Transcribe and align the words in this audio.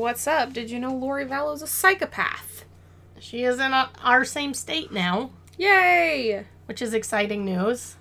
what's 0.00 0.26
up? 0.26 0.54
Did 0.54 0.70
you 0.70 0.80
know 0.80 0.94
Lori 0.94 1.24
Vallow's 1.24 1.60
a 1.60 1.66
psychopath? 1.66 2.64
She 3.18 3.44
is 3.44 3.60
in 3.60 3.72
a, 3.72 3.90
our 4.02 4.24
same 4.24 4.54
state 4.54 4.90
now, 4.90 5.30
Yay! 5.58 6.46
which 6.64 6.80
is 6.80 6.94
exciting 6.94 7.44
news. 7.44 7.96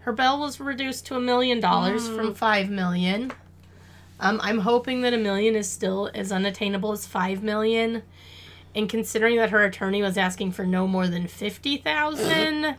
Her 0.00 0.12
bail 0.12 0.40
was 0.40 0.58
reduced 0.58 1.06
to 1.06 1.16
a 1.16 1.20
million 1.20 1.60
dollars 1.60 2.08
from 2.08 2.34
five 2.34 2.70
million. 2.70 3.32
Um, 4.18 4.40
I'm 4.42 4.60
hoping 4.60 5.02
that 5.02 5.12
a 5.12 5.18
million 5.18 5.54
is 5.54 5.70
still 5.70 6.10
as 6.14 6.32
unattainable 6.32 6.90
as 6.92 7.06
five 7.06 7.42
million. 7.42 8.02
And 8.74 8.88
considering 8.88 9.36
that 9.36 9.50
her 9.50 9.62
attorney 9.64 10.00
was 10.00 10.16
asking 10.16 10.52
for 10.52 10.64
no 10.64 10.86
more 10.88 11.06
than 11.06 11.28
fifty 11.28 11.76
thousand, 11.76 12.76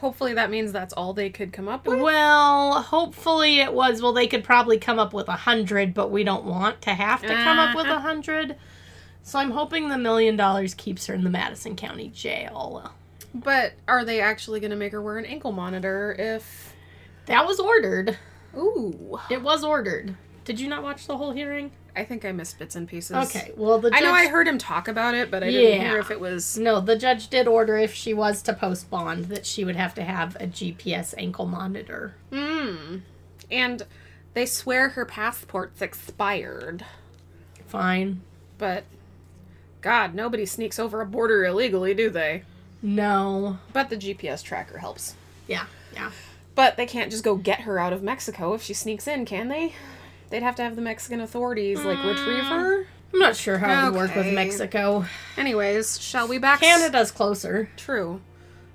Hopefully 0.00 0.34
that 0.34 0.48
means 0.48 0.70
that's 0.70 0.92
all 0.92 1.12
they 1.12 1.28
could 1.28 1.52
come 1.52 1.66
up 1.66 1.86
with. 1.86 2.00
well, 2.00 2.82
hopefully 2.82 3.58
it 3.58 3.72
was. 3.72 4.00
Well, 4.00 4.12
they 4.12 4.28
could 4.28 4.44
probably 4.44 4.78
come 4.78 4.98
up 4.98 5.12
with 5.12 5.28
a 5.28 5.32
hundred, 5.32 5.92
but 5.92 6.10
we 6.12 6.22
don't 6.22 6.44
want 6.44 6.80
to 6.82 6.94
have 6.94 7.20
to 7.22 7.34
come 7.34 7.58
up 7.58 7.74
with 7.74 7.86
a 7.86 7.90
uh-huh. 7.90 8.00
hundred. 8.00 8.56
So 9.24 9.40
I'm 9.40 9.50
hoping 9.50 9.88
the 9.88 9.98
million 9.98 10.36
dollars 10.36 10.72
keeps 10.74 11.06
her 11.06 11.14
in 11.14 11.24
the 11.24 11.30
Madison 11.30 11.74
County 11.74 12.08
Jail. 12.08 12.92
But 13.34 13.74
are 13.88 14.04
they 14.04 14.20
actually 14.20 14.60
going 14.60 14.70
to 14.70 14.76
make 14.76 14.92
her 14.92 15.02
wear 15.02 15.18
an 15.18 15.24
ankle 15.24 15.52
monitor 15.52 16.14
if. 16.18 16.74
That 17.26 17.46
was 17.46 17.60
ordered. 17.60 18.16
Ooh. 18.56 19.18
It 19.30 19.42
was 19.42 19.62
ordered. 19.62 20.16
Did 20.48 20.58
you 20.58 20.66
not 20.66 20.82
watch 20.82 21.06
the 21.06 21.14
whole 21.18 21.32
hearing? 21.32 21.72
I 21.94 22.04
think 22.06 22.24
I 22.24 22.32
missed 22.32 22.58
bits 22.58 22.74
and 22.74 22.88
pieces. 22.88 23.14
Okay. 23.28 23.52
Well, 23.54 23.78
the 23.80 23.90
I 23.94 24.00
know 24.00 24.12
I 24.12 24.28
heard 24.28 24.48
him 24.48 24.56
talk 24.56 24.88
about 24.88 25.14
it, 25.14 25.30
but 25.30 25.42
I 25.42 25.50
didn't 25.50 25.78
Yeah. 25.82 25.88
hear 25.90 25.98
if 25.98 26.10
it 26.10 26.18
was. 26.20 26.56
No, 26.56 26.80
the 26.80 26.96
judge 26.96 27.28
did 27.28 27.46
order 27.46 27.76
if 27.76 27.92
she 27.92 28.14
was 28.14 28.40
to 28.44 28.54
post 28.54 28.88
bond 28.88 29.26
that 29.26 29.44
she 29.44 29.62
would 29.62 29.76
have 29.76 29.94
to 29.96 30.02
have 30.02 30.36
a 30.36 30.46
GPS 30.46 31.14
ankle 31.18 31.44
monitor. 31.44 32.14
Hmm. 32.32 33.00
And 33.50 33.82
they 34.32 34.46
swear 34.46 34.88
her 34.90 35.04
passport's 35.04 35.82
expired. 35.82 36.82
Fine. 37.66 38.22
But. 38.56 38.84
God, 39.82 40.14
nobody 40.14 40.46
sneaks 40.46 40.78
over 40.78 41.02
a 41.02 41.06
border 41.06 41.44
illegally, 41.44 41.92
do 41.92 42.08
they? 42.08 42.44
No. 42.80 43.58
But 43.74 43.90
the 43.90 43.96
GPS 43.98 44.42
tracker 44.42 44.78
helps. 44.78 45.14
Yeah. 45.46 45.66
Yeah. 45.92 46.10
But 46.54 46.78
they 46.78 46.86
can't 46.86 47.10
just 47.10 47.22
go 47.22 47.36
get 47.36 47.60
her 47.60 47.78
out 47.78 47.92
of 47.92 48.02
Mexico 48.02 48.54
if 48.54 48.62
she 48.62 48.72
sneaks 48.72 49.06
in, 49.06 49.26
can 49.26 49.48
they? 49.48 49.74
They'd 50.30 50.42
have 50.42 50.56
to 50.56 50.62
have 50.62 50.76
the 50.76 50.82
Mexican 50.82 51.20
authorities 51.20 51.82
like 51.84 51.98
mm. 51.98 52.10
retrieve 52.10 52.44
her. 52.44 52.86
I'm 53.12 53.18
not 53.18 53.36
sure 53.36 53.56
how 53.58 53.88
it 53.88 53.90
would 53.92 53.98
work 53.98 54.14
with 54.14 54.26
Okay. 54.26 54.34
Mexico. 54.34 55.04
Anyways, 55.38 56.00
shall 56.00 56.28
we 56.28 56.36
back? 56.38 56.60
Canada's 56.60 57.10
closer. 57.10 57.70
True, 57.76 58.20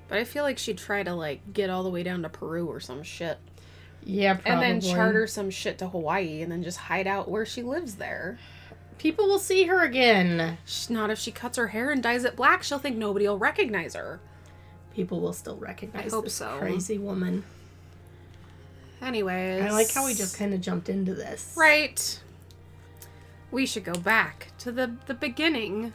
but 0.08 0.18
I 0.18 0.24
feel 0.24 0.44
like 0.44 0.58
she'd 0.58 0.80
try 0.80 1.04
to 1.04 1.14
like 1.14 1.54
get 1.54 1.70
all 1.70 1.84
the 1.84 1.90
way 1.92 2.02
down 2.02 2.24
to 2.24 2.30
Peru 2.30 2.66
or 2.66 2.80
some 2.80 3.04
shit, 3.04 3.38
Yeah, 4.04 4.34
probably. 4.34 4.52
and 4.52 4.62
then 4.62 4.82
charter 4.96 5.28
some 5.28 5.52
shit 5.52 5.78
to 5.80 5.88
Hawaii, 5.90 6.42
and 6.42 6.52
then 6.52 6.64
just 6.64 6.78
hide 6.80 7.06
out 7.06 7.30
where 7.30 7.46
she 7.46 7.62
lives 7.62 7.96
there. 7.96 8.40
People 8.98 9.28
will 9.28 9.40
see 9.40 9.66
her 9.66 9.84
again. 9.84 10.58
Sh- 10.66 10.90
Not 10.90 11.12
if 11.12 11.20
she 11.20 11.32
cuts 11.32 11.58
her 11.58 11.68
hair 11.68 11.92
and 11.92 12.02
dyes 12.02 12.24
it 12.24 12.36
black. 12.36 12.64
She'll 12.64 12.80
think 12.80 12.98
nobody 12.98 13.28
will 13.28 13.38
recognize 13.40 13.94
her. 13.96 14.20
People 14.96 15.20
will 15.20 15.34
still 15.34 15.58
recognize 15.58 16.08
I 16.08 16.16
hope 16.16 16.26
this 16.26 16.36
so. 16.36 16.58
crazy 16.60 16.98
woman. 16.98 17.44
Anyways, 19.04 19.64
I 19.64 19.70
like 19.72 19.92
how 19.92 20.06
we 20.06 20.14
just 20.14 20.38
kind 20.38 20.54
of 20.54 20.62
jumped 20.62 20.90
into 20.90 21.14
this. 21.14 21.54
right. 21.58 22.20
We 23.52 23.66
should 23.68 23.84
go 23.84 23.94
back 23.94 24.52
to 24.60 24.72
the 24.72 24.96
the 25.06 25.14
beginning. 25.14 25.94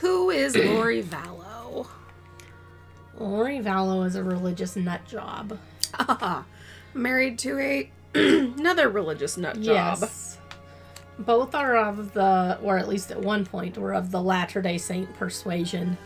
Who 0.00 0.30
is 0.30 0.56
Lori 0.56 1.02
Vallow? 1.02 1.86
Lori 3.18 3.58
Vallow 3.58 4.06
is 4.06 4.16
a 4.16 4.22
religious 4.24 4.74
nut 4.76 5.06
job. 5.06 5.58
Ah, 5.94 6.44
married 6.94 7.38
to 7.40 7.58
a 7.58 7.90
another 8.14 8.88
religious 8.88 9.36
nut 9.36 9.60
job. 9.60 9.98
Yes. 10.00 10.38
Both 11.20 11.54
are 11.54 11.76
of 11.76 12.14
the, 12.14 12.58
or 12.62 12.78
at 12.78 12.86
least 12.88 13.10
at 13.10 13.20
one 13.20 13.44
point, 13.44 13.76
were 13.76 13.92
of 13.92 14.12
the 14.12 14.22
Latter 14.22 14.62
day 14.62 14.78
Saint 14.78 15.12
persuasion. 15.14 15.98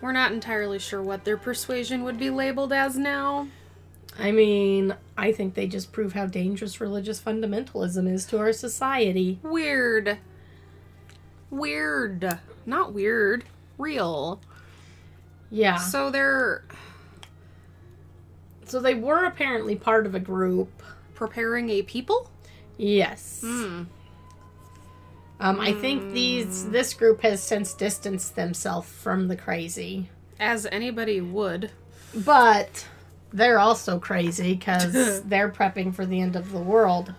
We're 0.00 0.12
not 0.12 0.30
entirely 0.30 0.78
sure 0.78 1.02
what 1.02 1.24
their 1.24 1.36
persuasion 1.36 2.04
would 2.04 2.18
be 2.18 2.30
labeled 2.30 2.72
as 2.72 2.96
now. 2.96 3.48
I 4.18 4.30
mean, 4.30 4.94
I 5.16 5.32
think 5.32 5.54
they 5.54 5.66
just 5.66 5.92
prove 5.92 6.12
how 6.12 6.26
dangerous 6.26 6.80
religious 6.80 7.20
fundamentalism 7.20 8.08
is 8.12 8.24
to 8.26 8.38
our 8.38 8.52
society. 8.52 9.38
Weird. 9.42 10.18
Weird. 11.50 12.38
Not 12.66 12.92
weird. 12.92 13.44
Real. 13.78 14.40
Yeah. 15.50 15.76
So 15.76 16.10
they're 16.10 16.64
So 18.66 18.80
they 18.80 18.94
were 18.94 19.24
apparently 19.24 19.76
part 19.76 20.06
of 20.06 20.14
a 20.14 20.20
group. 20.20 20.82
preparing 21.14 21.70
a 21.70 21.82
people? 21.82 22.30
Yes. 22.76 23.40
Hmm. 23.44 23.84
Um, 25.40 25.60
I 25.60 25.72
think 25.72 26.12
these 26.12 26.68
this 26.70 26.94
group 26.94 27.20
has 27.22 27.42
since 27.42 27.74
distanced 27.74 28.34
themselves 28.36 28.88
from 28.88 29.28
the 29.28 29.36
crazy, 29.36 30.08
As 30.40 30.66
anybody 30.66 31.20
would. 31.20 31.70
but 32.14 32.86
they're 33.34 33.58
also 33.58 33.98
crazy 33.98 34.54
because 34.54 35.22
they're 35.24 35.50
prepping 35.50 35.94
for 35.94 36.06
the 36.06 36.20
end 36.20 36.36
of 36.36 36.50
the 36.52 36.58
world. 36.58 37.12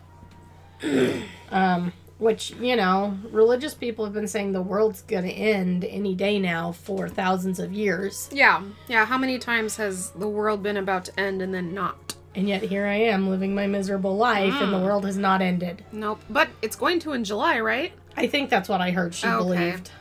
um, 1.52 1.94
which 2.18 2.52
you 2.52 2.76
know, 2.76 3.18
religious 3.32 3.74
people 3.74 4.06
have 4.06 4.14
been 4.14 4.28
saying 4.28 4.54
the 4.54 4.62
world's 4.62 5.02
gonna 5.02 5.28
end 5.28 5.84
any 5.84 6.16
day 6.16 6.40
now 6.40 6.72
for 6.72 7.10
thousands 7.10 7.60
of 7.60 7.72
years, 7.74 8.30
Yeah. 8.32 8.64
Yeah. 8.88 9.06
How 9.06 9.18
many 9.18 9.38
times 9.38 9.76
has 9.78 10.12
the 10.12 10.28
world 10.28 10.64
been 10.64 10.78
about 10.78 11.06
to 11.06 11.20
end 11.20 11.42
and 11.42 11.54
then 11.54 11.74
not? 11.74 12.16
and 12.34 12.50
yet 12.50 12.64
here 12.64 12.86
I 12.86 12.96
am 12.96 13.30
living 13.30 13.56
my 13.56 13.66
miserable 13.66 14.18
life, 14.18 14.54
and 14.62 14.74
the 14.74 14.80
world 14.80 15.06
has 15.06 15.16
not 15.18 15.42
ended. 15.42 15.86
Nope. 15.94 16.20
But 16.30 16.50
it's 16.62 16.76
going 16.76 17.00
to 17.00 17.14
in 17.14 17.24
July, 17.24 17.62
right? 17.62 17.94
I 18.18 18.28
think 18.28 18.50
that's 18.50 18.68
what 18.68 18.82
I 18.82 18.92
heard 18.92 19.16
she 19.16 19.26
Okay. 19.26 19.38
believed. 19.38 19.92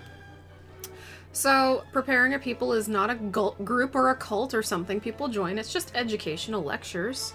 So, 1.34 1.82
preparing 1.92 2.32
a 2.34 2.38
people 2.38 2.72
is 2.72 2.88
not 2.88 3.10
a 3.10 3.16
gul- 3.16 3.56
group 3.64 3.96
or 3.96 4.10
a 4.10 4.14
cult 4.14 4.54
or 4.54 4.62
something 4.62 5.00
people 5.00 5.26
join. 5.26 5.58
It's 5.58 5.72
just 5.72 5.90
educational 5.96 6.62
lectures. 6.62 7.34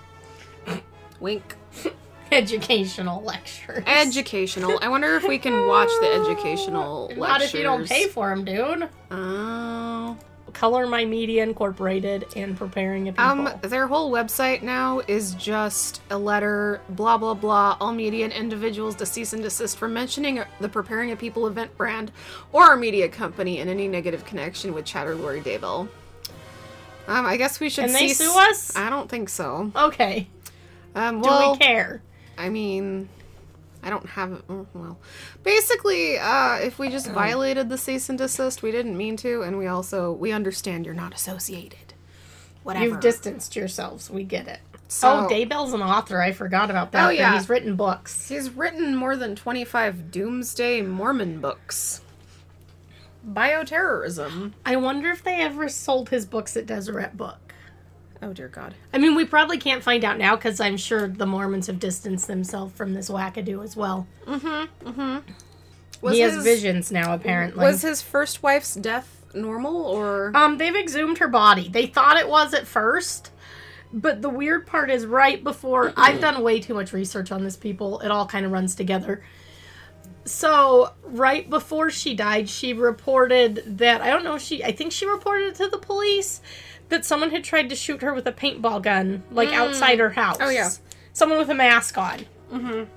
Wink. 1.19 1.55
Educational 2.31 3.21
lectures. 3.23 3.83
Educational. 3.87 4.79
I 4.81 4.87
wonder 4.87 5.15
if 5.15 5.27
we 5.27 5.37
can 5.37 5.67
watch 5.67 5.89
the 5.99 6.13
educational 6.13 7.07
lectures. 7.07 7.17
Not 7.17 7.41
if 7.41 7.53
you 7.53 7.63
don't 7.63 7.87
pay 7.87 8.07
for 8.07 8.29
them, 8.29 8.45
dude. 8.45 8.87
Oh. 9.11 9.78
Color 10.49 10.87
My 10.87 11.05
Media 11.05 11.43
Incorporated 11.43 12.25
and 12.35 12.57
Preparing 12.57 13.07
a 13.07 13.11
People. 13.11 13.23
Um, 13.25 13.49
their 13.61 13.87
whole 13.87 14.11
website 14.11 14.61
now 14.61 15.01
is 15.07 15.33
just 15.35 16.01
a 16.09 16.17
letter, 16.17 16.81
blah 16.89 17.17
blah 17.17 17.33
blah. 17.33 17.77
All 17.79 17.93
media 17.93 18.25
and 18.25 18.33
individuals 18.33 18.95
to 18.95 19.05
cease 19.05 19.33
and 19.33 19.41
desist 19.43 19.77
from 19.77 19.93
mentioning 19.93 20.41
the 20.59 20.69
Preparing 20.69 21.11
a 21.11 21.15
People 21.15 21.47
event 21.47 21.75
brand 21.77 22.11
or 22.51 22.63
our 22.63 22.77
media 22.77 23.09
company 23.09 23.59
in 23.59 23.69
any 23.69 23.87
negative 23.87 24.25
connection 24.25 24.73
with 24.73 24.85
Chad 24.85 25.07
or 25.07 25.15
Lori 25.15 25.41
Daybell. 25.41 25.87
Um, 27.07 27.25
I 27.25 27.37
guess 27.37 27.59
we 27.59 27.69
should. 27.69 27.85
Can 27.85 27.93
they 27.93 28.09
sue 28.09 28.33
us? 28.37 28.75
I 28.75 28.89
don't 28.89 29.09
think 29.09 29.29
so. 29.29 29.71
okay. 29.75 30.27
Um, 30.95 31.21
Do 31.21 31.29
well, 31.29 31.51
we 31.53 31.57
care? 31.57 32.01
I 32.37 32.49
mean, 32.49 33.09
I 33.83 33.89
don't 33.89 34.05
have. 34.07 34.45
mm, 34.47 34.65
Well, 34.73 34.99
basically, 35.43 36.17
uh, 36.19 36.55
if 36.55 36.79
we 36.79 36.89
just 36.89 37.09
violated 37.11 37.69
the 37.69 37.77
cease 37.77 38.09
and 38.09 38.17
desist, 38.17 38.61
we 38.61 38.71
didn't 38.71 38.97
mean 38.97 39.15
to, 39.17 39.41
and 39.43 39.57
we 39.57 39.67
also 39.67 40.11
we 40.11 40.31
understand 40.31 40.85
you're 40.85 40.93
not 40.95 41.13
associated. 41.13 41.93
Whatever. 42.63 42.85
You've 42.85 42.99
distanced 42.99 43.55
yourselves. 43.55 44.09
We 44.09 44.23
get 44.23 44.47
it. 44.47 44.59
So- 44.89 45.25
oh, 45.25 45.27
Daybell's 45.31 45.73
an 45.73 45.81
author. 45.81 46.21
I 46.21 46.31
forgot 46.33 46.69
about 46.69 46.91
that. 46.91 47.07
Oh, 47.07 47.09
yeah. 47.09 47.33
He's 47.37 47.47
written 47.47 47.75
books. 47.75 48.27
He's 48.27 48.49
written 48.49 48.95
more 48.95 49.15
than 49.15 49.35
25 49.35 50.11
doomsday 50.11 50.81
Mormon 50.81 51.39
books. 51.39 52.01
Bioterrorism. 53.27 54.53
I 54.65 54.75
wonder 54.77 55.09
if 55.09 55.23
they 55.23 55.41
ever 55.41 55.69
sold 55.69 56.09
his 56.09 56.25
books 56.25 56.55
at 56.57 56.65
Deseret 56.65 57.15
Book. 57.17 57.48
Oh 58.21 58.33
dear 58.33 58.49
God. 58.49 58.73
I 58.93 58.97
mean, 58.97 59.15
we 59.15 59.25
probably 59.25 59.57
can't 59.57 59.83
find 59.83 60.03
out 60.03 60.17
now 60.17 60.35
because 60.35 60.59
I'm 60.59 60.77
sure 60.77 61.07
the 61.07 61.25
Mormons 61.25 61.67
have 61.67 61.79
distanced 61.79 62.27
themselves 62.27 62.73
from 62.73 62.93
this 62.93 63.09
wackadoo 63.09 63.63
as 63.63 63.75
well. 63.75 64.07
Mm-hmm. 64.25 64.87
Mm-hmm. 64.89 65.31
Was 66.01 66.13
he 66.13 66.21
has 66.21 66.35
his, 66.35 66.43
visions 66.43 66.91
now, 66.91 67.13
apparently. 67.13 67.63
Was 67.63 67.81
his 67.81 68.01
first 68.01 68.43
wife's 68.43 68.75
death 68.75 69.25
normal 69.33 69.77
or? 69.77 70.31
Um, 70.35 70.57
they've 70.57 70.75
exhumed 70.75 71.17
her 71.19 71.27
body. 71.27 71.69
They 71.69 71.85
thought 71.87 72.17
it 72.17 72.27
was 72.27 72.53
at 72.53 72.67
first, 72.67 73.31
but 73.93 74.21
the 74.21 74.29
weird 74.29 74.67
part 74.67 74.91
is 74.91 75.05
right 75.05 75.43
before 75.43 75.93
I've 75.95 76.21
done 76.21 76.41
way 76.43 76.59
too 76.59 76.73
much 76.73 76.93
research 76.93 77.31
on 77.31 77.43
this 77.43 77.55
people. 77.55 77.99
It 78.01 78.11
all 78.11 78.25
kind 78.25 78.45
of 78.45 78.51
runs 78.51 78.75
together. 78.75 79.23
So, 80.29 80.93
right 81.03 81.49
before 81.49 81.89
she 81.89 82.13
died, 82.13 82.49
she 82.49 82.71
reported 82.73 83.63
that 83.79 84.01
I 84.01 84.11
don't 84.11 84.23
know, 84.23 84.37
she 84.37 84.63
I 84.63 84.71
think 84.71 84.91
she 84.91 85.07
reported 85.07 85.47
it 85.47 85.55
to 85.55 85.67
the 85.67 85.79
police 85.79 86.39
that 86.89 87.03
someone 87.03 87.31
had 87.31 87.43
tried 87.43 87.69
to 87.69 87.75
shoot 87.75 88.01
her 88.03 88.13
with 88.13 88.27
a 88.27 88.31
paintball 88.31 88.83
gun 88.83 89.23
like 89.31 89.49
outside 89.49 89.97
her 89.99 90.11
house. 90.11 90.37
Oh, 90.39 90.49
yeah. 90.49 90.69
Someone 91.13 91.39
with 91.39 91.49
a 91.49 91.55
mask 91.55 91.97
on. 91.97 92.25
Mhm. 92.51 92.87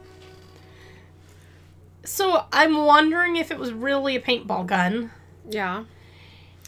So, 2.04 2.44
I'm 2.52 2.84
wondering 2.84 3.36
if 3.36 3.50
it 3.50 3.58
was 3.58 3.72
really 3.72 4.14
a 4.16 4.20
paintball 4.20 4.66
gun 4.66 5.10
Yeah. 5.48 5.84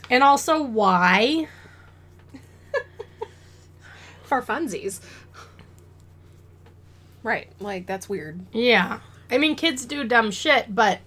and 0.08 0.22
also 0.24 0.62
why 0.62 1.48
For 4.22 4.40
funsies. 4.40 5.00
Right. 7.22 7.48
Like 7.60 7.86
that's 7.86 8.08
weird. 8.08 8.40
Yeah. 8.52 9.00
I 9.30 9.38
mean, 9.38 9.56
kids 9.56 9.84
do 9.84 10.04
dumb 10.04 10.30
shit, 10.30 10.74
but 10.74 11.00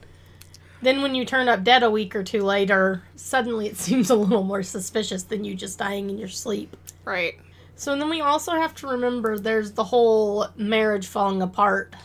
then 0.81 1.01
when 1.01 1.15
you 1.15 1.25
turn 1.25 1.47
up 1.49 1.63
dead 1.63 1.83
a 1.83 1.89
week 1.89 2.15
or 2.15 2.23
two 2.23 2.41
later, 2.41 3.03
suddenly 3.15 3.67
it 3.67 3.77
seems 3.77 4.09
a 4.09 4.15
little 4.15 4.43
more 4.43 4.63
suspicious 4.63 5.23
than 5.23 5.43
you 5.43 5.55
just 5.55 5.79
dying 5.79 6.09
in 6.09 6.17
your 6.17 6.27
sleep. 6.27 6.75
Right. 7.05 7.35
So 7.75 7.95
then 7.95 8.09
we 8.09 8.21
also 8.21 8.53
have 8.53 8.73
to 8.75 8.87
remember 8.87 9.37
there's 9.37 9.73
the 9.73 9.83
whole 9.83 10.47
marriage 10.55 11.05
falling 11.07 11.43
apart 11.43 11.95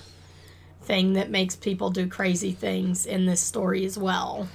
thing 0.83 1.15
that 1.15 1.31
makes 1.31 1.57
people 1.57 1.91
do 1.91 2.07
crazy 2.07 2.53
things 2.53 3.07
in 3.07 3.25
this 3.25 3.41
story 3.41 3.85
as 3.87 3.97
well. 3.97 4.49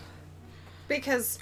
Because 0.87 1.39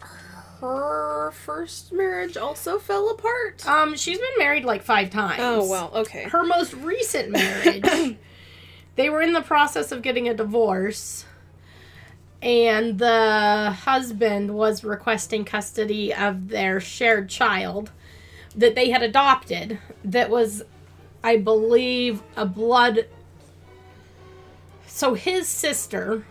her 0.62 1.32
first 1.32 1.92
marriage 1.92 2.38
also 2.38 2.80
fell 2.80 3.10
apart. 3.10 3.68
Um, 3.68 3.96
she's 3.96 4.18
been 4.18 4.38
married 4.38 4.64
like 4.64 4.84
five 4.84 5.10
times. 5.10 5.40
Oh 5.42 5.70
well, 5.70 5.92
okay. 5.94 6.24
Her 6.24 6.44
most 6.44 6.74
recent 6.76 7.32
marriage, 7.32 7.84
they 8.96 9.10
were 9.10 9.22
in 9.22 9.34
the 9.34 9.42
process 9.42 9.92
of 9.92 10.02
getting 10.02 10.28
a 10.30 10.34
divorce, 10.34 11.26
and 12.42 12.98
the 13.00 13.72
husband 13.84 14.54
was 14.56 14.84
requesting 14.84 15.46
custody 15.46 16.14
of 16.14 16.50
their 16.50 16.80
shared 16.80 17.30
child 17.30 17.92
that 18.56 18.76
they 18.76 18.90
had 18.90 19.02
adopted. 19.04 19.80
That 20.04 20.30
was, 20.30 20.64
I 21.24 21.38
believe, 21.38 22.22
a 22.36 22.46
blood. 22.46 23.08
So 24.88 25.14
his 25.14 25.48
sister, 25.48 26.26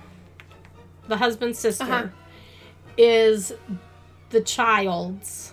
the 1.08 1.16
husband's 1.18 1.58
sister, 1.58 1.84
Uh-huh. 1.84 2.06
is 2.96 3.52
the 4.30 4.40
child's. 4.40 5.52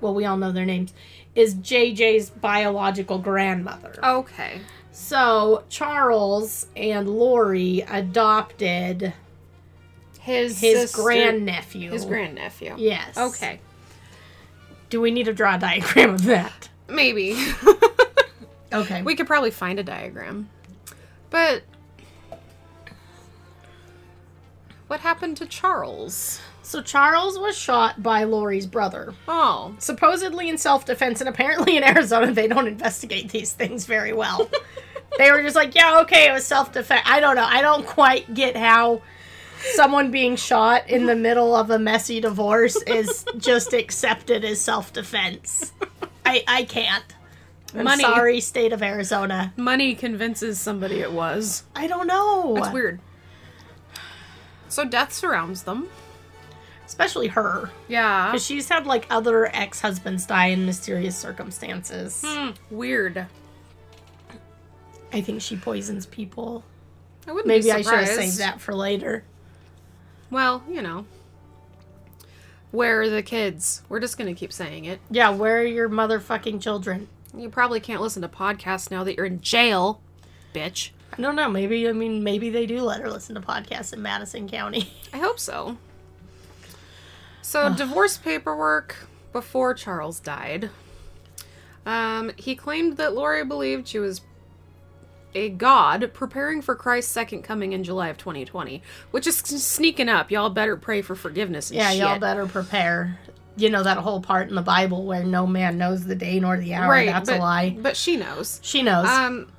Well, 0.00 0.14
we 0.14 0.24
all 0.24 0.38
know 0.38 0.50
their 0.52 0.64
names. 0.64 0.94
Is 1.34 1.54
JJ's 1.54 2.30
biological 2.30 3.18
grandmother. 3.18 3.98
Okay. 4.02 4.60
So 5.02 5.64
Charles 5.70 6.66
and 6.76 7.08
Lori 7.08 7.80
adopted 7.80 9.12
His 10.20 10.60
his 10.60 10.82
sister- 10.90 11.02
grandnephew. 11.02 11.90
his 11.90 12.04
grandnephew. 12.04 12.74
Yes. 12.76 13.16
Okay. 13.16 13.60
Do 14.90 15.00
we 15.00 15.10
need 15.10 15.24
to 15.24 15.32
draw 15.32 15.56
a 15.56 15.58
diagram 15.58 16.10
of 16.10 16.24
that? 16.24 16.68
Maybe. 16.88 17.36
Okay. 18.72 19.02
we 19.02 19.16
could 19.16 19.26
probably 19.26 19.50
find 19.50 19.80
a 19.80 19.82
diagram. 19.82 20.48
But 21.30 21.64
what 24.86 25.00
happened 25.00 25.36
to 25.38 25.46
Charles? 25.46 26.40
so 26.62 26.80
Charles 26.80 27.36
was 27.36 27.58
shot 27.58 28.00
by 28.00 28.22
Lori's 28.22 28.66
brother, 28.68 29.12
Oh. 29.26 29.74
supposedly 29.80 30.48
in 30.48 30.56
self-defense, 30.56 31.20
and 31.20 31.28
apparently 31.28 31.76
in 31.78 31.82
Arizona 31.82 32.30
they 32.32 32.46
don't 32.46 32.68
investigate 32.68 33.30
these 33.30 33.52
things 33.52 33.86
very 33.86 34.12
well. 34.12 34.48
they 35.18 35.30
were 35.32 35.42
just 35.42 35.56
like, 35.56 35.74
yeah, 35.74 36.00
okay, 36.02 36.28
it 36.28 36.32
was 36.32 36.44
self-defense. 36.46 37.02
I 37.04 37.20
don't 37.20 37.36
know. 37.36 37.44
I 37.44 37.62
don't 37.62 37.86
quite 37.86 38.32
get 38.34 38.56
how 38.56 39.02
someone 39.74 40.10
being 40.10 40.36
shot 40.36 40.88
in 40.88 41.06
the 41.06 41.16
middle 41.16 41.54
of 41.54 41.70
a 41.70 41.78
messy 41.78 42.20
divorce 42.20 42.80
is 42.82 43.24
just 43.36 43.72
accepted 43.72 44.44
as 44.44 44.60
self-defense. 44.60 45.72
I 46.24 46.44
I 46.46 46.64
can't. 46.64 47.04
I'm 47.74 47.84
Money. 47.84 48.02
sorry, 48.02 48.40
state 48.40 48.72
of 48.72 48.82
Arizona. 48.82 49.52
Money 49.56 49.94
convinces 49.94 50.58
somebody 50.58 51.00
it 51.00 51.12
was. 51.12 51.62
I 51.76 51.86
don't 51.86 52.06
know. 52.06 52.54
That's 52.56 52.72
weird. 52.72 53.00
So 54.68 54.84
death 54.84 55.12
surrounds 55.12 55.62
them. 55.64 55.88
Especially 56.86 57.28
her. 57.28 57.70
Yeah. 57.86 58.32
Because 58.32 58.44
she's 58.44 58.68
had 58.68 58.86
like 58.86 59.06
other 59.10 59.46
ex 59.54 59.80
husbands 59.80 60.26
die 60.26 60.46
in 60.46 60.66
mysterious 60.66 61.16
circumstances. 61.16 62.24
Hmm, 62.26 62.50
weird. 62.70 63.26
I 65.12 65.20
think 65.20 65.42
she 65.42 65.56
poisons 65.56 66.06
people. 66.06 66.64
I 67.26 67.32
wouldn't 67.32 67.48
Maybe 67.48 67.64
be 67.64 67.72
I 67.72 67.82
should 67.82 67.92
have 67.92 68.08
saved 68.08 68.38
that 68.38 68.60
for 68.60 68.74
later. 68.74 69.24
Well, 70.30 70.62
you 70.68 70.82
know. 70.82 71.04
Where 72.70 73.02
are 73.02 73.08
the 73.08 73.22
kids? 73.22 73.82
We're 73.88 74.00
just 74.00 74.16
gonna 74.16 74.34
keep 74.34 74.52
saying 74.52 74.84
it. 74.84 75.00
Yeah, 75.10 75.30
where 75.30 75.58
are 75.58 75.64
your 75.64 75.88
motherfucking 75.88 76.62
children? 76.62 77.08
You 77.36 77.48
probably 77.48 77.80
can't 77.80 78.00
listen 78.00 78.22
to 78.22 78.28
podcasts 78.28 78.90
now 78.90 79.04
that 79.04 79.16
you're 79.16 79.26
in 79.26 79.40
jail, 79.40 80.00
bitch. 80.54 80.90
I 81.12 81.20
don't 81.20 81.36
know. 81.36 81.48
Maybe, 81.48 81.88
I 81.88 81.92
mean, 81.92 82.22
maybe 82.22 82.50
they 82.50 82.66
do 82.66 82.82
let 82.82 83.00
her 83.00 83.10
listen 83.10 83.34
to 83.34 83.40
podcasts 83.40 83.92
in 83.92 84.02
Madison 84.02 84.48
County. 84.48 84.92
I 85.12 85.18
hope 85.18 85.38
so. 85.38 85.76
So, 87.42 87.74
divorce 87.74 88.16
paperwork 88.16 89.08
before 89.32 89.74
Charles 89.74 90.20
died. 90.20 90.70
Um, 91.84 92.30
he 92.36 92.54
claimed 92.54 92.96
that 92.98 93.14
Lori 93.14 93.44
believed 93.44 93.88
she 93.88 93.98
was 93.98 94.20
a 95.34 95.48
god 95.50 96.10
preparing 96.12 96.62
for 96.62 96.74
Christ's 96.74 97.12
second 97.12 97.42
coming 97.42 97.72
in 97.72 97.84
July 97.84 98.08
of 98.08 98.18
2020, 98.18 98.82
which 99.10 99.26
is 99.26 99.36
sneaking 99.36 100.08
up. 100.08 100.30
Y'all 100.30 100.50
better 100.50 100.76
pray 100.76 101.02
for 101.02 101.14
forgiveness 101.14 101.70
and 101.70 101.78
yeah, 101.78 101.90
shit. 101.90 101.98
y'all 102.00 102.18
better 102.18 102.46
prepare. 102.46 103.18
You 103.56 103.68
know 103.70 103.82
that 103.82 103.98
whole 103.98 104.20
part 104.20 104.48
in 104.48 104.54
the 104.54 104.62
Bible 104.62 105.04
where 105.04 105.24
no 105.24 105.46
man 105.46 105.76
knows 105.76 106.04
the 106.04 106.14
day 106.14 106.40
nor 106.40 106.56
the 106.56 106.74
hour. 106.74 106.90
right, 106.90 107.06
That's 107.06 107.28
but, 107.28 107.38
a 107.38 107.42
lie. 107.42 107.76
But 107.78 107.96
she 107.96 108.16
knows. 108.16 108.60
She 108.62 108.82
knows. 108.82 109.06
Um, 109.06 109.52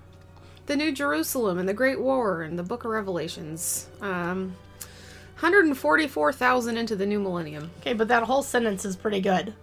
the 0.65 0.75
New 0.75 0.91
Jerusalem 0.91 1.57
and 1.57 1.67
the 1.67 1.73
Great 1.73 1.99
War 1.99 2.41
and 2.41 2.57
the 2.57 2.63
Book 2.63 2.85
of 2.85 2.91
Revelations. 2.91 3.89
Um, 4.01 4.55
144,000 5.41 6.77
into 6.77 6.95
the 6.95 7.05
new 7.05 7.19
millennium. 7.19 7.71
Okay, 7.79 7.93
but 7.93 8.07
that 8.09 8.23
whole 8.23 8.43
sentence 8.43 8.85
is 8.85 8.95
pretty 8.95 9.19
good. 9.19 9.53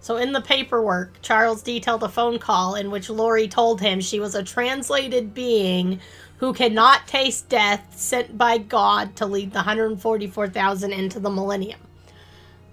So 0.00 0.16
in 0.16 0.32
the 0.32 0.40
paperwork, 0.40 1.20
Charles 1.22 1.62
detailed 1.62 2.02
a 2.02 2.08
phone 2.08 2.38
call 2.38 2.74
in 2.74 2.90
which 2.90 3.10
Lori 3.10 3.48
told 3.48 3.80
him 3.80 4.00
she 4.00 4.20
was 4.20 4.34
a 4.34 4.42
translated 4.42 5.34
being 5.34 6.00
who 6.38 6.52
cannot 6.52 7.06
taste 7.08 7.48
death 7.48 7.98
sent 7.98 8.38
by 8.38 8.58
God 8.58 9.16
to 9.16 9.26
lead 9.26 9.50
the 9.50 9.58
144,000 9.58 10.92
into 10.92 11.18
the 11.18 11.30
millennium. 11.30 11.80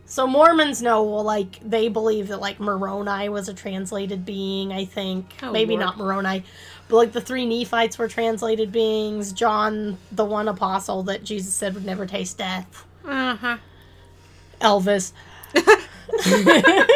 So 0.08 0.28
Mormons 0.28 0.84
know, 0.84 1.02
well, 1.02 1.24
like, 1.24 1.60
they 1.68 1.88
believe 1.88 2.28
that, 2.28 2.40
like, 2.40 2.60
Moroni 2.60 3.28
was 3.28 3.50
a 3.50 3.56
translated 3.56 4.24
being, 4.24 4.72
I 4.72 4.86
think. 4.86 5.34
Oh, 5.42 5.52
Maybe 5.52 5.74
Lord. 5.74 5.80
not 5.82 5.98
Moroni. 5.98 6.44
But, 6.88 6.96
like, 6.96 7.12
the 7.12 7.22
three 7.22 7.46
Nephites 7.48 7.98
were 7.98 8.08
translated 8.08 8.72
beings. 8.72 9.34
John, 9.34 9.98
the 10.12 10.24
one 10.24 10.48
apostle 10.48 11.02
that 11.04 11.24
Jesus 11.24 11.56
said 11.56 11.74
would 11.74 11.86
never 11.86 12.06
taste 12.06 12.38
death. 12.38 12.86
Uh 13.04 13.36
huh. 13.36 13.58
Elvis. 14.62 15.12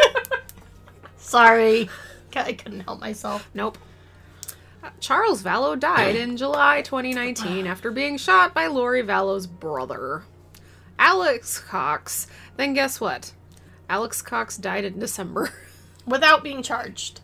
Sorry. 1.16 1.88
I 2.34 2.52
couldn't 2.52 2.80
help 2.80 3.00
myself. 3.00 3.48
Nope. 3.54 3.78
Uh, 4.82 4.90
Charles 4.98 5.42
Vallow 5.42 5.78
died 5.78 6.16
in 6.16 6.36
July 6.36 6.82
2019 6.82 7.66
after 7.66 7.90
being 7.90 8.16
shot 8.16 8.54
by 8.54 8.66
Lori 8.66 9.02
Vallow's 9.02 9.46
brother, 9.46 10.22
Alex 10.98 11.58
Cox. 11.58 12.26
Then 12.56 12.72
guess 12.72 13.00
what? 13.00 13.32
Alex 13.88 14.22
Cox 14.22 14.56
died 14.56 14.84
in 14.84 14.98
December. 14.98 15.52
Without 16.06 16.42
being 16.42 16.62
charged. 16.62 17.20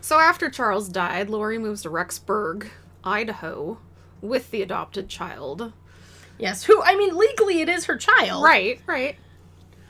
So 0.00 0.18
after 0.18 0.50
Charles 0.50 0.88
died, 0.88 1.30
Lori 1.30 1.58
moves 1.58 1.82
to 1.82 1.90
Rexburg, 1.90 2.68
Idaho, 3.04 3.78
with 4.20 4.50
the 4.50 4.62
adopted 4.62 5.08
child. 5.08 5.72
Yes. 6.40 6.64
Who, 6.64 6.82
I 6.82 6.96
mean, 6.96 7.16
legally 7.16 7.60
it 7.60 7.68
is 7.68 7.84
her 7.84 7.96
child. 7.96 8.42
Right, 8.42 8.80
right, 8.86 9.16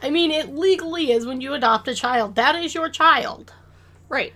I 0.03 0.11
mean, 0.11 0.31
it 0.31 0.55
legally 0.55 1.13
is 1.13 1.27
when 1.27 1.41
you 1.41 1.55
adopt 1.55 1.87
a 1.89 1.95
child. 1.95 2.35
That 2.37 2.57
is 2.57 2.75
your 2.75 2.89
child. 2.89 3.53
right. 4.09 4.33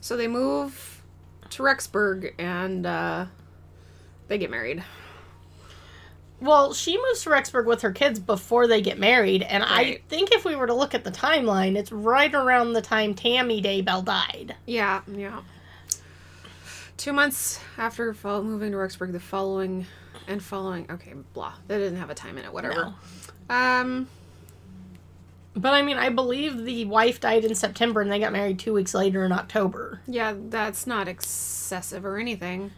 So 0.00 0.16
they 0.16 0.26
move 0.26 1.02
to 1.50 1.62
Rexburg 1.62 2.32
and 2.38 2.84
uh, 2.84 3.26
they 4.26 4.38
get 4.38 4.50
married. 4.50 4.82
Well, 6.40 6.74
she 6.74 6.96
moves 6.96 7.22
to 7.22 7.30
Rexburg 7.30 7.66
with 7.66 7.82
her 7.82 7.92
kids 7.92 8.18
before 8.18 8.66
they 8.66 8.82
get 8.82 8.98
married, 8.98 9.42
and 9.44 9.62
I 9.62 10.00
think 10.08 10.32
if 10.32 10.44
we 10.44 10.56
were 10.56 10.66
to 10.66 10.74
look 10.74 10.92
at 10.92 11.04
the 11.04 11.12
timeline, 11.12 11.76
it's 11.76 11.92
right 11.92 12.34
around 12.34 12.72
the 12.72 12.82
time 12.82 13.14
Tammy 13.14 13.62
Daybell 13.62 14.04
died. 14.04 14.56
Yeah, 14.66 15.02
yeah. 15.06 15.42
Two 16.96 17.12
months 17.12 17.60
after 17.78 18.12
moving 18.24 18.72
to 18.72 18.76
Rexburg, 18.78 19.12
the 19.12 19.20
following 19.20 19.86
and 20.26 20.42
following. 20.42 20.86
Okay, 20.90 21.14
blah. 21.32 21.54
That 21.68 21.78
didn't 21.78 21.98
have 21.98 22.10
a 22.10 22.14
time 22.14 22.38
in 22.38 22.44
it. 22.44 22.52
Whatever. 22.52 22.94
Um. 23.48 24.08
But 25.54 25.74
I 25.74 25.82
mean, 25.82 25.98
I 25.98 26.08
believe 26.08 26.64
the 26.64 26.86
wife 26.86 27.20
died 27.20 27.44
in 27.44 27.54
September 27.54 28.00
and 28.00 28.10
they 28.10 28.18
got 28.18 28.32
married 28.32 28.58
two 28.58 28.72
weeks 28.72 28.94
later 28.94 29.24
in 29.24 29.32
October. 29.32 30.00
Yeah, 30.06 30.34
that's 30.48 30.86
not 30.86 31.08
excessive 31.08 32.06
or 32.06 32.18
anything. 32.18 32.70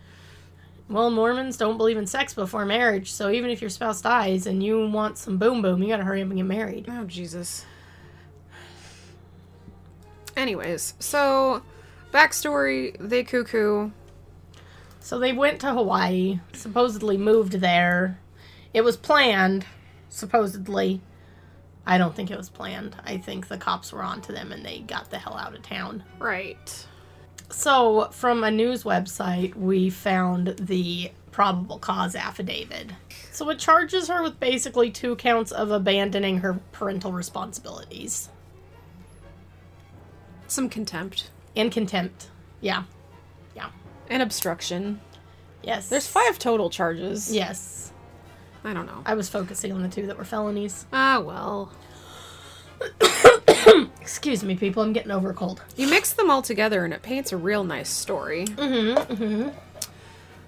Well, 0.89 1.11
Mormons 1.11 1.57
don't 1.57 1.77
believe 1.77 1.97
in 1.97 2.07
sex 2.07 2.35
before 2.35 2.67
marriage, 2.67 3.13
so 3.13 3.31
even 3.31 3.51
if 3.51 3.61
your 3.61 3.71
spouse 3.71 4.03
dies 4.03 4.47
and 4.47 4.63
you 4.63 4.89
want 4.89 5.17
some 5.17 5.39
boom 5.39 5.63
boom, 5.63 5.83
you 5.83 5.89
gotta 5.89 6.05
hurry 6.05 6.21
up 6.21 6.29
and 6.29 6.37
get 6.37 6.47
married. 6.47 6.87
Oh 6.89 7.05
Jesus. 7.05 7.65
Anyways, 10.37 10.95
so 10.99 11.63
backstory: 12.13 12.97
they 12.99 13.23
cuckoo. 13.23 13.91
So 15.05 15.19
they 15.19 15.35
went 15.35 15.61
to 15.61 15.75
Hawaii, 15.75 16.41
supposedly 16.55 17.19
moved 17.19 17.53
there. 17.61 18.19
It 18.73 18.81
was 18.81 18.97
planned, 18.97 19.67
supposedly. 20.09 21.03
I 21.85 21.99
don't 21.99 22.17
think 22.17 22.31
it 22.31 22.39
was 22.39 22.49
planned. 22.49 22.97
I 23.05 23.19
think 23.19 23.49
the 23.49 23.59
cops 23.59 23.93
were 23.93 24.03
onto 24.03 24.33
them 24.33 24.51
and 24.51 24.65
they 24.65 24.79
got 24.79 25.11
the 25.11 25.19
hell 25.19 25.37
out 25.37 25.55
of 25.55 25.61
town. 25.61 26.05
Right. 26.19 26.87
So, 27.51 28.09
from 28.13 28.43
a 28.45 28.51
news 28.51 28.85
website, 28.85 29.55
we 29.55 29.91
found 29.91 30.57
the 30.59 31.13
probable 31.31 31.79
cause 31.79 32.17
affidavit. 32.17 32.91
So, 33.31 33.51
it 33.51 33.59
charges 33.59 34.09
her 34.09 34.23
with 34.23 34.41
basically 34.41 34.91
two 34.91 35.17
counts 35.17 35.53
of 35.53 35.71
abandoning 35.71 36.39
her 36.39 36.55
parental 36.73 37.13
responsibilities 37.13 38.31
Some 40.47 40.71
contempt 40.71 41.29
and 41.55 41.71
contempt. 41.71 42.31
Yeah. 42.63 42.85
Yeah. 44.09 44.15
and 44.15 44.23
obstruction. 44.23 45.01
Yes. 45.63 45.89
There's 45.89 46.07
five 46.07 46.39
total 46.39 46.71
charges. 46.71 47.35
Yes. 47.35 47.93
I 48.65 48.73
don't 48.73 48.87
know. 48.87 49.03
I 49.05 49.15
was 49.15 49.29
focusing 49.29 49.73
on 49.73 49.83
the 49.83 49.89
two 49.89 50.07
that 50.07 50.17
were 50.19 50.25
felonies. 50.25 50.87
Ah, 50.93 51.21
well. 51.21 51.71
Excuse 54.01 54.43
me, 54.43 54.55
people. 54.57 54.83
I'm 54.83 54.93
getting 54.93 55.11
over 55.11 55.31
a 55.31 55.35
cold. 55.35 55.63
You 55.77 55.89
mix 55.89 56.13
them 56.13 56.31
all 56.31 56.43
together 56.43 56.85
and 56.85 56.93
it 56.93 57.03
paints 57.03 57.33
a 57.33 57.37
real 57.37 57.65
nice 57.65 57.89
story. 57.91 58.47
Mm-hmm. 58.47 59.15
Mm-hmm. 59.15 59.49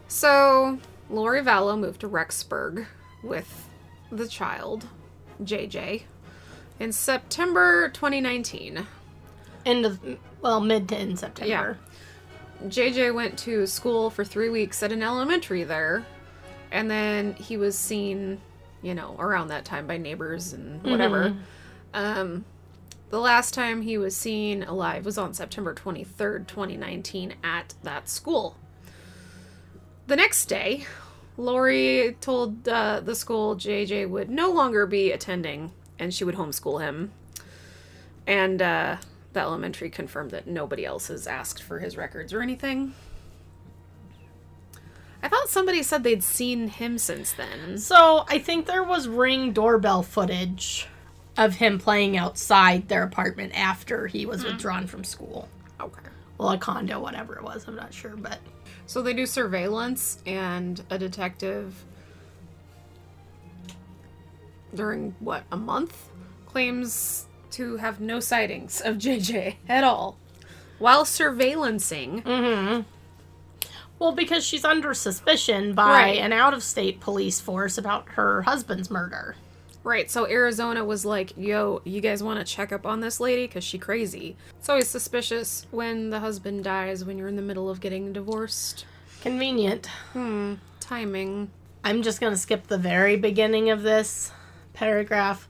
So, 0.09 0.79
Lori 1.11 1.43
Vallow 1.43 1.79
moved 1.79 2.01
to 2.03 2.09
Rexburg 2.09 2.87
with 3.23 3.69
the 4.11 4.29
child, 4.29 4.87
JJ, 5.43 6.03
in 6.79 6.93
September 6.93 7.89
2019. 7.89 8.87
End 9.65 9.87
of 9.87 9.99
well, 10.41 10.61
mid 10.61 10.89
to 10.91 10.97
end 10.97 11.19
September. 11.19 11.79
JJ 12.65 13.15
went 13.15 13.39
to 13.41 13.67
school 13.67 14.11
for 14.11 14.25
three 14.25 14.49
weeks 14.49 14.83
at 14.83 14.93
an 14.93 15.03
elementary 15.03 15.65
there, 15.65 16.05
and 16.71 16.91
then 16.91 17.35
he 17.35 17.57
was 17.57 17.79
seen, 17.79 18.41
you 18.83 18.95
know, 18.95 19.17
around 19.19 19.49
that 19.49 19.65
time 19.65 19.87
by 19.87 19.99
neighbors 19.99 20.53
and 20.53 20.83
whatever. 20.83 21.37
Um, 21.95 22.45
the 23.09 23.21
last 23.21 23.55
time 23.55 23.83
he 23.83 23.99
was 23.99 24.17
seen 24.17 24.63
alive 24.65 25.05
was 25.05 25.17
on 25.17 25.33
September 25.33 25.75
23rd, 25.75 26.47
2019, 26.47 27.35
at 27.45 27.75
that 27.83 28.09
school. 28.09 28.57
The 30.09 30.17
next 30.17 30.47
day, 30.47 30.85
Lori 31.37 32.17
told 32.21 32.69
uh, 32.69 33.01
the 33.01 33.15
school 33.15 33.57
JJ 33.57 34.09
would 34.09 34.31
no 34.31 34.51
longer 34.51 34.87
be 34.87 35.13
attending 35.13 35.73
and 35.99 36.13
she 36.13 36.25
would 36.25 36.35
homeschool 36.35 36.81
him. 36.81 37.13
And 38.27 38.61
uh, 38.61 38.97
the 39.37 39.43
elementary 39.43 39.91
confirmed 39.91 40.31
that 40.31 40.47
nobody 40.47 40.87
else 40.87 41.09
has 41.09 41.27
asked 41.27 41.63
for 41.63 41.79
his 41.79 41.95
records 41.95 42.33
or 42.33 42.41
anything. 42.41 42.95
I 45.23 45.29
thought 45.29 45.51
somebody 45.51 45.83
said 45.83 46.03
they'd 46.03 46.25
seen 46.25 46.69
him 46.69 46.97
since 46.97 47.33
then. 47.33 47.77
So 47.77 48.25
I 48.29 48.39
think 48.39 48.65
there 48.65 48.83
was 48.83 49.07
ring 49.09 49.53
doorbell 49.53 50.03
footage 50.03 50.89
of 51.37 51.57
him 51.57 51.79
playing 51.79 52.17
outside 52.17 52.89
their 52.89 53.03
apartment 53.03 53.53
after 53.55 54.07
he 54.07 54.25
was 54.25 54.41
hmm. 54.41 54.49
withdrawn 54.49 54.87
from 54.87 55.05
school. 55.05 55.49
Okay. 55.81 56.09
Well, 56.39 56.51
a 56.51 56.59
condo, 56.59 56.99
whatever 56.99 57.37
it 57.37 57.43
was, 57.43 57.69
I'm 57.69 57.77
not 57.77 57.93
sure, 57.93 58.17
but 58.17 58.39
So 58.87 59.03
they 59.03 59.13
do 59.13 59.27
surveillance, 59.27 60.23
and 60.25 60.83
a 60.89 60.99
detective, 60.99 61.85
during 64.75 65.15
what, 65.21 65.45
a 65.53 65.57
month, 65.59 66.09
claims 66.47 67.27
to 67.57 67.77
have 67.79 68.01
no 68.01 68.21
sightings 68.21 68.81
of 68.83 68.97
JJ 68.99 69.57
at 69.69 69.83
all. 69.85 70.17
While 70.79 71.05
surveillancing, 71.05 72.85
well, 73.99 74.13
because 74.13 74.45
she's 74.45 74.65
under 74.65 74.93
suspicion 74.93 75.73
by 75.75 75.85
Right. 75.91 76.19
an 76.19 76.33
out-of-state 76.35 77.01
police 77.01 77.41
force 77.41 77.79
about 77.79 78.11
her 78.11 78.43
husband's 78.43 78.91
murder. 78.91 79.37
right, 79.85 80.11
so 80.11 80.27
Arizona 80.27 80.85
was 80.85 81.05
like, 81.07 81.33
yo, 81.39 81.81
you 81.85 82.01
guys 82.01 82.21
want 82.23 82.39
to 82.41 82.45
check 82.45 82.73
up 82.73 82.85
on 82.85 83.01
this 83.01 83.21
lady? 83.21 83.47
Because 83.47 83.63
she 83.65 83.79
crazy. 83.79 84.37
It's 84.59 84.69
always 84.69 84.89
suspicious 84.89 85.65
when 85.71 86.11
the 86.11 86.19
husband 86.21 86.65
dies 86.65 87.05
when 87.05 87.17
you're 87.17 87.29
in 87.29 87.37
the 87.37 87.43
middle 87.43 87.71
of 87.71 87.81
getting 87.81 88.13
divorced. 88.13 88.85
Convenient. 89.23 89.87
Hmm, 90.13 90.55
timing. 90.81 91.51
I'm 91.85 92.03
just 92.03 92.21
going 92.21 92.33
to 92.33 92.37
skip 92.39 92.67
the 92.67 92.77
very 92.79 93.15
beginning 93.17 93.71
of 93.71 93.83
this 93.83 94.33
paragraph. 94.75 95.49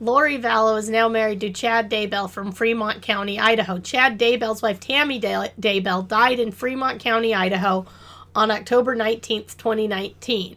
Lori 0.00 0.38
Vallow 0.38 0.78
is 0.78 0.88
now 0.88 1.08
married 1.08 1.40
to 1.40 1.52
Chad 1.52 1.90
Daybell 1.90 2.30
from 2.30 2.52
Fremont 2.52 3.02
County, 3.02 3.40
Idaho. 3.40 3.78
Chad 3.78 4.16
Daybell's 4.18 4.62
wife, 4.62 4.78
Tammy 4.78 5.18
Day- 5.18 5.52
Daybell, 5.60 6.06
died 6.06 6.38
in 6.38 6.52
Fremont 6.52 7.00
County, 7.00 7.34
Idaho 7.34 7.84
on 8.34 8.50
October 8.52 8.94
19th, 8.94 9.56
2019. 9.56 10.56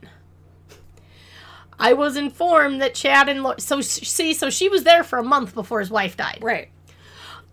I 1.79 1.93
was 1.93 2.15
informed 2.15 2.79
that 2.81 2.93
Chad 2.93 3.27
and 3.27 3.41
Lori, 3.41 3.59
so 3.59 3.81
see, 3.81 4.33
so 4.35 4.51
she 4.51 4.69
was 4.69 4.83
there 4.83 5.03
for 5.03 5.17
a 5.17 5.23
month 5.23 5.55
before 5.55 5.79
his 5.79 5.89
wife 5.89 6.15
died. 6.15 6.37
Right. 6.39 6.69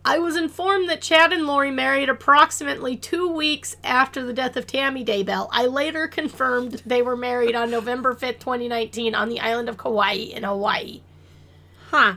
I 0.04 0.18
was 0.18 0.36
informed 0.36 0.90
that 0.90 1.00
Chad 1.00 1.32
and 1.32 1.46
Lori 1.46 1.70
married 1.70 2.10
approximately 2.10 2.96
two 2.96 3.28
weeks 3.28 3.76
after 3.82 4.22
the 4.22 4.34
death 4.34 4.56
of 4.58 4.66
Tammy 4.66 5.04
Daybell. 5.04 5.48
I 5.50 5.64
later 5.66 6.06
confirmed 6.06 6.82
they 6.84 7.00
were 7.00 7.16
married 7.16 7.54
on 7.54 7.70
November 7.70 8.14
5th, 8.14 8.38
2019, 8.38 9.14
on 9.14 9.30
the 9.30 9.40
island 9.40 9.70
of 9.70 9.78
Kauai 9.78 10.12
in 10.12 10.42
Hawaii. 10.44 11.00
Huh. 11.90 12.14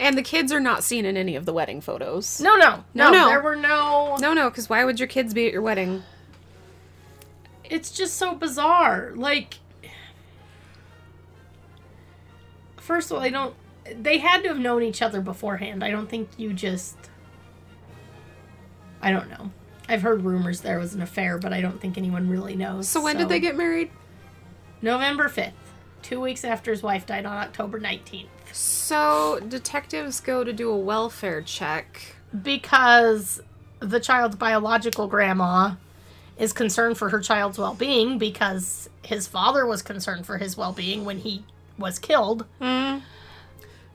And 0.00 0.16
the 0.16 0.22
kids 0.22 0.52
are 0.52 0.60
not 0.60 0.84
seen 0.84 1.04
in 1.04 1.16
any 1.16 1.34
of 1.36 1.44
the 1.44 1.52
wedding 1.52 1.80
photos. 1.80 2.40
No, 2.40 2.56
no, 2.56 2.84
No, 2.94 3.10
no, 3.10 3.12
no. 3.12 3.28
there 3.28 3.42
were 3.42 3.56
no. 3.56 4.16
No, 4.20 4.32
no, 4.32 4.48
because 4.48 4.68
why 4.68 4.84
would 4.84 4.98
your 5.00 5.08
kids 5.08 5.34
be 5.34 5.46
at 5.46 5.52
your 5.52 5.62
wedding? 5.62 6.02
It's 7.64 7.90
just 7.90 8.14
so 8.16 8.34
bizarre. 8.34 9.12
Like, 9.16 9.58
first 12.76 13.10
of 13.10 13.16
all, 13.18 13.22
I 13.22 13.30
don't. 13.30 13.54
They 14.00 14.18
had 14.18 14.42
to 14.42 14.48
have 14.48 14.58
known 14.58 14.82
each 14.82 15.02
other 15.02 15.20
beforehand. 15.20 15.82
I 15.82 15.90
don't 15.90 16.08
think 16.08 16.28
you 16.36 16.52
just. 16.52 16.96
I 19.02 19.10
don't 19.10 19.28
know. 19.30 19.50
I've 19.88 20.02
heard 20.02 20.22
rumors 20.22 20.60
there 20.60 20.78
was 20.78 20.94
an 20.94 21.02
affair, 21.02 21.38
but 21.38 21.52
I 21.52 21.60
don't 21.60 21.80
think 21.80 21.96
anyone 21.98 22.28
really 22.28 22.54
knows. 22.56 22.88
So 22.88 23.02
when 23.02 23.16
did 23.16 23.28
they 23.28 23.40
get 23.40 23.56
married? 23.56 23.90
November 24.82 25.28
5th, 25.28 25.52
two 26.02 26.20
weeks 26.20 26.44
after 26.44 26.70
his 26.70 26.82
wife 26.82 27.06
died 27.06 27.26
on 27.26 27.36
October 27.36 27.80
19th. 27.80 28.26
So 28.52 29.40
detectives 29.46 30.20
go 30.20 30.44
to 30.44 30.52
do 30.52 30.70
a 30.70 30.76
welfare 30.76 31.42
check. 31.42 32.16
Because 32.42 33.40
the 33.80 34.00
child's 34.00 34.36
biological 34.36 35.06
grandma 35.06 35.74
is 36.36 36.52
concerned 36.52 36.98
for 36.98 37.08
her 37.10 37.20
child's 37.20 37.58
well 37.58 37.74
being 37.74 38.18
because 38.18 38.88
his 39.04 39.26
father 39.26 39.66
was 39.66 39.82
concerned 39.82 40.26
for 40.26 40.38
his 40.38 40.56
well 40.56 40.72
being 40.72 41.04
when 41.04 41.18
he 41.18 41.44
was 41.78 41.98
killed. 41.98 42.44
Mm-hmm. 42.60 43.04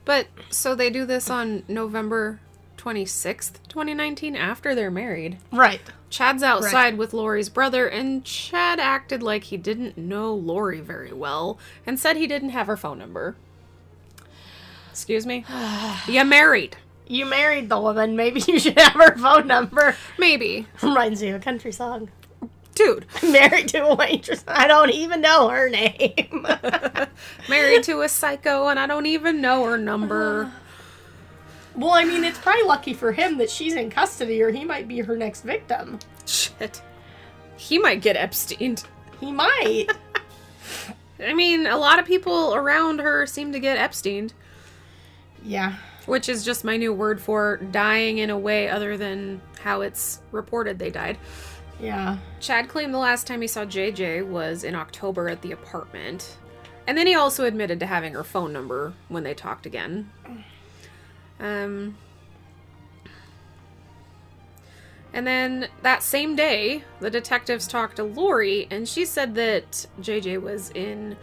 But 0.06 0.28
so 0.50 0.76
they 0.76 0.90
do 0.90 1.06
this 1.06 1.30
on 1.30 1.64
November 1.68 2.40
26th, 2.84 3.54
2019, 3.70 4.36
after 4.36 4.76
they're 4.76 4.92
married. 4.92 5.38
Right. 5.52 5.82
Chad's 6.10 6.44
outside 6.44 6.98
with 6.98 7.14
Lori's 7.14 7.50
brother, 7.50 7.88
and 7.88 8.26
Chad 8.26 8.80
acted 8.80 9.24
like 9.24 9.46
he 9.46 9.58
didn't 9.58 9.98
know 9.98 10.34
Lori 10.34 10.82
very 10.82 11.14
well 11.14 11.58
and 11.88 11.98
said 11.98 12.18
he 12.18 12.28
didn't 12.28 12.50
have 12.50 12.68
her 12.68 12.76
phone 12.76 13.00
number. 13.00 13.36
Excuse 14.92 15.26
me? 15.26 15.46
you 16.08 16.26
married. 16.26 16.76
You 17.08 17.26
married 17.26 17.70
the 17.70 17.80
woman, 17.80 18.16
maybe 18.16 18.42
you 18.48 18.60
should 18.60 18.78
have 18.78 18.94
her 18.94 19.18
phone 19.18 19.48
number. 19.48 19.96
Maybe. 20.18 20.68
Reminds 20.82 21.22
me 21.22 21.30
of 21.30 21.42
a 21.42 21.44
country 21.44 21.72
song. 21.72 22.10
Dude. 22.76 23.06
Married 23.24 23.68
to 23.70 23.86
a 23.86 23.96
waitress. 23.96 24.44
I 24.48 24.68
don't 24.68 24.90
even 24.90 25.22
know 25.22 25.48
her 25.50 25.70
name. 25.70 26.46
Married 27.50 27.84
to 27.84 28.02
a 28.02 28.10
psycho, 28.10 28.68
and 28.68 28.80
I 28.80 28.88
don't 28.88 29.06
even 29.06 29.42
know 29.42 29.66
her 29.66 29.78
number. 29.78 30.52
well, 31.76 31.92
I 31.92 32.06
mean, 32.06 32.24
it's 32.24 32.38
probably 32.38 32.64
lucky 32.64 32.94
for 32.94 33.12
him 33.12 33.38
that 33.38 33.50
she's 33.50 33.76
in 33.76 33.90
custody 33.90 34.42
or 34.42 34.52
he 34.52 34.64
might 34.64 34.88
be 34.88 35.00
her 35.00 35.18
next 35.18 35.42
victim. 35.42 36.00
Shit. 36.26 36.82
He 37.58 37.80
might 37.80 38.02
get 38.02 38.16
Epstein. 38.16 38.78
He 39.20 39.32
might. 39.32 39.88
I 41.20 41.34
mean, 41.34 41.68
a 41.68 41.78
lot 41.78 42.00
of 42.00 42.06
people 42.06 42.54
around 42.56 43.00
her 43.00 43.26
seem 43.26 43.52
to 43.54 43.60
get 43.60 43.78
Epstein, 43.78 44.32
yeah. 45.44 45.76
which 46.06 46.30
is 46.30 46.44
just 46.44 46.64
my 46.64 46.78
new 46.78 46.94
word 46.94 47.22
for 47.22 47.58
dying 47.72 48.18
in 48.18 48.30
a 48.30 48.38
way 48.38 48.70
other 48.70 48.98
than 48.98 49.42
how 49.62 49.82
it's 49.82 50.22
reported 50.32 50.80
they 50.80 50.90
died. 50.90 51.18
Yeah. 51.80 52.18
Chad 52.40 52.70
claimed 52.70 52.94
the 52.94 53.00
last 53.00 53.28
time 53.28 53.42
he 53.42 53.48
saw 53.48 53.66
JJ 53.66 54.28
was 54.28 54.64
in 54.64 54.76
October 54.76 55.30
at 55.30 55.42
the 55.42 55.52
apartment. 55.52 56.38
And 56.88 56.98
then 56.98 57.08
he 57.08 57.16
also 57.16 57.46
admitted 57.46 57.80
to 57.80 57.86
having 57.86 58.14
her 58.14 58.24
phone 58.24 58.52
number 58.52 58.94
when 59.08 59.24
they 59.24 59.34
talked 59.34 59.66
again. 59.66 60.10
Um 61.44 61.96
And 65.14 65.28
then 65.28 65.68
that 65.84 66.02
same 66.02 66.36
day, 66.36 66.84
the 67.00 67.12
detectives 67.12 67.68
talked 67.68 67.98
to 67.98 68.04
Lori 68.04 68.68
and 68.72 68.90
she 68.90 69.06
said 69.06 69.36
that 69.36 69.86
JJ 70.02 70.42
was 70.42 70.72
in 70.72 71.16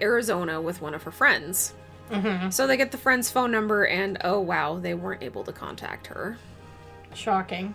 Arizona 0.00 0.60
with 0.60 0.82
one 0.82 0.92
of 0.92 1.04
her 1.04 1.12
friends. 1.12 1.72
Mm-hmm. 2.10 2.50
So 2.50 2.66
they 2.66 2.76
get 2.76 2.90
the 2.90 2.98
friend's 2.98 3.30
phone 3.30 3.52
number 3.52 3.86
and 3.86 4.18
oh 4.24 4.40
wow, 4.40 4.78
they 4.78 4.94
weren't 4.94 5.22
able 5.22 5.44
to 5.44 5.52
contact 5.52 6.08
her. 6.08 6.36
Shocking. 7.14 7.74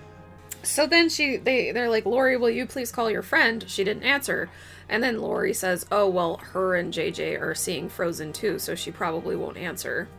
So 0.63 0.85
then 0.85 1.07
she 1.07 1.37
they 1.37 1.71
they're 1.71 1.89
like, 1.89 2.05
Lori, 2.05 2.35
will 2.35 2.49
you 2.49 2.65
please 2.65 2.91
call 2.91 3.09
your 3.09 3.21
friend? 3.21 3.63
She 3.67 3.85
didn't 3.85 4.03
answer. 4.03 4.49
And 4.89 5.01
then 5.01 5.21
Lori 5.21 5.53
says, 5.53 5.85
Oh 5.89 6.09
well, 6.09 6.37
her 6.37 6.75
and 6.75 6.93
JJ 6.93 7.41
are 7.41 7.55
seeing 7.55 7.87
Frozen 7.87 8.33
2, 8.33 8.59
so 8.59 8.75
she 8.75 8.91
probably 8.91 9.37
won't 9.37 9.57
answer. 9.57 10.09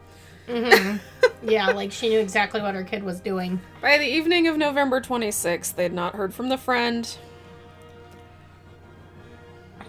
Mm-hmm. 0.49 1.49
yeah, 1.49 1.69
like 1.71 1.93
she 1.93 2.09
knew 2.09 2.19
exactly 2.19 2.61
what 2.63 2.75
her 2.75 2.83
kid 2.85 3.03
was 3.03 3.21
doing. 3.21 3.61
By 3.83 3.99
the 3.99 4.07
evening 4.07 4.49
of 4.49 4.57
November 4.57 5.01
26th, 5.01 5.75
they'd 5.75 5.93
not 5.93 6.15
heard 6.15 6.33
from 6.35 6.49
the 6.49 6.57
friend. 6.57 7.09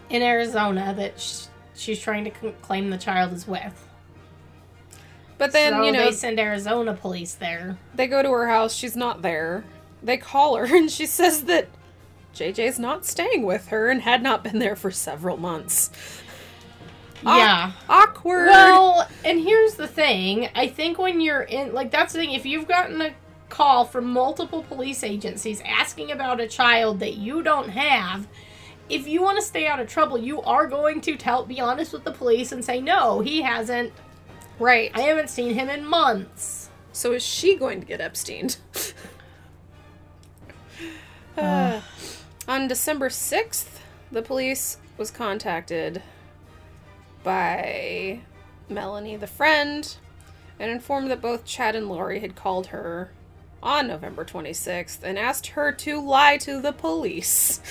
In 0.10 0.22
Arizona, 0.22 0.94
that 0.98 1.20
sh- 1.20 1.46
she's 1.76 2.00
trying 2.00 2.26
to 2.26 2.32
c- 2.42 2.54
claim 2.62 2.90
the 2.90 2.98
child 2.98 3.32
is 3.34 3.48
with. 3.48 3.88
But 5.38 5.52
then, 5.54 5.74
so 5.74 5.84
you 5.84 5.92
know, 5.92 6.06
they 6.06 6.12
send 6.12 6.40
Arizona 6.40 6.94
police 6.94 7.36
there. 7.36 7.78
they 7.96 8.08
go 8.08 8.22
to 8.22 8.30
her 8.32 8.48
house. 8.48 8.74
She's 8.74 8.96
not 8.98 9.22
there. 9.22 9.64
They 10.04 10.18
call 10.18 10.56
her, 10.58 10.66
and 10.76 10.92
she 10.92 11.06
says 11.06 11.44
that 11.46 11.68
JJ's 12.36 12.80
not 12.80 13.06
staying 13.06 13.44
with 13.44 13.68
her 13.68 13.90
and 13.90 14.02
had 14.02 14.22
not 14.22 14.44
been 14.44 14.60
there 14.60 14.76
for 14.76 14.92
several 14.92 15.38
months. 15.38 15.92
Yeah. 17.24 17.72
Awkward. 17.88 18.48
Well, 18.48 19.08
and 19.26 19.40
here's 19.40 19.76
the 19.76 19.88
thing. 19.88 20.50
I 20.56 20.68
think 20.68 20.98
when 20.98 21.22
you're 21.22 21.42
in, 21.42 21.74
like, 21.74 21.92
that's 21.92 22.14
the 22.14 22.20
thing. 22.20 22.32
If 22.34 22.46
you've 22.46 22.68
gotten 22.68 23.02
a 23.02 23.14
call 23.50 23.86
from 23.86 24.06
multiple 24.12 24.64
police 24.64 25.04
agencies 25.04 25.62
asking 25.66 26.12
about 26.12 26.40
a 26.40 26.48
child 26.48 27.00
that 27.00 27.16
you 27.16 27.44
don't 27.44 27.70
have, 27.70 28.28
if 28.90 29.08
you 29.08 29.22
want 29.22 29.38
to 29.38 29.44
stay 29.44 29.68
out 29.68 29.80
of 29.80 29.88
trouble, 29.88 30.18
you 30.18 30.42
are 30.42 30.68
going 30.68 31.02
to 31.02 31.16
tell, 31.16 31.46
be 31.46 31.60
honest 31.60 31.94
with 31.94 32.04
the 32.04 32.12
police 32.12 32.52
and 32.52 32.64
say, 32.64 32.80
no, 32.82 33.20
he 33.20 33.42
hasn't. 33.42 33.92
right. 34.58 34.92
I 34.94 35.02
haven't 35.02 35.30
seen 35.30 35.54
him 35.54 35.70
in 35.70 35.86
months. 35.86 36.70
So 36.92 37.14
is 37.14 37.24
she 37.24 37.56
going 37.56 37.80
to 37.82 37.86
get 37.86 38.02
Epstein? 38.02 38.50
Uh, 41.38 41.80
on 42.50 42.68
December 42.68 43.08
6th, 43.08 43.80
the 44.12 44.22
police 44.22 44.78
was 44.98 45.10
contacted 45.10 46.02
by 47.24 48.22
Melanie, 48.70 49.16
the 49.18 49.28
friend, 49.28 49.96
and 50.60 50.72
informed 50.72 51.10
that 51.12 51.22
both 51.22 51.46
Chad 51.46 51.76
and 51.76 51.90
Lori 51.90 52.20
had 52.20 52.36
called 52.36 52.68
her 52.68 53.12
on 53.62 53.88
November 53.88 54.24
26th 54.24 55.04
and 55.04 55.18
asked 55.20 55.48
her 55.48 55.72
to 55.72 56.00
lie 56.02 56.38
to 56.38 56.62
the 56.62 56.72
police. 56.72 57.62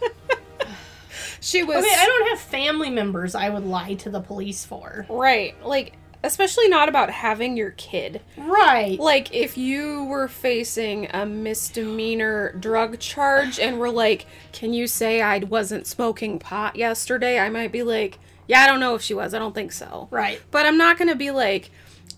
she 1.40 1.62
was 1.62 1.84
Okay, 1.84 1.94
I 1.96 2.06
don't 2.06 2.28
have 2.30 2.40
family 2.40 2.90
members 2.90 3.34
I 3.34 3.48
would 3.48 3.64
lie 3.64 3.94
to 3.94 4.10
the 4.10 4.20
police 4.20 4.64
for. 4.64 5.06
right, 5.08 5.54
like 5.64 5.94
especially 6.24 6.68
not 6.68 6.88
about 6.88 7.10
having 7.10 7.56
your 7.56 7.72
kid. 7.72 8.20
Right. 8.36 8.98
Like 8.98 9.34
if 9.34 9.58
you 9.58 10.04
were 10.04 10.28
facing 10.28 11.08
a 11.12 11.26
misdemeanor 11.26 12.52
drug 12.52 12.98
charge 13.00 13.58
and 13.58 13.78
were 13.78 13.90
like, 13.90 14.26
"Can 14.52 14.72
you 14.72 14.86
say 14.86 15.20
I 15.20 15.38
wasn't 15.38 15.86
smoking 15.86 16.38
pot 16.38 16.76
yesterday?" 16.76 17.38
I 17.40 17.48
might 17.50 17.72
be 17.72 17.82
like, 17.82 18.18
"Yeah, 18.46 18.60
I 18.60 18.66
don't 18.66 18.80
know 18.80 18.94
if 18.94 19.02
she 19.02 19.14
was. 19.14 19.34
I 19.34 19.38
don't 19.38 19.54
think 19.54 19.72
so." 19.72 20.08
Right. 20.10 20.40
But 20.50 20.66
I'm 20.66 20.76
not 20.76 20.98
going 20.98 21.08
to 21.08 21.16
be 21.16 21.30
like, 21.30 21.70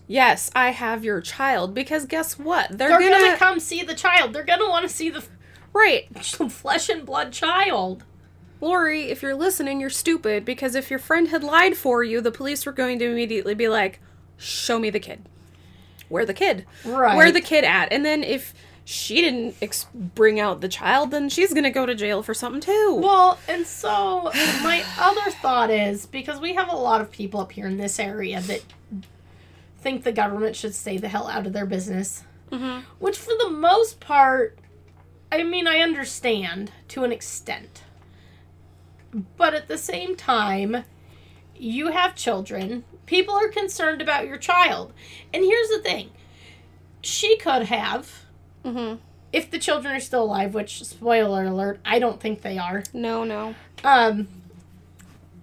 "Yes, 0.07 0.51
I 0.55 0.71
have 0.71 1.03
your 1.03 1.21
child," 1.21 1.73
because 1.73 2.05
guess 2.05 2.37
what? 2.37 2.69
They're, 2.69 2.89
They're 2.89 2.99
going 2.99 3.11
gonna 3.11 3.31
to 3.33 3.37
come 3.37 3.59
see 3.59 3.83
the 3.83 3.95
child. 3.95 4.33
They're 4.33 4.43
gonna 4.43 4.69
want 4.69 4.87
to 4.87 4.93
see 4.93 5.09
the 5.09 5.23
Right. 5.73 6.07
flesh 6.25 6.89
and 6.89 7.05
blood 7.05 7.33
child. 7.33 8.03
Lori, 8.61 9.09
if 9.09 9.21
you're 9.21 9.35
listening, 9.35 9.81
you're 9.81 9.89
stupid 9.89 10.45
because 10.45 10.73
if 10.73 10.89
your 10.89 10.99
friend 10.99 11.27
had 11.27 11.43
lied 11.43 11.75
for 11.75 12.03
you, 12.03 12.21
the 12.21 12.31
police 12.31 12.65
were 12.65 12.71
going 12.71 12.97
to 12.99 13.05
immediately 13.05 13.53
be 13.53 13.67
like, 13.67 13.99
"Show 14.37 14.79
me 14.79 14.89
the 14.89 14.99
kid. 14.99 15.27
Where 16.07 16.25
the 16.25 16.33
kid? 16.33 16.65
Right. 16.85 17.17
Where 17.17 17.31
the 17.31 17.41
kid 17.41 17.65
at?" 17.65 17.91
And 17.91 18.05
then 18.05 18.23
if 18.23 18.53
she 18.87 19.19
didn't 19.19 19.55
ex- 19.61 19.87
bring 19.93 20.39
out 20.39 20.61
the 20.61 20.67
child, 20.69 21.09
then 21.11 21.27
she's 21.27 21.53
gonna 21.53 21.71
go 21.71 21.85
to 21.87 21.95
jail 21.95 22.21
for 22.21 22.33
something 22.35 22.61
too. 22.61 22.99
Well, 23.01 23.39
and 23.47 23.65
so 23.65 24.31
my 24.63 24.83
other 24.99 25.31
thought 25.31 25.71
is 25.71 26.05
because 26.05 26.39
we 26.39 26.53
have 26.53 26.69
a 26.71 26.75
lot 26.75 27.01
of 27.01 27.11
people 27.11 27.39
up 27.39 27.51
here 27.51 27.65
in 27.67 27.77
this 27.77 27.99
area 27.99 28.39
that 28.41 28.61
think 29.79 30.03
the 30.03 30.11
government 30.11 30.55
should 30.55 30.73
stay 30.75 30.97
the 30.97 31.07
hell 31.09 31.27
out 31.27 31.45
of 31.47 31.53
their 31.53 31.65
business, 31.65 32.23
Mhm. 32.51 32.83
which 32.99 33.17
for 33.17 33.33
the 33.39 33.49
most 33.49 33.99
part, 33.99 34.57
I 35.31 35.43
mean, 35.43 35.67
I 35.67 35.79
understand 35.79 36.71
to 36.89 37.03
an 37.03 37.11
extent. 37.11 37.81
But 39.37 39.53
at 39.53 39.67
the 39.67 39.77
same 39.77 40.15
time, 40.15 40.83
you 41.55 41.87
have 41.91 42.15
children. 42.15 42.83
People 43.05 43.33
are 43.35 43.47
concerned 43.47 44.01
about 44.01 44.27
your 44.27 44.37
child. 44.37 44.93
And 45.33 45.43
here's 45.43 45.69
the 45.69 45.79
thing 45.79 46.11
she 47.01 47.37
could 47.37 47.63
have, 47.63 48.24
hmm 48.65 48.95
if 49.35 49.51
the 49.51 49.59
children 49.59 49.93
are 49.93 49.99
still 49.99 50.23
alive, 50.23 50.53
which, 50.53 50.81
spoiler 50.85 51.43
alert, 51.43 51.81
I 51.83 51.99
don't 51.99 52.21
think 52.21 52.41
they 52.41 52.57
are. 52.57 52.83
No, 52.93 53.25
no. 53.25 53.53
Um, 53.83 54.29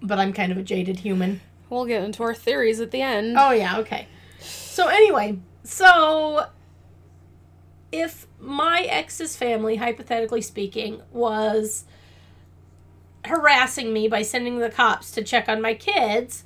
but 0.01 0.17
I'm 0.17 0.33
kind 0.33 0.51
of 0.51 0.57
a 0.57 0.63
jaded 0.63 1.01
human. 1.01 1.41
We'll 1.69 1.85
get 1.85 2.03
into 2.03 2.23
our 2.23 2.33
theories 2.33 2.79
at 2.79 2.89
the 2.89 3.03
end. 3.03 3.35
Oh 3.37 3.51
yeah, 3.51 3.77
okay. 3.77 4.07
So 4.39 4.87
anyway, 4.87 5.37
so 5.63 6.47
if 7.91 8.25
my 8.39 8.81
ex's 8.81 9.35
family, 9.35 9.75
hypothetically 9.75 10.41
speaking, 10.41 11.03
was 11.11 11.85
harassing 13.25 13.93
me 13.93 14.07
by 14.07 14.23
sending 14.23 14.57
the 14.57 14.71
cops 14.71 15.11
to 15.11 15.23
check 15.23 15.47
on 15.47 15.61
my 15.61 15.75
kids, 15.75 16.45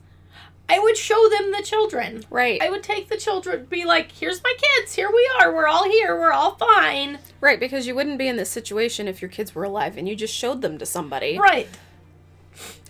I 0.69 0.79
would 0.79 0.97
show 0.97 1.29
them 1.29 1.51
the 1.51 1.63
children. 1.63 2.25
Right. 2.29 2.61
I 2.61 2.69
would 2.69 2.83
take 2.83 3.09
the 3.09 3.17
children, 3.17 3.65
be 3.65 3.85
like, 3.85 4.11
"Here's 4.11 4.43
my 4.43 4.53
kids. 4.57 4.95
Here 4.95 5.09
we 5.09 5.29
are. 5.39 5.53
We're 5.53 5.67
all 5.67 5.89
here. 5.89 6.19
We're 6.19 6.33
all 6.33 6.55
fine." 6.55 7.19
right, 7.39 7.59
because 7.59 7.85
you 7.87 7.95
wouldn't 7.95 8.17
be 8.17 8.27
in 8.27 8.35
this 8.35 8.49
situation 8.49 9.07
if 9.07 9.21
your 9.21 9.29
kids 9.29 9.53
were 9.53 9.63
alive 9.63 9.95
and 9.97 10.09
you 10.09 10.15
just 10.15 10.33
showed 10.33 10.61
them 10.61 10.77
to 10.77 10.85
somebody. 10.85 11.37
Right. 11.37 11.69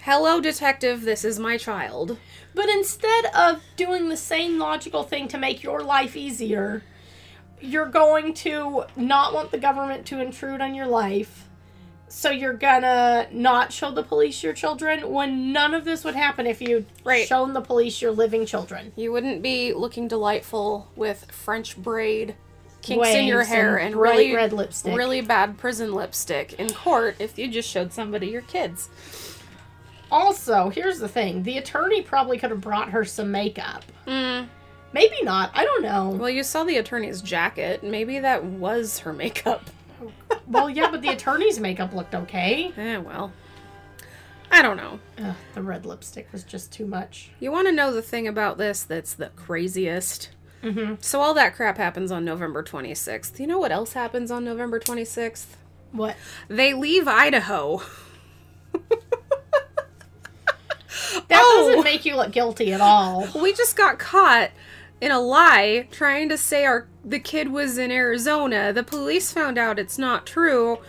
Hello, 0.02 0.40
detective, 0.40 1.02
this 1.02 1.26
is 1.26 1.38
my 1.38 1.58
child. 1.58 2.18
But 2.56 2.70
instead 2.70 3.26
of 3.36 3.62
doing 3.76 4.08
the 4.08 4.18
same 4.18 4.58
logical 4.58 5.04
thing 5.04 5.28
to 5.28 5.38
make 5.38 5.64
your 5.64 5.82
life 5.82 6.16
easier, 6.16 6.82
you're 7.60 7.88
going 7.88 8.34
to 8.36 8.86
not 8.96 9.34
want 9.34 9.52
the 9.52 9.58
government 9.58 10.06
to 10.08 10.22
intrude 10.22 10.62
on 10.62 10.74
your 10.74 10.88
life. 10.88 11.47
So 12.10 12.30
you're 12.32 12.54
gonna 12.54 13.28
not 13.32 13.74
show 13.74 13.92
the 13.92 14.04
police 14.04 14.42
your 14.42 14.54
children 14.54 15.12
when 15.12 15.52
none 15.52 15.74
of 15.74 15.84
this 15.84 16.04
would 16.06 16.16
happen 16.16 16.48
if 16.48 16.62
you'd 16.62 16.86
Right. 17.04 17.28
shown 17.28 17.54
the 17.54 17.62
police 17.62 18.02
your 18.02 18.12
living 18.12 18.46
children. 18.46 18.94
You 18.96 19.12
wouldn't 19.12 19.42
be 19.42 19.74
looking 19.74 20.08
delightful 20.08 20.88
with 20.96 21.30
French 21.32 21.76
braid, 21.76 22.36
kinks 22.82 23.10
in 23.10 23.26
your 23.26 23.44
hair, 23.44 23.76
and, 23.78 23.94
bright 23.94 24.12
really, 24.12 24.36
red 24.36 24.54
lipstick. 24.54 24.96
really 24.96 25.20
bad 25.20 25.58
prison 25.58 25.94
lipstick 25.94 26.54
in 26.54 26.70
court 26.74 27.18
if 27.20 27.38
you 27.38 27.50
just 27.50 27.70
showed 27.70 27.92
somebody 27.92 28.28
your 28.28 28.44
kids. 28.44 28.90
Also, 30.10 30.70
here's 30.70 31.00
the 31.00 31.10
thing: 31.10 31.44
the 31.44 31.58
attorney 31.58 32.02
probably 32.02 32.38
could 32.38 32.52
have 32.52 32.62
brought 32.62 32.92
her 32.92 33.04
some 33.04 33.32
makeup. 33.32 33.84
Mm. 34.08 34.48
Maybe 34.94 35.22
not. 35.24 35.52
I 35.54 35.66
don't 35.66 35.84
know. 35.84 36.12
Well, 36.12 36.30
you 36.30 36.44
saw 36.44 36.64
the 36.64 36.78
attorney's 36.78 37.22
jacket. 37.22 37.84
Maybe 37.84 38.20
that 38.20 38.46
was 38.46 39.00
her 39.00 39.12
makeup. 39.12 39.70
Well, 40.48 40.70
yeah, 40.70 40.90
but 40.92 41.02
the 41.02 41.10
attorney's 41.10 41.60
makeup 41.60 41.94
looked 41.94 42.16
okay. 42.16 42.72
Eh, 42.78 42.98
well. 42.98 43.32
I 44.50 44.62
don't 44.62 44.78
know. 44.78 45.00
Ugh, 45.22 45.36
the 45.56 45.62
red 45.62 45.86
lipstick 45.86 46.32
was 46.32 46.44
just 46.44 46.72
too 46.72 46.86
much. 46.86 47.32
You 47.40 47.52
want 47.52 47.68
to 47.68 47.74
know 47.74 47.92
the 47.94 48.02
thing 48.02 48.28
about 48.28 48.58
this 48.58 48.84
that's 48.84 49.14
the 49.14 49.28
craziest? 49.36 50.30
Mm-hmm. 50.64 50.96
So, 51.02 51.20
all 51.22 51.34
that 51.36 51.54
crap 51.56 51.78
happens 51.78 52.12
on 52.12 52.24
November 52.26 52.64
26th. 52.64 53.40
You 53.40 53.48
know 53.48 53.60
what 53.60 53.72
else 53.72 53.94
happens 53.94 54.32
on 54.32 54.44
November 54.46 54.80
26th? 54.80 55.46
What? 55.92 56.16
They 56.48 56.74
leave 56.74 57.08
Idaho. 57.08 57.82
That 61.30 61.42
Oh. 61.44 61.68
doesn't 61.68 61.84
make 61.84 62.06
you 62.06 62.16
look 62.16 62.32
guilty 62.32 62.74
at 62.74 62.82
all. 62.82 63.28
We 63.40 63.54
just 63.54 63.76
got 63.76 64.00
caught 64.00 64.52
in 65.02 65.12
a 65.12 65.20
lie 65.20 65.88
trying 65.92 66.30
to 66.30 66.38
say 66.38 66.66
our 66.66 66.88
the 67.08 67.20
kid 67.20 67.52
was 67.52 67.78
in 67.78 67.92
Arizona. 67.92 68.74
The 68.74 68.84
police 68.84 69.32
found 69.32 69.58
out 69.58 69.80
it's 69.80 69.98
not 69.98 70.26
true. 70.26 70.80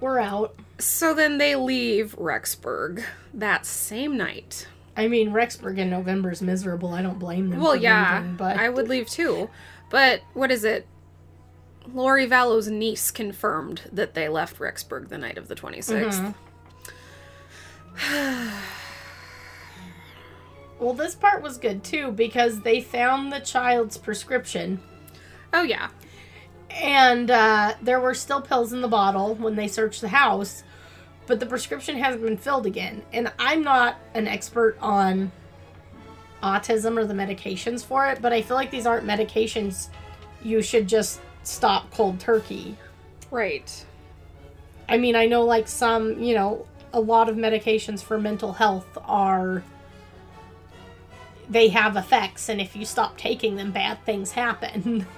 We're 0.00 0.18
out. 0.18 0.54
So 0.78 1.14
then 1.14 1.38
they 1.38 1.54
leave 1.54 2.16
Rexburg 2.16 3.04
that 3.34 3.66
same 3.66 4.16
night. 4.16 4.66
I 4.96 5.08
mean, 5.08 5.30
Rexburg 5.30 5.78
in 5.78 5.90
November 5.90 6.30
is 6.30 6.42
miserable. 6.42 6.92
I 6.92 7.02
don't 7.02 7.18
blame 7.18 7.50
them. 7.50 7.60
Well, 7.60 7.76
yeah, 7.76 8.18
leaving, 8.18 8.36
but 8.36 8.56
I 8.58 8.68
would 8.68 8.88
leave 8.88 9.08
too. 9.08 9.48
But 9.90 10.22
what 10.34 10.50
is 10.50 10.64
it? 10.64 10.86
Lori 11.92 12.26
Vallow's 12.26 12.68
niece 12.68 13.10
confirmed 13.10 13.82
that 13.92 14.14
they 14.14 14.28
left 14.28 14.58
Rexburg 14.58 15.08
the 15.08 15.18
night 15.18 15.36
of 15.38 15.48
the 15.48 15.54
26th. 15.54 16.34
Mhm. 17.96 18.50
Well, 20.78 20.94
this 20.94 21.14
part 21.14 21.42
was 21.42 21.58
good 21.58 21.84
too 21.84 22.10
because 22.10 22.62
they 22.62 22.80
found 22.80 23.32
the 23.32 23.40
child's 23.40 23.96
prescription, 23.98 24.80
Oh, 25.52 25.62
yeah. 25.62 25.88
and 26.70 27.30
uh, 27.30 27.74
there 27.82 28.00
were 28.00 28.14
still 28.14 28.40
pills 28.40 28.72
in 28.72 28.80
the 28.80 28.88
bottle 28.88 29.34
when 29.34 29.54
they 29.56 29.68
searched 29.68 30.00
the 30.00 30.08
house, 30.08 30.62
but 31.26 31.40
the 31.40 31.46
prescription 31.46 31.96
hasn't 31.98 32.22
been 32.22 32.36
filled 32.38 32.66
again. 32.66 33.02
And 33.12 33.32
I'm 33.38 33.62
not 33.62 33.96
an 34.14 34.26
expert 34.26 34.76
on 34.80 35.30
autism 36.42 36.96
or 36.98 37.04
the 37.04 37.14
medications 37.14 37.84
for 37.84 38.06
it, 38.08 38.20
but 38.22 38.32
I 38.32 38.42
feel 38.42 38.56
like 38.56 38.70
these 38.70 38.86
aren't 38.86 39.06
medications 39.06 39.88
you 40.42 40.62
should 40.62 40.88
just 40.88 41.20
stop 41.44 41.90
cold 41.92 42.18
turkey. 42.18 42.76
Right. 43.30 43.84
I 44.88 44.96
mean, 44.98 45.14
I 45.14 45.26
know 45.26 45.44
like 45.44 45.68
some, 45.68 46.20
you 46.22 46.34
know, 46.34 46.66
a 46.92 47.00
lot 47.00 47.28
of 47.28 47.36
medications 47.36 48.02
for 48.02 48.18
mental 48.18 48.52
health 48.54 48.98
are 49.04 49.62
they 51.48 51.68
have 51.68 51.96
effects, 51.96 52.48
and 52.48 52.60
if 52.60 52.74
you 52.74 52.84
stop 52.84 53.16
taking 53.18 53.56
them, 53.56 53.70
bad 53.72 54.04
things 54.04 54.32
happen. 54.32 55.06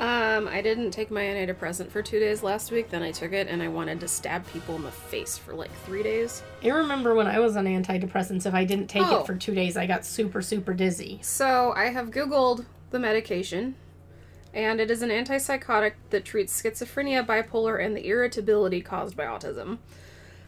Um, 0.00 0.46
I 0.46 0.60
didn't 0.62 0.92
take 0.92 1.10
my 1.10 1.22
antidepressant 1.22 1.90
for 1.90 2.02
two 2.02 2.20
days 2.20 2.44
last 2.44 2.70
week. 2.70 2.88
Then 2.90 3.02
I 3.02 3.10
took 3.10 3.32
it, 3.32 3.48
and 3.48 3.60
I 3.62 3.66
wanted 3.68 3.98
to 4.00 4.08
stab 4.08 4.46
people 4.52 4.76
in 4.76 4.82
the 4.84 4.92
face 4.92 5.36
for 5.36 5.54
like 5.54 5.72
three 5.84 6.04
days. 6.04 6.42
I 6.62 6.68
remember 6.68 7.14
when 7.16 7.26
I 7.26 7.40
was 7.40 7.56
on 7.56 7.64
antidepressants, 7.64 8.46
if 8.46 8.54
I 8.54 8.64
didn't 8.64 8.86
take 8.86 9.02
Oh. 9.06 9.20
it 9.20 9.26
for 9.26 9.34
two 9.34 9.54
days, 9.54 9.76
I 9.76 9.86
got 9.86 10.04
super, 10.04 10.40
super 10.40 10.72
dizzy. 10.72 11.18
So 11.22 11.72
I 11.74 11.86
have 11.86 12.10
Googled 12.10 12.64
the 12.90 13.00
medication, 13.00 13.74
and 14.54 14.80
it 14.80 14.88
is 14.88 15.02
an 15.02 15.10
antipsychotic 15.10 15.94
that 16.10 16.24
treats 16.24 16.62
schizophrenia, 16.62 17.26
bipolar, 17.26 17.84
and 17.84 17.96
the 17.96 18.06
irritability 18.06 18.80
caused 18.80 19.16
by 19.16 19.24
autism. 19.24 19.78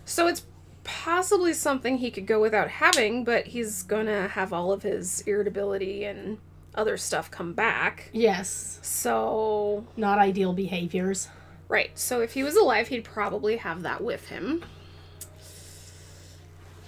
So 0.04 0.28
it's 0.28 0.44
possibly 0.84 1.52
something 1.54 1.98
he 1.98 2.10
could 2.12 2.26
go 2.26 2.40
without 2.40 2.68
having, 2.68 3.24
but 3.24 3.48
he's 3.48 3.82
gonna 3.82 4.28
have 4.28 4.52
all 4.52 4.72
of 4.72 4.82
his 4.84 5.22
irritability 5.22 6.04
and 6.04 6.38
other 6.74 6.96
stuff 6.96 7.30
come 7.30 7.52
back. 7.52 8.08
Yes, 8.12 8.78
So, 8.82 9.84
not 9.96 10.18
ideal 10.18 10.52
behaviors. 10.52 11.28
right. 11.68 11.90
So 11.98 12.20
if 12.20 12.32
he 12.34 12.42
was 12.42 12.56
alive, 12.56 12.88
he'd 12.88 13.04
probably 13.04 13.56
have 13.56 13.82
that 13.82 14.02
with 14.02 14.28
him. 14.28 14.64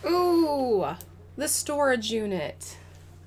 Ooh, 0.05 0.87
the 1.37 1.49
storage 1.49 2.11
unit. 2.11 2.77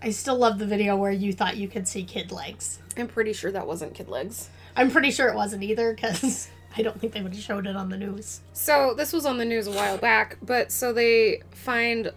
I 0.01 0.09
still 0.11 0.37
love 0.37 0.59
the 0.59 0.65
video 0.67 0.95
where 0.95 1.11
you 1.11 1.33
thought 1.33 1.57
you 1.57 1.67
could 1.67 1.87
see 1.87 2.03
kid 2.03 2.31
legs. 2.31 2.79
I'm 2.97 3.07
pretty 3.07 3.33
sure 3.33 3.51
that 3.51 3.65
wasn't 3.65 3.93
kid 3.93 4.09
legs. 4.09 4.49
I'm 4.75 4.91
pretty 4.91 5.11
sure 5.11 5.29
it 5.29 5.35
wasn't 5.35 5.63
either 5.63 5.93
because 5.93 6.49
I 6.77 6.81
don't 6.81 6.99
think 6.99 7.13
they 7.13 7.21
would 7.21 7.33
have 7.33 7.41
showed 7.43 7.65
it 7.65 7.75
on 7.75 7.89
the 7.89 7.97
news. 7.97 8.41
So 8.53 8.93
this 8.95 9.13
was 9.13 9.25
on 9.25 9.37
the 9.37 9.45
news 9.45 9.67
a 9.67 9.71
while 9.71 9.97
back, 9.97 10.37
but 10.41 10.71
so 10.71 10.91
they 10.91 11.41
find 11.51 12.11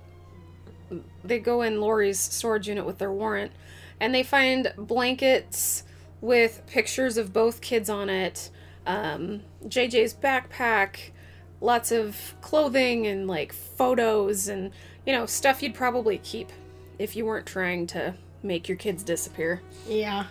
they 1.22 1.38
go 1.38 1.62
in 1.62 1.80
Lori's 1.80 2.18
storage 2.18 2.68
unit 2.68 2.84
with 2.84 2.98
their 2.98 3.12
warrant 3.12 3.52
and 4.00 4.14
they 4.14 4.22
find 4.22 4.72
blankets 4.76 5.84
with 6.20 6.62
pictures 6.66 7.16
of 7.16 7.32
both 7.32 7.60
kids 7.60 7.88
on 7.88 8.10
it, 8.10 8.50
um, 8.86 9.42
JJ's 9.66 10.14
backpack, 10.14 11.10
lots 11.60 11.92
of 11.92 12.34
clothing 12.40 13.06
and 13.06 13.26
like 13.26 13.52
photos 13.52 14.48
and 14.48 14.70
you 15.06 15.12
know 15.12 15.26
stuff 15.26 15.62
you'd 15.62 15.74
probably 15.74 16.18
keep 16.18 16.50
if 16.98 17.16
you 17.16 17.24
weren't 17.26 17.46
trying 17.46 17.86
to 17.88 18.14
make 18.42 18.68
your 18.68 18.76
kids 18.76 19.02
disappear. 19.02 19.60
Yeah. 19.88 20.24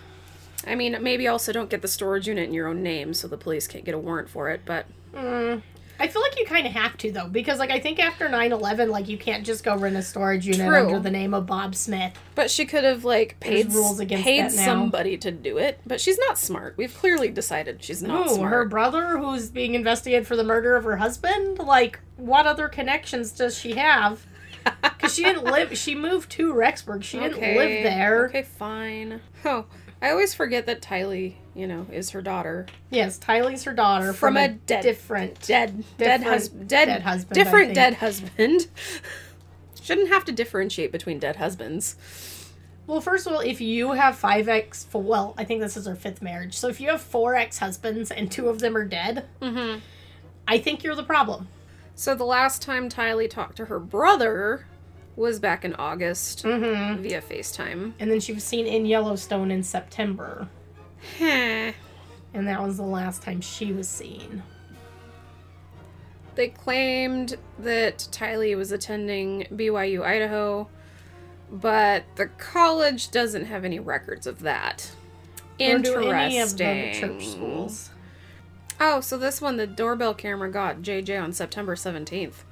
I 0.66 0.74
mean, 0.74 0.96
maybe 1.02 1.28
also 1.28 1.52
don't 1.52 1.70
get 1.70 1.82
the 1.82 1.88
storage 1.88 2.26
unit 2.26 2.48
in 2.48 2.54
your 2.54 2.66
own 2.66 2.82
name 2.82 3.14
so 3.14 3.28
the 3.28 3.36
police 3.36 3.66
can't 3.66 3.84
get 3.84 3.94
a 3.94 3.98
warrant 3.98 4.28
for 4.28 4.50
it, 4.50 4.62
but 4.64 4.86
Mm. 5.14 5.62
I 6.00 6.06
feel 6.08 6.22
like 6.22 6.38
you 6.38 6.46
kind 6.46 6.66
of 6.66 6.72
have 6.72 6.96
to 6.98 7.10
though, 7.12 7.28
because 7.28 7.58
like 7.58 7.70
I 7.70 7.80
think 7.80 7.98
after 7.98 8.28
9-11, 8.28 8.88
like 8.88 9.08
you 9.08 9.18
can't 9.18 9.44
just 9.44 9.64
go 9.64 9.76
rent 9.76 9.96
a 9.96 10.02
storage 10.02 10.46
unit 10.46 10.66
True. 10.66 10.86
under 10.86 11.00
the 11.00 11.10
name 11.10 11.34
of 11.34 11.46
Bob 11.46 11.74
Smith. 11.74 12.12
But 12.34 12.50
she 12.50 12.64
could 12.66 12.84
have 12.84 13.04
like 13.04 13.40
paid 13.40 13.66
There's 13.66 13.74
rules 13.74 14.00
against 14.00 14.24
paid 14.24 14.44
that 14.44 14.54
now. 14.54 14.64
somebody 14.64 15.16
to 15.18 15.30
do 15.30 15.58
it. 15.58 15.80
But 15.86 16.00
she's 16.00 16.18
not 16.18 16.38
smart. 16.38 16.74
We've 16.76 16.94
clearly 16.94 17.28
decided 17.28 17.82
she's 17.82 18.02
not 18.02 18.30
Ooh, 18.30 18.34
smart. 18.36 18.52
her 18.52 18.64
brother 18.64 19.18
who's 19.18 19.50
being 19.50 19.74
investigated 19.74 20.26
for 20.26 20.36
the 20.36 20.44
murder 20.44 20.76
of 20.76 20.84
her 20.84 20.96
husband? 20.98 21.58
Like, 21.58 22.00
what 22.16 22.46
other 22.46 22.68
connections 22.68 23.32
does 23.32 23.58
she 23.58 23.72
have? 23.74 24.26
Because 24.82 25.14
she 25.14 25.22
didn't 25.22 25.44
live, 25.44 25.78
she 25.78 25.94
moved 25.94 26.30
to 26.32 26.52
Rexburg. 26.52 27.02
She 27.02 27.18
didn't 27.18 27.40
live 27.40 27.82
there. 27.84 28.26
Okay, 28.26 28.42
fine. 28.42 29.20
Oh, 29.44 29.64
I 30.00 30.10
always 30.10 30.32
forget 30.34 30.66
that 30.66 30.80
Tylee, 30.80 31.34
you 31.54 31.66
know, 31.66 31.86
is 31.92 32.10
her 32.10 32.22
daughter 32.22 32.66
Yes, 32.90 33.18
Tylee's 33.18 33.64
her 33.64 33.72
daughter 33.72 34.12
From 34.12 34.34
from, 34.34 34.36
a 34.36 34.48
dead- 34.48 34.82
different. 34.82 35.40
dead 35.42 35.84
dead 35.96 36.22
husband 36.22 36.68
dead, 36.68 36.86
dead 36.86 37.02
husband, 37.02 37.34
different 37.34 37.74
dead 37.74 37.94
husband. 37.94 38.68
Shouldn't 39.82 40.08
have 40.08 40.24
to 40.26 40.32
differentiate 40.32 40.92
between 40.92 41.18
dead 41.18 41.36
husbands. 41.36 41.96
Well, 42.86 43.00
first 43.00 43.26
of 43.26 43.32
all, 43.34 43.40
if 43.40 43.60
you 43.60 43.92
have 43.92 44.16
five 44.16 44.48
ex, 44.48 44.86
well, 44.92 45.34
I 45.36 45.44
think 45.44 45.60
this 45.60 45.76
is 45.76 45.86
her 45.86 45.94
fifth 45.94 46.22
marriage. 46.22 46.56
So 46.56 46.68
if 46.68 46.80
you 46.80 46.88
have 46.90 47.00
four 47.02 47.34
ex 47.34 47.58
husbands 47.58 48.10
and 48.10 48.30
two 48.30 48.48
of 48.48 48.60
them 48.60 48.76
are 48.76 48.84
dead, 48.84 49.26
Mm-hmm. 49.42 49.78
I 50.46 50.58
think 50.58 50.82
you're 50.82 50.94
the 50.94 51.02
problem. 51.02 51.48
So 51.94 52.14
the 52.14 52.24
last 52.24 52.62
time 52.62 52.88
Tylee 52.88 53.28
talked 53.28 53.56
to 53.56 53.66
her 53.66 53.78
brother 53.78 54.66
was 55.18 55.38
back 55.40 55.64
in 55.64 55.74
August 55.74 56.44
Mm-hmm. 56.44 57.02
via 57.02 57.20
FaceTime. 57.20 57.92
And 57.98 58.10
then 58.10 58.20
she 58.20 58.32
was 58.32 58.44
seen 58.44 58.66
in 58.66 58.86
Yellowstone 58.86 59.50
in 59.50 59.62
September. 59.62 60.48
And 61.20 61.74
that 62.46 62.62
was 62.62 62.76
the 62.76 62.82
last 62.84 63.22
time 63.22 63.40
she 63.40 63.72
was 63.72 63.88
seen. 63.88 64.42
They 66.34 66.48
claimed 66.48 67.36
that 67.58 67.98
Tylee 68.12 68.56
was 68.56 68.70
attending 68.70 69.46
BYU 69.52 70.04
Idaho, 70.04 70.68
but 71.50 72.04
the 72.16 72.26
college 72.26 73.10
doesn't 73.10 73.46
have 73.46 73.64
any 73.64 73.80
records 73.80 74.26
of 74.26 74.40
that. 74.40 74.92
Interesting. 75.58 76.12
any 76.12 76.38
of 76.38 76.56
the 76.56 76.92
church 76.94 77.26
schools. 77.26 77.90
Oh, 78.78 79.00
so 79.00 79.18
this 79.18 79.40
one, 79.40 79.56
the 79.56 79.66
doorbell 79.66 80.14
camera 80.14 80.48
got 80.52 80.82
JJ 80.82 81.20
on 81.20 81.32
September 81.32 81.74
17th. 81.74 82.44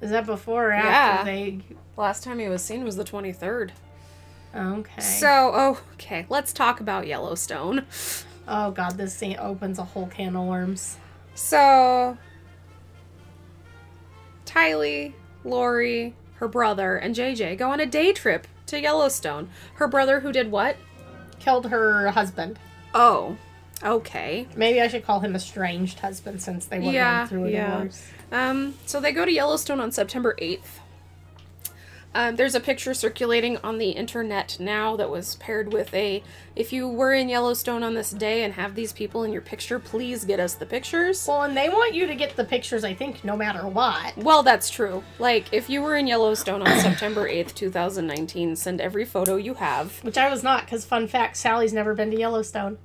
Is 0.00 0.10
that 0.10 0.26
before 0.26 0.68
or 0.70 0.74
Yeah. 0.74 0.82
after 1.18 1.24
they? 1.26 1.60
Last 1.96 2.22
time 2.22 2.38
he 2.38 2.48
was 2.48 2.62
seen 2.62 2.84
was 2.84 2.96
the 2.96 3.04
23rd. 3.04 3.72
Okay. 4.54 5.00
So, 5.00 5.76
okay, 5.94 6.26
let's 6.28 6.52
talk 6.52 6.80
about 6.80 7.06
Yellowstone. 7.06 7.84
oh 8.46 8.70
god, 8.70 8.96
this 8.96 9.14
scene 9.14 9.36
opens 9.38 9.78
a 9.78 9.84
whole 9.84 10.06
can 10.06 10.34
of 10.36 10.44
worms. 10.46 10.96
So, 11.34 12.16
Tylee, 14.46 15.12
Lori, 15.44 16.14
her 16.36 16.48
brother, 16.48 16.96
and 16.96 17.14
JJ 17.14 17.56
go 17.58 17.70
on 17.70 17.80
a 17.80 17.86
day 17.86 18.12
trip 18.12 18.46
to 18.66 18.80
Yellowstone. 18.80 19.50
Her 19.74 19.86
brother, 19.88 20.20
who 20.20 20.32
did 20.32 20.50
what? 20.50 20.76
Killed 21.38 21.66
her 21.66 22.10
husband. 22.10 22.58
Oh, 22.94 23.36
okay. 23.82 24.46
Maybe 24.56 24.80
I 24.80 24.88
should 24.88 25.04
call 25.04 25.20
him 25.20 25.34
estranged 25.34 26.00
husband 26.00 26.42
since 26.42 26.66
they 26.66 26.78
went 26.80 26.92
Yeah, 26.92 27.26
through 27.26 27.46
a 27.46 27.50
yeah. 27.50 27.70
divorce. 27.76 28.06
Um, 28.32 28.74
so 28.86 29.00
they 29.00 29.12
go 29.12 29.24
to 29.24 29.32
Yellowstone 29.32 29.80
on 29.80 29.92
September 29.92 30.34
8th. 30.40 30.80
Um, 32.14 32.36
there's 32.36 32.54
a 32.54 32.60
picture 32.60 32.94
circulating 32.94 33.58
on 33.58 33.76
the 33.78 33.90
internet 33.90 34.56
now 34.58 34.96
that 34.96 35.10
was 35.10 35.36
paired 35.36 35.72
with 35.72 35.92
a 35.92 36.22
if 36.56 36.72
you 36.72 36.88
were 36.88 37.12
in 37.12 37.28
Yellowstone 37.28 37.82
on 37.82 37.94
this 37.94 38.10
day 38.10 38.42
and 38.42 38.54
have 38.54 38.74
these 38.74 38.92
people 38.94 39.22
in 39.24 39.32
your 39.32 39.42
picture, 39.42 39.78
please 39.78 40.24
get 40.24 40.40
us 40.40 40.54
the 40.54 40.64
pictures. 40.66 41.26
Well, 41.28 41.42
and 41.42 41.56
they 41.56 41.68
want 41.68 41.94
you 41.94 42.06
to 42.06 42.14
get 42.14 42.34
the 42.34 42.44
pictures, 42.44 42.82
I 42.82 42.94
think, 42.94 43.24
no 43.24 43.36
matter 43.36 43.68
what. 43.68 44.16
Well, 44.16 44.42
that's 44.42 44.70
true. 44.70 45.04
Like, 45.18 45.52
if 45.52 45.68
you 45.68 45.82
were 45.82 45.96
in 45.96 46.06
Yellowstone 46.06 46.62
on 46.62 46.80
September 46.80 47.28
8th, 47.28 47.54
2019, 47.54 48.56
send 48.56 48.80
every 48.80 49.04
photo 49.04 49.36
you 49.36 49.54
have. 49.54 50.02
Which 50.02 50.18
I 50.18 50.30
was 50.30 50.42
not, 50.42 50.64
because 50.64 50.84
fun 50.86 51.06
fact, 51.08 51.36
Sally's 51.36 51.74
never 51.74 51.94
been 51.94 52.10
to 52.10 52.18
Yellowstone. 52.18 52.78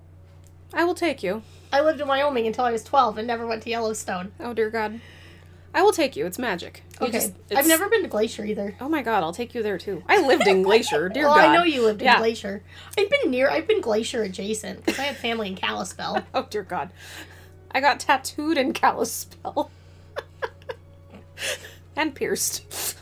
I 0.74 0.84
will 0.84 0.96
take 0.96 1.22
you. 1.24 1.44
I 1.72 1.82
lived 1.82 2.02
in 2.02 2.08
Wyoming 2.08 2.48
until 2.48 2.66
I 2.66 2.72
was 2.72 2.84
12 2.84 3.18
and 3.18 3.28
never 3.28 3.46
went 3.48 3.64
to 3.64 3.70
Yellowstone. 3.70 4.32
Oh, 4.40 4.54
dear 4.54 4.70
God. 4.70 5.00
I 5.76 5.82
will 5.82 5.92
take 5.92 6.16
you. 6.16 6.26
It's 6.28 6.38
magic. 6.38 6.84
You 7.02 7.08
Okay. 7.08 7.20
just- 7.20 7.34
I've 7.56 7.68
never 7.68 7.90
been 7.90 8.04
to 8.04 8.08
Glacier 8.08 8.46
either. 8.46 8.76
Oh 8.80 8.88
my 8.88 9.02
God, 9.02 9.24
I'll 9.24 9.34
take 9.34 9.56
you 9.56 9.64
there 9.64 9.80
too. 9.80 10.04
I 10.08 10.22
lived 10.22 10.46
in 10.48 10.62
Glacier. 10.62 11.10
Dear 11.10 11.24
well, 11.26 11.36
God. 11.36 11.46
I 11.50 11.56
know 11.56 11.64
you 11.64 11.82
lived 11.84 12.02
in 12.02 12.06
Yeah. 12.06 12.20
Glacier. 12.20 12.62
I've 12.96 13.10
been 13.10 13.32
near, 13.32 13.50
I've 13.50 13.68
been 13.68 13.82
Glacier 13.82 14.22
adjacent 14.22 14.86
because 14.86 15.00
I 15.00 15.04
had 15.04 15.18
family 15.18 15.48
in 15.48 15.56
Kalispell. 15.56 16.24
Oh 16.36 16.46
dear 16.48 16.62
God. 16.62 16.92
I 17.72 17.80
got 17.80 18.00
tattooed 18.00 18.56
in 18.56 18.74
Kalispell. 18.74 19.72
and 21.96 22.14
pierced. 22.14 22.96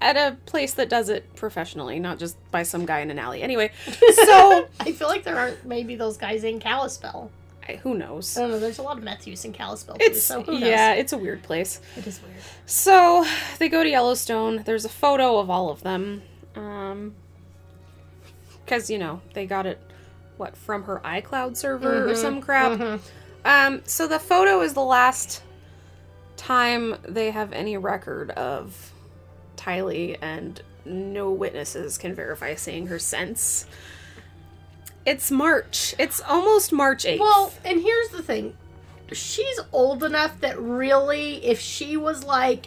At 0.00 0.16
a 0.16 0.36
place 0.46 0.74
that 0.74 0.88
does 0.88 1.08
it 1.08 1.34
professionally, 1.36 1.98
not 1.98 2.18
just 2.18 2.36
by 2.50 2.62
some 2.64 2.84
guy 2.86 3.00
in 3.00 3.10
an 3.10 3.18
alley. 3.18 3.42
Anyway, 3.42 3.70
so 4.14 4.68
I 4.80 4.92
feel 4.92 5.08
like 5.08 5.24
there 5.24 5.36
aren't 5.38 5.64
maybe 5.64 5.94
those 5.96 6.16
guys 6.16 6.44
in 6.44 6.60
Kalispell. 6.60 7.30
I- 7.68 7.76
who 7.76 7.94
knows? 7.94 8.36
I 8.36 8.42
don't 8.42 8.50
know. 8.52 8.58
There's 8.60 8.78
a 8.78 8.82
lot 8.82 8.98
of 8.98 9.02
meth 9.04 9.26
use 9.26 9.44
in 9.44 9.52
Kalispell 9.52 9.96
too, 9.96 10.04
It's 10.04 10.22
so 10.22 10.42
who 10.42 10.52
knows? 10.52 10.62
yeah, 10.68 10.92
it's 10.92 11.12
a 11.12 11.18
weird 11.18 11.42
place. 11.42 11.80
it 11.96 12.06
is 12.06 12.20
weird. 12.22 12.36
So 12.66 13.24
they 13.58 13.68
go 13.68 13.82
to 13.82 13.88
Yellowstone. 13.88 14.62
There's 14.64 14.84
a 14.84 14.88
photo 14.90 15.38
of 15.38 15.50
all 15.50 15.70
of 15.70 15.82
them. 15.82 16.22
Um, 16.54 17.14
because 18.64 18.90
you 18.90 18.98
know 18.98 19.20
they 19.34 19.46
got 19.46 19.66
it, 19.66 19.80
what 20.36 20.56
from 20.56 20.84
her 20.84 21.00
iCloud 21.04 21.56
server 21.56 22.08
or 22.08 22.12
Mhm, 22.12 22.16
some 22.16 22.40
crap. 22.40 22.72
mhm. 22.78 23.00
Um, 23.44 23.82
so 23.84 24.06
the 24.06 24.18
photo 24.18 24.60
is 24.60 24.74
the 24.74 24.82
last 24.84 25.42
time 26.36 26.96
they 27.08 27.30
have 27.30 27.52
any 27.52 27.76
record 27.76 28.30
of 28.32 28.92
Tylee, 29.76 30.16
and 30.22 30.60
no 30.84 31.30
witnesses 31.32 31.98
can 31.98 32.14
verify 32.14 32.54
seeing 32.54 32.86
her 32.86 32.98
since. 32.98 33.66
It's 35.04 35.30
March. 35.30 35.94
It's 35.98 36.20
almost 36.20 36.72
March 36.72 37.04
8th. 37.04 37.20
Well, 37.20 37.52
and 37.64 37.80
here's 37.80 38.08
the 38.10 38.22
thing. 38.22 38.56
She's 39.12 39.60
old 39.72 40.02
enough 40.02 40.40
that 40.40 40.58
really, 40.60 41.44
if 41.44 41.60
she 41.60 41.96
was 41.96 42.24
like, 42.24 42.66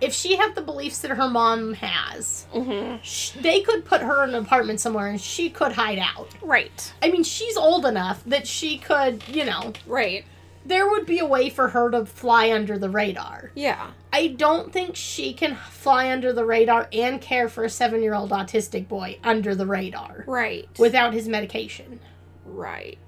if 0.00 0.12
she 0.12 0.36
had 0.36 0.54
the 0.54 0.60
beliefs 0.60 0.98
that 1.00 1.10
her 1.12 1.28
mom 1.28 1.74
has, 1.74 2.46
Mhm. 2.52 2.98
sh- 3.02 3.30
they 3.40 3.60
could 3.60 3.84
put 3.86 4.02
her 4.02 4.24
in 4.24 4.30
an 4.30 4.44
apartment 4.44 4.80
somewhere 4.80 5.06
and 5.06 5.18
she 5.20 5.48
could 5.48 5.72
hide 5.72 5.98
out. 5.98 6.28
right, 6.42 6.92
I 7.02 7.10
mean, 7.10 7.22
she's 7.24 7.56
old 7.56 7.86
enough 7.86 8.22
that 8.26 8.46
she 8.46 8.76
could, 8.76 9.26
you 9.28 9.44
know, 9.46 9.72
right. 9.86 10.26
There 10.66 10.88
would 10.88 11.04
be 11.06 11.18
a 11.18 11.26
way 11.26 11.50
for 11.50 11.68
her 11.68 11.90
to 11.90 12.06
fly 12.06 12.50
under 12.52 12.78
the 12.78 12.88
radar. 12.88 13.50
Yeah. 13.54 13.90
I 14.12 14.28
don't 14.28 14.72
think 14.72 14.96
she 14.96 15.32
can 15.34 15.56
fly 15.56 16.10
under 16.10 16.32
the 16.32 16.44
radar 16.44 16.88
and 16.92 17.20
care 17.20 17.48
for 17.48 17.64
a 17.64 17.70
seven 17.70 18.02
year 18.02 18.14
old 18.14 18.30
autistic 18.30 18.88
boy 18.88 19.18
under 19.22 19.54
the 19.54 19.66
radar 19.66 20.24
Right. 20.26 20.68
without 20.78 21.12
his 21.12 21.28
medication. 21.28 22.00
Right. 22.46 22.98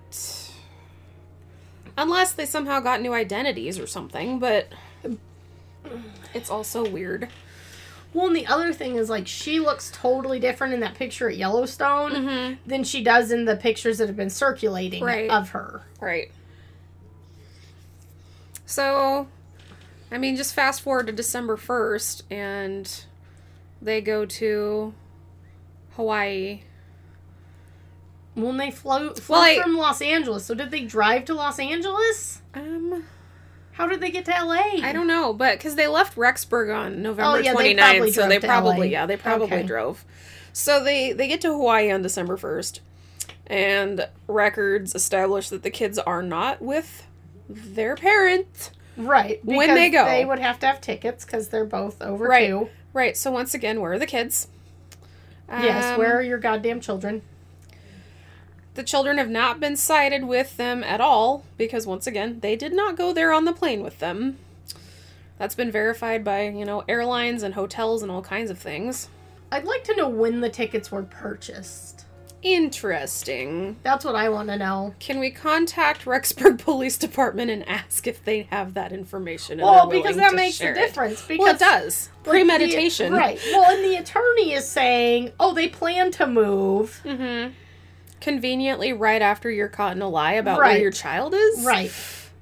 Unless 1.98 2.32
they 2.34 2.44
somehow 2.44 2.80
got 2.80 3.00
new 3.00 3.14
identities 3.14 3.78
or 3.78 3.86
something, 3.86 4.38
but 4.38 4.68
it's 6.34 6.50
also 6.50 6.86
weird. 6.88 7.28
Well, 8.12 8.26
and 8.28 8.36
the 8.36 8.46
other 8.46 8.72
thing 8.72 8.96
is, 8.96 9.10
like, 9.10 9.26
she 9.26 9.60
looks 9.60 9.90
totally 9.94 10.38
different 10.38 10.72
in 10.74 10.80
that 10.80 10.94
picture 10.94 11.28
at 11.28 11.36
Yellowstone 11.36 12.12
Mm-hmm. 12.12 12.54
than 12.68 12.84
she 12.84 13.02
does 13.02 13.30
in 13.30 13.44
the 13.46 13.56
pictures 13.56 13.98
that 13.98 14.06
have 14.08 14.16
been 14.16 14.30
circulating 14.30 15.02
Right. 15.04 15.30
of 15.30 15.50
her. 15.50 15.82
Right. 16.00 16.30
So, 18.66 19.28
I 20.10 20.18
mean, 20.18 20.36
just 20.36 20.54
fast 20.54 20.80
forward 20.82 21.06
to 21.06 21.12
December 21.12 21.56
1st, 21.56 22.22
and 22.30 23.04
they 23.80 24.00
go 24.00 24.26
to 24.26 24.92
Hawaii. 25.94 26.62
When 28.34 28.58
they 28.58 28.70
flew, 28.70 29.14
flew 29.14 29.34
Well, 29.36 29.42
I- 29.42 29.62
from 29.62 29.76
Los 29.76 30.02
Angeles, 30.02 30.44
so 30.44 30.54
did 30.54 30.70
they 30.70 30.82
drive 30.84 31.24
to 31.26 31.34
Los 31.34 31.58
Angeles? 31.58 32.42
Um, 32.54 33.04
How 33.72 33.86
did 33.86 34.00
they 34.00 34.10
get 34.10 34.24
to 34.26 34.30
LA? 34.32 34.80
I 34.82 34.92
don't 34.92 35.06
know, 35.06 35.32
but 35.34 35.58
because 35.58 35.74
they 35.76 35.86
left 35.86 36.16
Rexburg 36.16 36.74
on 36.74 37.02
November 37.02 37.38
Oh, 37.38 37.40
yeah, 37.40 37.52
they 37.54 37.74
29th, 37.74 37.78
probably 37.92 38.12
so 38.12 38.28
they 38.28 38.38
probably, 38.40 38.78
LA. 38.78 38.84
yeah, 38.84 39.06
they 39.06 39.16
probably 39.18 39.46
Okay. 39.58 39.62
drove. 39.64 40.04
So 40.54 40.82
they 40.82 41.12
they 41.12 41.28
get 41.28 41.42
to 41.42 41.48
Hawaii 41.48 41.90
on 41.90 42.00
December 42.02 42.36
1st, 42.38 42.80
and 43.46 44.08
records 44.26 44.94
establish 44.94 45.50
that 45.50 45.62
the 45.62 45.68
kids 45.70 45.98
are 45.98 46.22
not 46.22 46.62
with 46.62 47.06
their 47.48 47.94
parent. 47.96 48.70
Right. 48.96 49.44
When 49.44 49.74
they 49.74 49.90
go. 49.90 50.04
They 50.06 50.24
would 50.24 50.38
have 50.38 50.58
to 50.60 50.66
have 50.66 50.80
tickets 50.80 51.24
because 51.24 51.48
they're 51.48 51.64
both 51.66 52.00
over 52.00 52.26
Right. 52.26 52.48
two. 52.48 52.68
Right. 52.92 53.16
So 53.16 53.30
once 53.30 53.52
again, 53.54 53.80
where 53.80 53.92
are 53.92 53.98
the 53.98 54.06
kids? 54.06 54.48
yes, 55.50 55.84
Um, 55.92 55.98
where 55.98 56.16
are 56.16 56.22
your 56.22 56.38
goddamn 56.38 56.80
children? 56.80 57.22
The 58.74 58.82
children 58.82 59.18
have 59.18 59.28
not 59.30 59.60
been 59.60 59.76
sighted 59.76 60.24
with 60.24 60.56
them 60.56 60.82
at 60.82 61.00
all 61.00 61.44
because, 61.56 61.86
once 61.86 62.06
again, 62.06 62.40
they 62.40 62.56
did 62.56 62.72
not 62.72 62.96
go 62.96 63.12
there 63.12 63.32
on 63.32 63.44
the 63.44 63.52
plane 63.52 63.82
with 63.82 63.98
them. 64.00 64.38
That's 65.38 65.54
been 65.54 65.70
verified 65.70 66.24
by, 66.24 66.48
you 66.48 66.64
know, 66.64 66.82
airlines 66.88 67.42
and 67.42 67.54
hotels 67.54 68.02
and 68.02 68.10
all 68.10 68.22
kinds 68.22 68.50
of 68.50 68.58
things. 68.58 69.08
I'd 69.52 69.64
like 69.64 69.84
to 69.84 69.94
know 69.96 70.08
when 70.08 70.40
the 70.40 70.48
tickets 70.48 70.90
were 70.90 71.02
purchased. 71.02 72.05
Interesting. 72.42 73.76
That's 73.82 74.04
what 74.04 74.14
I 74.14 74.28
want 74.28 74.48
to 74.48 74.56
know. 74.56 74.94
Can 75.00 75.18
we 75.18 75.30
contact 75.30 76.04
Rexburg 76.04 76.58
Police 76.58 76.96
Department 76.98 77.50
and 77.50 77.68
ask 77.68 78.06
if 78.06 78.24
they 78.24 78.42
have 78.50 78.74
that 78.74 78.92
information? 78.92 79.58
Well, 79.60 79.88
because 79.88 80.16
that 80.16 80.34
makes 80.34 80.60
a 80.60 80.72
difference. 80.72 81.22
Because 81.22 81.38
Well, 81.44 81.54
it 81.54 81.58
does. 81.58 82.08
like, 82.08 82.24
the- 82.24 82.30
Premeditation. 82.30 83.12
right. 83.12 83.40
Well, 83.52 83.74
and 83.74 83.84
the 83.84 83.96
attorney 83.96 84.52
is 84.52 84.68
saying, 84.68 85.32
oh, 85.40 85.54
they 85.54 85.68
plan 85.68 86.10
to 86.12 86.26
move. 86.26 87.00
Mm-hmm. 87.04 87.52
Conveniently, 88.20 88.92
right 88.92 89.22
after 89.22 89.50
you're 89.50 89.68
caught 89.68 89.94
in 89.96 90.02
a 90.02 90.08
lie 90.08 90.32
about 90.32 90.58
where 90.58 90.78
your 90.78 90.90
child 90.90 91.34
is. 91.34 91.64
Right. 91.64 91.92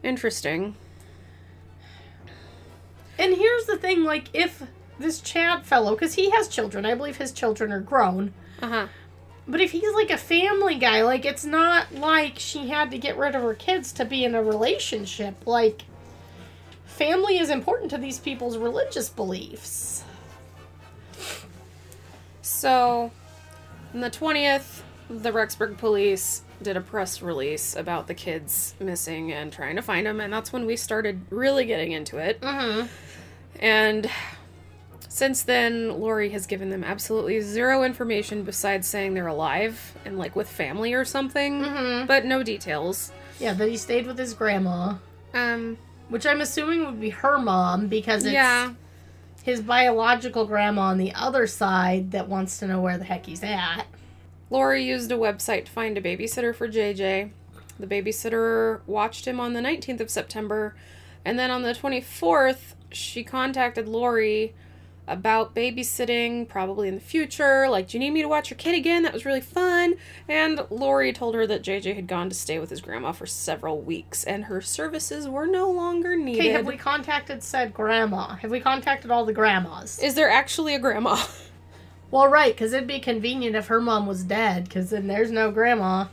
Interesting. 0.02 0.76
And 3.18 3.34
here's 3.36 3.64
the 3.66 3.76
thing 3.76 4.02
like, 4.04 4.28
if 4.34 4.62
this 4.98 5.20
Chad 5.20 5.64
fellow, 5.64 5.94
because 5.94 6.14
he 6.14 6.30
has 6.30 6.48
children, 6.48 6.84
I 6.84 6.94
believe 6.94 7.16
his 7.16 7.32
children 7.32 7.72
are 7.72 7.80
grown. 7.80 8.32
Uh 8.60 8.68
huh. 8.68 8.86
But 9.46 9.60
if 9.60 9.72
he's 9.72 9.92
like 9.92 10.10
a 10.10 10.16
family 10.16 10.76
guy, 10.76 11.02
like 11.02 11.24
it's 11.24 11.44
not 11.44 11.92
like 11.94 12.38
she 12.38 12.68
had 12.68 12.90
to 12.92 12.98
get 12.98 13.18
rid 13.18 13.34
of 13.34 13.42
her 13.42 13.54
kids 13.54 13.92
to 13.92 14.04
be 14.04 14.24
in 14.24 14.34
a 14.34 14.42
relationship. 14.42 15.46
Like 15.46 15.82
family 16.86 17.38
is 17.38 17.50
important 17.50 17.90
to 17.90 17.98
these 17.98 18.18
people's 18.18 18.56
religious 18.56 19.08
beliefs. 19.08 20.04
So, 22.40 23.10
on 23.92 24.00
the 24.00 24.10
20th, 24.10 24.82
the 25.08 25.30
Rexburg 25.30 25.76
police 25.76 26.42
did 26.62 26.76
a 26.76 26.80
press 26.80 27.20
release 27.20 27.76
about 27.76 28.06
the 28.06 28.14
kids 28.14 28.74
missing 28.80 29.32
and 29.32 29.52
trying 29.52 29.76
to 29.76 29.82
find 29.82 30.06
them, 30.06 30.20
and 30.20 30.32
that's 30.32 30.52
when 30.52 30.66
we 30.66 30.76
started 30.76 31.20
really 31.30 31.66
getting 31.66 31.92
into 31.92 32.18
it. 32.18 32.40
Mm-hmm. 32.40 32.86
And 33.60 34.10
since 35.14 35.42
then, 35.44 36.00
Lori 36.00 36.30
has 36.30 36.44
given 36.44 36.70
them 36.70 36.82
absolutely 36.82 37.40
zero 37.40 37.84
information 37.84 38.42
besides 38.42 38.88
saying 38.88 39.14
they're 39.14 39.28
alive 39.28 39.96
and 40.04 40.18
like 40.18 40.34
with 40.34 40.48
family 40.48 40.92
or 40.92 41.04
something, 41.04 41.62
Mhm. 41.62 42.06
but 42.08 42.24
no 42.24 42.42
details. 42.42 43.12
Yeah, 43.38 43.52
that 43.54 43.68
he 43.68 43.76
stayed 43.76 44.08
with 44.08 44.18
his 44.18 44.34
grandma, 44.34 44.94
Um, 45.32 45.78
which 46.08 46.26
I'm 46.26 46.40
assuming 46.40 46.84
would 46.84 47.00
be 47.00 47.10
her 47.10 47.38
mom 47.38 47.86
because 47.86 48.24
it's 48.24 48.32
yeah, 48.34 48.72
his 49.44 49.60
biological 49.60 50.46
grandma 50.46 50.82
on 50.82 50.98
the 50.98 51.12
other 51.14 51.46
side 51.46 52.10
that 52.10 52.28
wants 52.28 52.58
to 52.58 52.66
know 52.66 52.80
where 52.80 52.98
the 52.98 53.04
heck 53.04 53.26
he's 53.26 53.44
at. 53.44 53.84
Lori 54.50 54.82
used 54.82 55.12
a 55.12 55.16
website 55.16 55.66
to 55.66 55.70
find 55.72 55.96
a 55.96 56.00
babysitter 56.02 56.52
for 56.52 56.66
JJ. 56.66 57.30
The 57.78 57.86
babysitter 57.86 58.80
watched 58.86 59.26
him 59.28 59.38
on 59.38 59.52
the 59.52 59.60
19th 59.60 60.00
of 60.00 60.10
September, 60.10 60.74
and 61.24 61.38
then 61.38 61.52
on 61.52 61.62
the 61.62 61.72
24th, 61.72 62.74
she 62.90 63.22
contacted 63.22 63.86
Lori 63.88 64.54
about 65.06 65.54
babysitting, 65.54 66.48
probably 66.48 66.88
in 66.88 66.94
the 66.94 67.00
future. 67.00 67.68
Like, 67.68 67.88
do 67.88 67.96
you 67.96 68.00
need 68.00 68.10
me 68.10 68.22
to 68.22 68.28
watch 68.28 68.50
your 68.50 68.56
kid 68.56 68.74
again? 68.74 69.02
That 69.02 69.12
was 69.12 69.24
really 69.24 69.40
fun. 69.40 69.94
And 70.28 70.66
Lori 70.70 71.12
told 71.12 71.34
her 71.34 71.46
that 71.46 71.62
JJ 71.62 71.94
had 71.94 72.06
gone 72.06 72.28
to 72.28 72.34
stay 72.34 72.58
with 72.58 72.70
his 72.70 72.80
grandma 72.80 73.12
for 73.12 73.26
several 73.26 73.80
weeks, 73.80 74.24
and 74.24 74.44
her 74.44 74.60
services 74.60 75.28
were 75.28 75.46
no 75.46 75.70
longer 75.70 76.16
needed. 76.16 76.40
Okay, 76.40 76.50
have 76.50 76.66
we 76.66 76.76
contacted 76.76 77.42
said 77.42 77.74
grandma? 77.74 78.36
Have 78.36 78.50
we 78.50 78.60
contacted 78.60 79.10
all 79.10 79.24
the 79.24 79.32
grandmas? 79.32 79.98
Is 79.98 80.14
there 80.14 80.30
actually 80.30 80.74
a 80.74 80.78
grandma? 80.78 81.22
Well, 82.10 82.28
right, 82.28 82.54
because 82.54 82.72
it'd 82.72 82.86
be 82.86 83.00
convenient 83.00 83.56
if 83.56 83.66
her 83.66 83.80
mom 83.80 84.06
was 84.06 84.22
dead, 84.22 84.64
because 84.64 84.90
then 84.90 85.08
there's 85.08 85.32
no 85.32 85.50
grandma. 85.50 86.06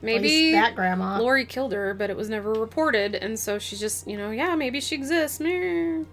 Maybe 0.00 0.52
that 0.52 0.74
grandma. 0.74 1.18
Lori 1.20 1.44
killed 1.44 1.72
her, 1.74 1.92
but 1.92 2.08
it 2.08 2.16
was 2.16 2.30
never 2.30 2.54
reported, 2.54 3.14
and 3.14 3.38
so 3.38 3.58
she's 3.58 3.78
just, 3.78 4.08
you 4.08 4.16
know, 4.16 4.30
yeah, 4.30 4.54
maybe 4.54 4.80
she 4.80 4.94
exists. 4.94 5.38
Meh. 5.38 6.04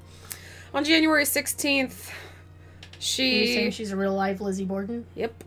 On 0.73 0.83
January 0.83 1.23
16th, 1.23 2.09
Are 2.09 2.13
you 2.13 2.99
she. 2.99 3.53
saying 3.53 3.71
she's 3.71 3.91
a 3.91 3.97
real 3.97 4.13
life 4.13 4.41
Lizzie 4.41 4.65
Borden? 4.65 5.05
Yep. 5.15 5.43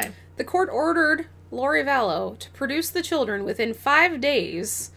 Okay. 0.00 0.10
The 0.36 0.44
court 0.44 0.68
ordered 0.72 1.26
Lori 1.50 1.84
Vallow 1.84 2.38
to 2.38 2.50
produce 2.52 2.90
the 2.90 3.02
children 3.02 3.44
within 3.44 3.74
five 3.74 4.20
days 4.20 4.90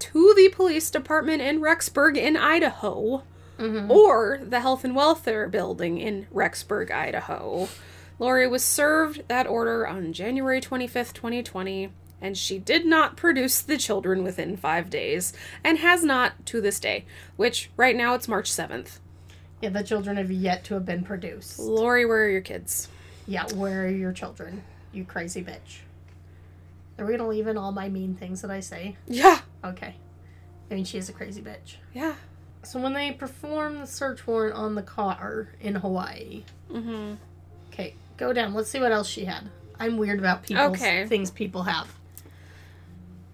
to 0.00 0.34
the 0.36 0.48
police 0.48 0.90
department 0.90 1.42
in 1.42 1.60
Rexburg, 1.60 2.16
in 2.16 2.36
Idaho, 2.36 3.22
Mm-hmm. 3.58 3.90
or 3.92 4.40
the 4.42 4.58
Health 4.60 4.82
and 4.82 4.96
Welfare 4.96 5.46
Building 5.48 5.98
in 5.98 6.26
Rexburg, 6.34 6.90
Idaho. 6.90 7.68
Lori 8.18 8.48
was 8.48 8.64
served 8.64 9.28
that 9.28 9.46
order 9.46 9.86
on 9.86 10.12
January 10.12 10.60
25th, 10.60 11.12
2020, 11.12 11.90
and 12.22 12.38
she 12.38 12.58
did 12.58 12.86
not 12.86 13.16
produce 13.18 13.60
the 13.60 13.76
children 13.76 14.22
within 14.24 14.56
five 14.56 14.88
days, 14.88 15.34
and 15.62 15.78
has 15.78 16.02
not 16.02 16.46
to 16.46 16.60
this 16.62 16.80
day, 16.80 17.04
which 17.36 17.68
right 17.76 17.94
now 17.96 18.14
it's 18.14 18.28
March 18.28 18.50
7th. 18.50 18.98
Yeah, 19.60 19.68
the 19.68 19.82
children 19.82 20.16
have 20.16 20.30
yet 20.30 20.64
to 20.64 20.74
have 20.74 20.86
been 20.86 21.02
produced. 21.04 21.58
Lori, 21.58 22.06
where 22.06 22.24
are 22.24 22.28
your 22.30 22.40
kids? 22.40 22.88
Yeah, 23.26 23.46
where 23.54 23.84
are 23.84 23.88
your 23.88 24.12
children? 24.12 24.62
You 24.92 25.04
crazy 25.04 25.42
bitch. 25.42 25.80
Are 26.98 27.04
we 27.06 27.16
gonna 27.16 27.28
leave 27.28 27.46
in 27.46 27.56
all 27.58 27.72
my 27.72 27.88
mean 27.88 28.14
things 28.14 28.42
that 28.42 28.50
I 28.50 28.60
say? 28.60 28.96
Yeah, 29.06 29.40
Okay. 29.64 29.94
I 30.70 30.74
mean, 30.74 30.84
she 30.84 30.96
is 30.98 31.08
a 31.08 31.12
crazy 31.12 31.42
bitch. 31.42 31.76
yeah. 31.92 32.14
So 32.64 32.78
when 32.80 32.92
they 32.92 33.10
perform 33.10 33.80
the 33.80 33.86
search 33.88 34.24
warrant 34.26 34.54
on 34.54 34.76
the 34.76 34.82
car 34.82 35.48
in 35.60 35.74
Hawaii, 35.74 36.44
Mm-hmm. 36.70 37.14
okay, 37.72 37.94
go 38.16 38.32
down. 38.32 38.54
Let's 38.54 38.70
see 38.70 38.78
what 38.80 38.92
else 38.92 39.08
she 39.08 39.24
had. 39.24 39.50
I'm 39.80 39.96
weird 39.96 40.20
about 40.20 40.44
people's 40.44 40.76
Okay. 40.80 41.04
things 41.06 41.30
people 41.30 41.64
have. 41.64 41.88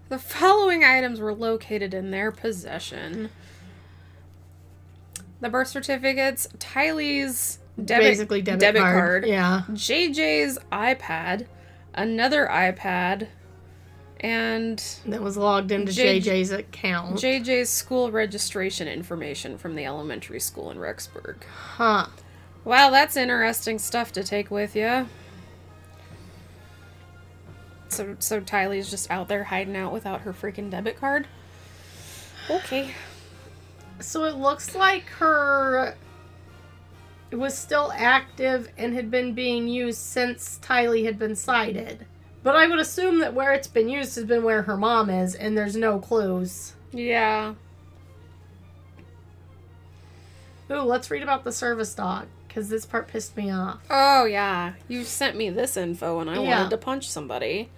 The 0.09 0.18
following 0.18 0.85
items 0.85 1.21
were 1.21 1.35
located 1.35 1.92
in 1.94 2.11
their 2.11 2.31
possession. 2.33 3.31
The 5.40 5.49
birth 5.49 5.68
certificates, 5.68 6.49
Tylee's 6.59 7.59
debit, 7.83 8.05
Basically, 8.05 8.42
debit, 8.42 8.77
card. 8.77 9.27
Yeah. 9.27 9.62
JJ's 9.71 10.59
iPad, 10.73 11.47
another 11.94 12.49
iPad, 12.51 13.29
and 14.21 14.83
That 15.07 15.23
was 15.23 15.37
logged 15.37 15.71
into 15.71 15.92
J- 15.92 16.18
JJ's 16.21 16.51
account. 16.51 17.16
JJ's 17.21 17.68
school 17.71 18.11
registration 18.11 18.88
information 18.88 19.59
from 19.59 19.77
the 19.77 19.85
elementary 19.85 20.40
school 20.40 20.71
in 20.71 20.79
Rexburg. 20.79 21.42
huh. 21.44 22.07
Wow, 22.64 22.90
that's 22.90 23.16
interesting 23.16 23.79
stuff 23.79 24.11
to 24.12 24.25
take 24.25 24.51
with 24.51 24.75
you. 24.75 25.07
So, 27.88 28.16
so 28.18 28.40
Tylee's 28.40 28.90
just 28.90 29.11
out 29.11 29.29
there 29.29 29.44
hiding 29.44 29.77
out 29.77 29.92
without 29.92 30.22
her 30.22 30.33
freaking 30.33 30.70
debit 30.70 30.98
card. 30.98 31.27
Okay. 32.51 32.92
So 34.01 34.24
it 34.24 34.37
looks 34.37 34.74
like 34.74 35.05
her 35.07 35.96
it 37.31 37.37
was 37.37 37.57
still 37.57 37.92
active 37.94 38.70
and 38.79 38.94
had 38.94 39.11
been 39.11 39.35
being 39.35 39.68
used 39.68 39.98
since 39.98 40.59
Tylee 40.62 41.05
had 41.05 41.18
been 41.18 41.37
sighted. 41.37 42.07
But 42.42 42.57
I 42.57 42.66
would 42.66 42.79
assume 42.79 43.18
that 43.18 43.35
where 43.35 43.53
it's 43.53 43.68
been 43.68 43.88
used 43.88 44.14
has 44.14 44.24
been 44.24 44.44
where 44.44 44.62
her 44.62 44.77
mom 44.77 45.11
is, 45.11 45.35
and 45.35 45.59
there's 45.59 45.77
no 45.77 45.98
clues 45.98 46.74
Yeah. 46.92 47.55
Ooh, 50.70 50.83
let's 50.83 51.11
read 51.11 51.22
about 51.22 51.44
the 51.44 51.53
service 51.53 51.94
dog 51.94 52.29
because 52.48 52.68
this 52.70 52.84
part 52.87 53.06
pissed 53.08 53.37
me 53.37 53.50
off. 53.50 53.78
Oh 53.90 54.24
yeah. 54.24 54.72
You 54.88 55.04
sent 55.04 55.37
me 55.37 55.50
this 55.50 55.76
info 55.76 56.18
and 56.20 56.28
I 56.30 56.34
Yeah. 56.34 56.40
wanted 56.58 56.70
to 56.70 56.78
punch 56.78 57.08
somebody. 57.08 57.68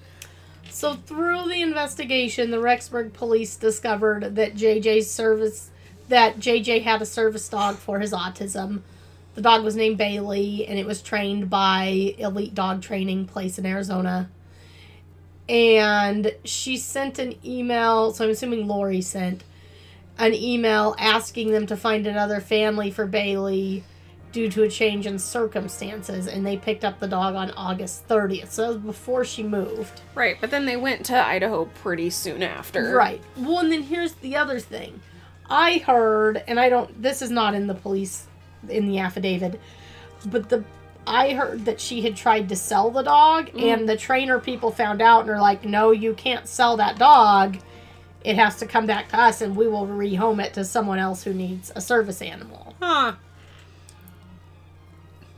So 0.70 0.94
through 0.94 1.48
the 1.48 1.60
investigation, 1.60 2.50
the 2.52 2.58
Rexburg 2.58 3.12
police 3.12 3.56
discovered 3.56 4.36
that 4.36 4.54
JJ's 4.54 5.10
service 5.10 5.70
that 6.08 6.38
JJ 6.40 6.82
had 6.82 7.00
a 7.02 7.06
service 7.06 7.48
dog 7.48 7.76
for 7.76 8.00
his 8.00 8.12
autism. 8.12 8.80
The 9.36 9.42
dog 9.42 9.62
was 9.62 9.76
named 9.76 9.96
Bailey 9.98 10.66
and 10.66 10.78
it 10.78 10.86
was 10.86 11.02
trained 11.02 11.48
by 11.50 12.14
Elite 12.18 12.54
Dog 12.54 12.82
Training 12.82 13.26
Place 13.26 13.58
in 13.58 13.66
Arizona. 13.66 14.28
And 15.48 16.34
she 16.44 16.76
sent 16.76 17.18
an 17.18 17.34
email, 17.44 18.12
so 18.12 18.24
I'm 18.24 18.30
assuming 18.30 18.68
Lori 18.68 19.00
sent 19.00 19.42
an 20.18 20.34
email 20.34 20.94
asking 20.98 21.50
them 21.50 21.66
to 21.66 21.76
find 21.76 22.06
another 22.06 22.40
family 22.40 22.90
for 22.90 23.06
Bailey 23.06 23.82
due 24.32 24.48
to 24.50 24.62
a 24.62 24.68
change 24.68 25.06
in 25.06 25.18
circumstances 25.18 26.26
and 26.26 26.46
they 26.46 26.56
picked 26.56 26.84
up 26.84 27.00
the 27.00 27.08
dog 27.08 27.34
on 27.34 27.50
August 27.52 28.06
30th. 28.08 28.50
So 28.50 28.62
that 28.62 28.68
was 28.68 28.78
before 28.78 29.24
she 29.24 29.42
moved. 29.42 30.00
Right, 30.14 30.36
but 30.40 30.50
then 30.50 30.66
they 30.66 30.76
went 30.76 31.06
to 31.06 31.16
Idaho 31.16 31.66
pretty 31.66 32.10
soon 32.10 32.42
after. 32.42 32.94
Right. 32.94 33.22
Well, 33.36 33.58
and 33.58 33.72
then 33.72 33.82
here's 33.82 34.14
the 34.14 34.36
other 34.36 34.60
thing. 34.60 35.00
I 35.48 35.78
heard, 35.78 36.42
and 36.46 36.60
I 36.60 36.68
don't. 36.68 37.02
This 37.02 37.22
is 37.22 37.30
not 37.30 37.54
in 37.54 37.66
the 37.66 37.74
police 37.74 38.26
in 38.68 38.86
the 38.86 38.98
affidavit, 38.98 39.60
but 40.26 40.48
the 40.48 40.64
I 41.06 41.32
heard 41.32 41.64
that 41.64 41.80
she 41.80 42.02
had 42.02 42.14
tried 42.14 42.48
to 42.50 42.56
sell 42.56 42.90
the 42.90 43.02
dog, 43.02 43.50
mm. 43.50 43.62
and 43.62 43.88
the 43.88 43.96
trainer 43.96 44.38
people 44.38 44.70
found 44.70 45.02
out 45.02 45.22
and 45.22 45.30
are 45.30 45.40
like, 45.40 45.64
"No, 45.64 45.90
you 45.90 46.14
can't 46.14 46.46
sell 46.46 46.76
that 46.76 46.98
dog. 46.98 47.58
It 48.22 48.36
has 48.36 48.56
to 48.56 48.66
come 48.66 48.86
back 48.86 49.08
to 49.08 49.18
us, 49.18 49.40
and 49.40 49.56
we 49.56 49.66
will 49.66 49.86
rehome 49.86 50.42
it 50.44 50.54
to 50.54 50.64
someone 50.64 50.98
else 50.98 51.24
who 51.24 51.34
needs 51.34 51.72
a 51.74 51.80
service 51.80 52.22
animal." 52.22 52.74
Huh. 52.80 53.14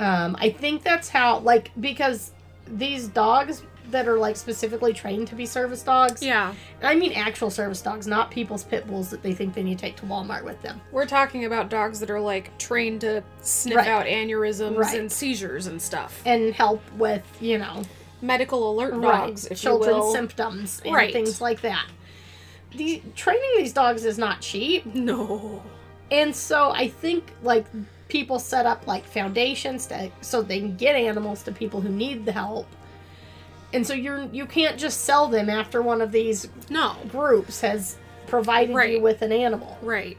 Um, 0.02 0.36
I 0.40 0.50
think 0.50 0.82
that's 0.82 1.08
how, 1.08 1.38
like, 1.38 1.70
because 1.80 2.32
these 2.66 3.08
dogs 3.08 3.62
that 3.90 4.08
are 4.08 4.16
like 4.16 4.36
specifically 4.36 4.92
trained 4.92 5.28
to 5.28 5.34
be 5.34 5.44
service 5.44 5.82
dogs, 5.82 6.22
Yeah. 6.22 6.54
I 6.82 6.94
mean 6.94 7.12
actual 7.12 7.50
service 7.50 7.82
dogs, 7.82 8.06
not 8.06 8.30
people's 8.30 8.64
pit 8.64 8.86
bulls 8.86 9.10
that 9.10 9.22
they 9.22 9.34
think 9.34 9.54
they 9.54 9.62
need 9.62 9.78
to 9.78 9.84
take 9.84 9.96
to 9.96 10.06
Walmart 10.06 10.44
with 10.44 10.62
them. 10.62 10.80
We're 10.92 11.04
talking 11.06 11.44
about 11.44 11.68
dogs 11.68 12.00
that 12.00 12.08
are 12.10 12.20
like 12.20 12.56
trained 12.58 13.02
to 13.02 13.22
sniff 13.42 13.76
Right. 13.78 13.88
out 13.88 14.06
aneurysms 14.06 14.76
Right. 14.78 14.98
and 14.98 15.12
seizures 15.12 15.66
and 15.66 15.82
stuff. 15.82 16.22
And 16.24 16.54
help 16.54 16.80
with, 16.96 17.22
you 17.40 17.58
know, 17.58 17.82
Medical 18.22 18.70
alert 18.70 18.98
dogs, 19.02 19.46
if 19.46 19.60
children's 19.60 19.96
you 19.96 20.02
will. 20.02 20.12
symptoms 20.12 20.80
and 20.84 20.94
Right. 20.94 21.12
things 21.12 21.40
like 21.40 21.60
that. 21.62 21.84
The 22.76 23.02
training 23.16 23.50
these 23.58 23.72
dogs 23.72 24.04
is 24.04 24.16
not 24.16 24.40
cheap. 24.40 24.86
no. 24.86 25.62
And 26.10 26.34
so 26.34 26.70
I 26.70 26.88
think 26.88 27.24
like 27.42 27.66
people 28.12 28.38
set 28.38 28.66
up 28.66 28.86
like 28.86 29.04
foundations 29.06 29.86
to 29.86 30.10
so 30.20 30.42
they 30.42 30.60
can 30.60 30.76
get 30.76 30.94
animals 30.94 31.42
to 31.42 31.50
people 31.50 31.80
who 31.80 31.88
need 31.88 32.26
the 32.26 32.32
help. 32.32 32.66
And 33.72 33.86
so 33.86 33.94
you're 33.94 34.24
you 34.24 34.44
can't 34.44 34.78
just 34.78 35.00
sell 35.00 35.28
them 35.28 35.48
after 35.48 35.80
one 35.80 36.02
of 36.02 36.12
these 36.12 36.46
No. 36.68 36.94
groups 37.08 37.62
has 37.62 37.96
provided 38.26 38.74
you 38.92 39.00
with 39.00 39.22
an 39.22 39.32
animal. 39.32 39.78
Right. 39.80 40.18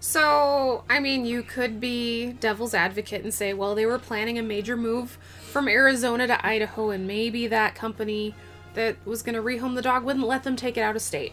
So, 0.00 0.84
I 0.90 1.00
mean, 1.00 1.24
you 1.24 1.42
could 1.42 1.80
be 1.80 2.32
devil's 2.34 2.74
advocate 2.74 3.22
and 3.22 3.32
say, 3.34 3.54
well, 3.54 3.74
they 3.74 3.86
were 3.86 3.98
planning 3.98 4.38
a 4.38 4.42
major 4.42 4.76
move 4.76 5.18
from 5.50 5.68
Arizona 5.68 6.26
to 6.28 6.46
Idaho, 6.46 6.90
and 6.90 7.06
maybe 7.08 7.48
that 7.48 7.74
company 7.74 8.34
that 8.74 8.96
was 9.04 9.22
going 9.22 9.34
to 9.34 9.42
rehome 9.42 9.74
the 9.74 9.82
dog 9.82 10.04
wouldn't 10.04 10.26
let 10.26 10.44
them 10.44 10.54
take 10.54 10.76
it 10.76 10.82
out 10.82 10.94
of 10.94 11.02
state. 11.02 11.32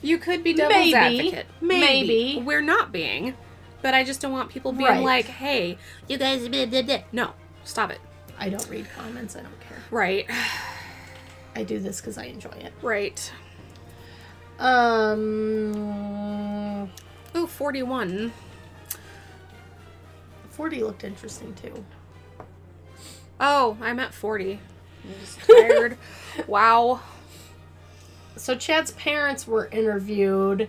You 0.00 0.18
could 0.18 0.42
be 0.42 0.52
devil's 0.52 0.92
Maybe. 0.92 0.94
advocate. 0.94 1.46
Maybe. 1.60 2.42
We're 2.44 2.62
not 2.62 2.90
being. 2.90 3.34
But 3.82 3.94
I 3.94 4.04
just 4.04 4.20
don't 4.20 4.32
want 4.32 4.50
people 4.50 4.72
being 4.72 4.88
Right. 4.88 5.02
like, 5.04 5.26
hey, 5.26 5.76
you 6.08 6.18
guys, 6.18 6.48
blah, 6.48 6.66
blah, 6.66 6.82
blah." 6.82 6.98
no, 7.12 7.32
stop 7.64 7.90
it. 7.90 8.00
I 8.38 8.48
don't 8.48 8.66
read 8.68 8.86
comments, 8.96 9.36
I 9.36 9.40
don't 9.40 9.60
care. 9.60 9.78
Right. 9.90 10.26
I 11.56 11.64
do 11.64 11.78
this 11.80 12.00
because 12.00 12.16
I 12.16 12.24
enjoy 12.24 12.50
it. 12.50 12.72
Right. 12.80 13.30
Um, 14.58 15.72
Ooh, 17.36 17.46
41. 17.46 18.32
40 20.50 20.82
looked 20.84 21.04
interesting 21.04 21.54
too. 21.54 21.84
Oh, 23.40 23.76
I'm 23.80 23.98
at 23.98 24.14
40. 24.14 24.60
I'm 25.04 25.14
just 25.20 25.40
tired. 25.40 25.96
wow. 26.46 27.00
So 28.36 28.54
Chad's 28.54 28.92
parents 28.92 29.46
were 29.46 29.66
interviewed, 29.66 30.68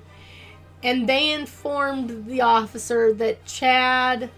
and 0.84 1.08
they 1.08 1.32
informed 1.32 2.26
the 2.28 2.42
officer 2.42 3.14
that 3.14 3.46
Chad 3.46 4.30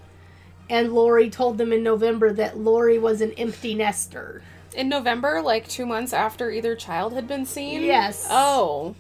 and 0.70 0.94
Lori 0.94 1.30
told 1.30 1.58
them 1.58 1.74
in 1.74 1.84
November 1.84 2.32
that 2.34 2.58
Lori 2.58 2.98
was 2.98 3.22
an 3.22 3.32
empty 3.34 3.74
nester. 3.74 4.42
In 4.76 4.90
November, 4.90 5.42
like 5.42 5.68
two 5.68 5.86
months 5.86 6.14
after 6.14 6.52
either 6.52 6.76
child 6.76 7.14
had 7.14 7.28
been 7.28 7.46
seen? 7.46 7.84
Yes. 7.84 8.28
Oh. 8.30 8.96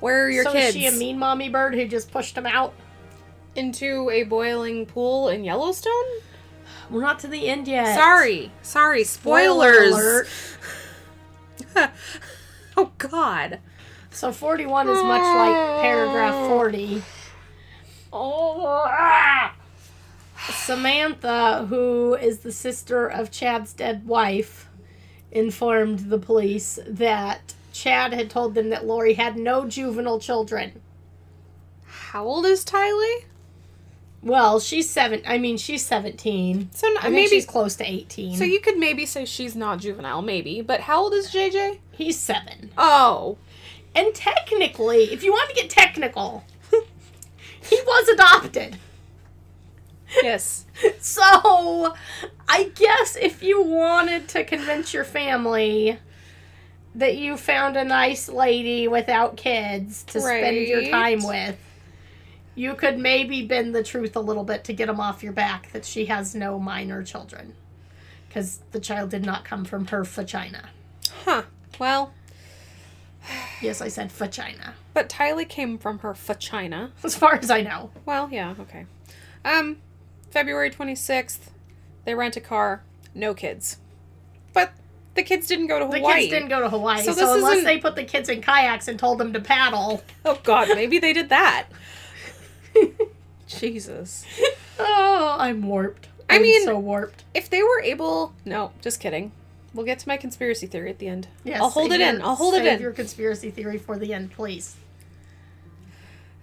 Where 0.00 0.24
are 0.24 0.30
your 0.30 0.44
so 0.44 0.52
kids? 0.52 0.74
is 0.74 0.74
she 0.74 0.86
a 0.86 0.92
mean 0.92 1.18
mommy 1.18 1.48
bird 1.48 1.74
who 1.74 1.86
just 1.86 2.10
pushed 2.10 2.34
them 2.34 2.46
out? 2.46 2.74
Into 3.54 4.08
a 4.10 4.22
boiling 4.22 4.86
pool 4.86 5.28
in 5.28 5.44
Yellowstone? 5.44 5.92
We're 6.90 7.02
not 7.02 7.18
to 7.20 7.28
the 7.28 7.48
end 7.48 7.68
yet. 7.68 7.94
Sorry. 7.94 8.50
Sorry. 8.62 9.04
Spoiler 9.04 9.72
Spoilers. 9.90 10.28
alert. 11.76 11.90
oh, 12.76 12.90
God. 12.98 13.60
So 14.12 14.30
41 14.32 14.88
is 14.88 15.02
much 15.02 15.22
like 15.22 15.82
paragraph 15.82 16.34
40. 16.48 17.02
Oh. 18.12 18.84
ah. 18.88 19.54
Samantha, 20.50 21.66
who 21.68 22.14
is 22.14 22.40
the 22.40 22.52
sister 22.52 23.06
of 23.06 23.30
Chad's 23.30 23.72
dead 23.72 24.06
wife, 24.06 24.68
informed 25.30 26.10
the 26.10 26.18
police 26.18 26.78
that 26.86 27.54
Chad 27.72 28.12
had 28.12 28.28
told 28.28 28.54
them 28.54 28.68
that 28.70 28.84
Lori 28.86 29.14
had 29.14 29.36
no 29.36 29.66
juvenile 29.66 30.18
children. 30.20 30.80
How 31.86 32.24
old 32.24 32.44
is 32.44 32.64
Tylee? 32.64 33.24
Well, 34.22 34.60
she's 34.60 34.88
seven. 34.90 35.22
I 35.26 35.38
mean, 35.38 35.56
she's 35.56 35.84
seventeen. 35.84 36.68
So 36.72 36.86
n- 36.88 36.96
I 36.98 37.02
think 37.02 37.14
maybe. 37.14 37.28
she's 37.28 37.46
close 37.46 37.74
to 37.76 37.84
eighteen. 37.90 38.36
So 38.36 38.44
you 38.44 38.60
could 38.60 38.78
maybe 38.78 39.06
say 39.06 39.24
she's 39.24 39.56
not 39.56 39.78
juvenile, 39.80 40.22
maybe. 40.22 40.60
But 40.60 40.80
how 40.80 41.02
old 41.02 41.14
is 41.14 41.32
JJ? 41.32 41.78
He's 41.92 42.18
seven, 42.20 42.70
Oh. 42.76 43.36
And 43.94 44.14
technically, 44.14 45.12
if 45.12 45.22
you 45.22 45.32
want 45.32 45.50
to 45.50 45.54
get 45.54 45.70
technical, 45.70 46.44
he 47.62 47.76
was 47.86 48.08
adopted. 48.08 48.76
Yes. 50.22 50.66
So, 50.98 51.94
I 52.48 52.72
guess 52.74 53.14
if 53.14 53.40
you 53.42 53.62
wanted 53.62 54.26
to 54.30 54.42
convince 54.42 54.92
your 54.92 55.04
family 55.04 55.98
that 56.94 57.16
you 57.16 57.36
found 57.36 57.76
a 57.76 57.84
nice 57.84 58.28
lady 58.28 58.88
without 58.88 59.36
kids 59.36 60.02
to 60.04 60.20
spend 60.20 60.56
your 60.56 60.88
time 60.90 61.22
with, 61.22 61.56
you 62.54 62.74
could 62.74 62.98
maybe 62.98 63.46
bend 63.46 63.74
the 63.74 63.82
truth 63.82 64.16
a 64.16 64.20
little 64.20 64.44
bit 64.44 64.64
to 64.64 64.72
get 64.72 64.86
them 64.86 64.98
off 64.98 65.22
your 65.22 65.32
back 65.32 65.70
that 65.72 65.84
she 65.84 66.06
has 66.06 66.34
no 66.34 66.58
minor 66.58 67.02
children. 67.02 67.54
Because 68.28 68.60
the 68.72 68.80
child 68.80 69.10
did 69.10 69.24
not 69.24 69.44
come 69.44 69.64
from 69.64 69.86
her 69.88 70.04
vagina. 70.04 70.70
Huh. 71.24 71.42
Well, 71.78 72.12
Yes, 73.62 73.80
I 73.80 73.88
said 73.88 74.10
vagina. 74.12 74.74
but 74.92 75.08
Tylee 75.08 75.48
came 75.48 75.78
from 75.78 76.00
her 76.00 76.12
vagina. 76.14 76.92
As 77.04 77.14
far 77.16 77.34
as 77.36 77.50
I 77.50 77.60
know. 77.62 77.90
Well, 78.04 78.28
yeah, 78.32 78.54
okay. 78.60 78.86
Um, 79.44 79.78
February 80.30 80.70
26th, 80.70 81.38
they 82.04 82.14
rent 82.14 82.36
a 82.36 82.40
car, 82.40 82.82
no 83.14 83.34
kids. 83.34 83.78
But 84.52 84.72
the 85.14 85.22
kids 85.22 85.46
didn't 85.46 85.66
go 85.68 85.78
to 85.78 85.84
Hawaii. 85.86 86.00
The 86.02 86.12
kids 86.20 86.30
didn't 86.32 86.48
go 86.48 86.60
to 86.60 86.68
Hawaii, 86.68 87.02
So 87.02 87.12
so, 87.12 87.34
unless 87.34 87.52
isn't- 87.58 87.64
they 87.64 87.78
put 87.78 87.94
the 87.96 88.04
kids 88.04 88.28
in 88.28 88.40
kayaks 88.42 88.88
and 88.88 88.98
told 88.98 89.18
them 89.18 89.32
to 89.32 89.40
paddle. 89.40 90.02
Oh 90.24 90.38
god, 90.42 90.68
maybe 90.74 90.98
they 90.98 91.12
did 91.12 91.28
that. 91.30 91.66
Jesus. 93.46 94.24
Oh, 94.78 95.36
I'm 95.38 95.62
warped. 95.62 96.08
I 96.30 96.36
I'm 96.36 96.42
mean- 96.42 96.64
so 96.64 96.78
warped. 96.78 97.24
If 97.34 97.50
they 97.50 97.62
were 97.62 97.80
able, 97.82 98.32
no, 98.44 98.72
just 98.80 99.00
kidding. 99.00 99.32
We'll 99.74 99.86
get 99.86 99.98
to 100.00 100.08
my 100.08 100.16
conspiracy 100.16 100.66
theory 100.66 100.90
at 100.90 100.98
the 100.98 101.08
end. 101.08 101.28
Yes, 101.44 101.60
I'll 101.60 101.70
hold 101.70 101.92
it 101.92 102.00
in. 102.00 102.20
I'll 102.20 102.34
hold 102.36 102.54
it 102.54 102.66
in. 102.66 102.80
your 102.80 102.92
conspiracy 102.92 103.50
theory 103.50 103.78
for 103.78 103.98
the 103.98 104.12
end, 104.12 104.32
please. 104.32 104.76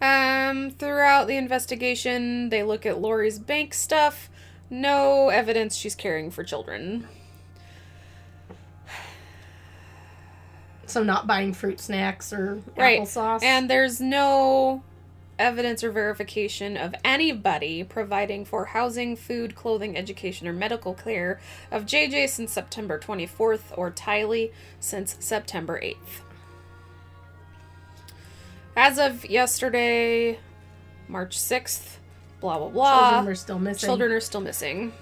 Um, 0.02 0.72
throughout 0.72 1.28
the 1.28 1.36
investigation, 1.38 2.50
they 2.50 2.64
look 2.64 2.86
at 2.86 3.00
Lori's 3.00 3.38
bank 3.38 3.74
stuff. 3.74 4.30
No 4.70 5.30
evidence 5.30 5.76
she's 5.76 5.96
caring 5.96 6.32
for 6.32 6.44
children. 6.44 7.08
So 10.86 11.04
not 11.04 11.28
buying 11.28 11.54
fruit 11.54 11.80
snacks 11.80 12.34
or 12.34 12.62
Right. 12.76 13.00
applesauce. 13.02 13.44
And 13.44 13.70
there's 13.70 14.02
no 14.02 14.82
evidence 15.40 15.84
or 15.84 15.92
verification 15.92 16.78
of 16.78 16.94
anybody 17.04 17.84
providing 17.84 18.46
for 18.46 18.66
housing, 18.66 19.16
food, 19.16 19.56
clothing, 19.56 19.98
education, 19.98 20.48
or 20.48 20.54
medical 20.54 20.94
care 20.94 21.40
of 21.72 21.86
JJ 21.86 22.30
since 22.30 22.52
September 22.52 23.00
24th 23.00 23.76
or 23.76 23.90
Tylee 23.90 24.52
since 24.80 25.16
September 25.20 25.80
8th. 25.82 26.22
As 28.76 29.00
of 29.00 29.26
yesterday, 29.26 30.40
March 31.08 31.38
6th, 31.38 31.98
blah 32.40 32.58
blah 32.60 32.70
blah. 32.70 33.10
Children 33.10 33.32
are 33.32 33.36
still 33.36 33.60
missing. 33.60 33.88
Children 33.88 34.12
are 34.12 34.20
still 34.20 34.42
missing. 34.42 34.94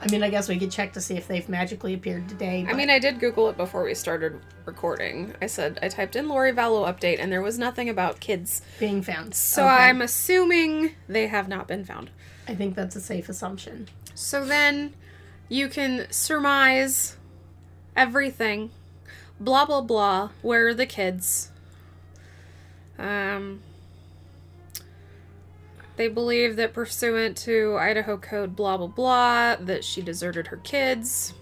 I 0.00 0.10
mean, 0.10 0.22
I 0.22 0.28
guess 0.30 0.48
we 0.48 0.58
could 0.58 0.70
check 0.70 0.92
to 0.92 1.00
see 1.00 1.16
if 1.16 1.26
they've 1.26 1.48
magically 1.48 1.94
appeared 1.94 2.28
today. 2.28 2.62
I 2.62 2.66
but- 2.70 2.76
mean, 2.76 2.90
I 2.90 2.98
did 2.98 3.18
Google 3.18 3.48
it 3.48 3.56
before 3.56 3.82
we 3.84 3.94
started 3.94 4.38
recording. 4.66 5.34
I 5.40 5.46
said 5.46 5.78
I 5.82 5.88
typed 5.88 6.16
in 6.16 6.28
Lori 6.28 6.52
Vallow 6.52 6.86
update, 6.86 7.16
and 7.18 7.32
there 7.32 7.42
was 7.42 7.58
nothing 7.58 7.88
about 7.88 8.20
kids. 8.20 8.60
being 8.78 9.00
found. 9.02 9.34
So 9.34 9.64
Okay. 9.64 9.72
I'm 9.72 10.02
assuming 10.02 10.92
they 11.08 11.26
have 11.28 11.48
not 11.48 11.66
been 11.66 11.84
found. 11.84 12.10
I 12.46 12.54
think 12.54 12.74
that's 12.74 12.94
a 12.94 13.00
safe 13.00 13.28
assumption. 13.28 13.88
So 14.14 14.44
then 14.44 14.92
you 15.48 15.68
can 15.68 16.06
surmise 16.10 17.16
everything. 17.96 18.70
Blah 19.40 19.64
blah 19.64 19.80
blah. 19.80 20.30
Where 20.42 20.68
are 20.68 20.74
the 20.74 20.86
kids? 20.86 21.50
Um 22.98 23.62
they 25.96 26.08
believe 26.08 26.56
that 26.56 26.72
pursuant 26.72 27.36
to 27.38 27.76
Idaho 27.78 28.16
code 28.16 28.54
blah 28.54 28.76
blah 28.76 28.86
blah 28.86 29.56
that 29.56 29.84
she 29.84 30.02
deserted 30.02 30.48
her 30.48 30.58
kids. 30.58 31.34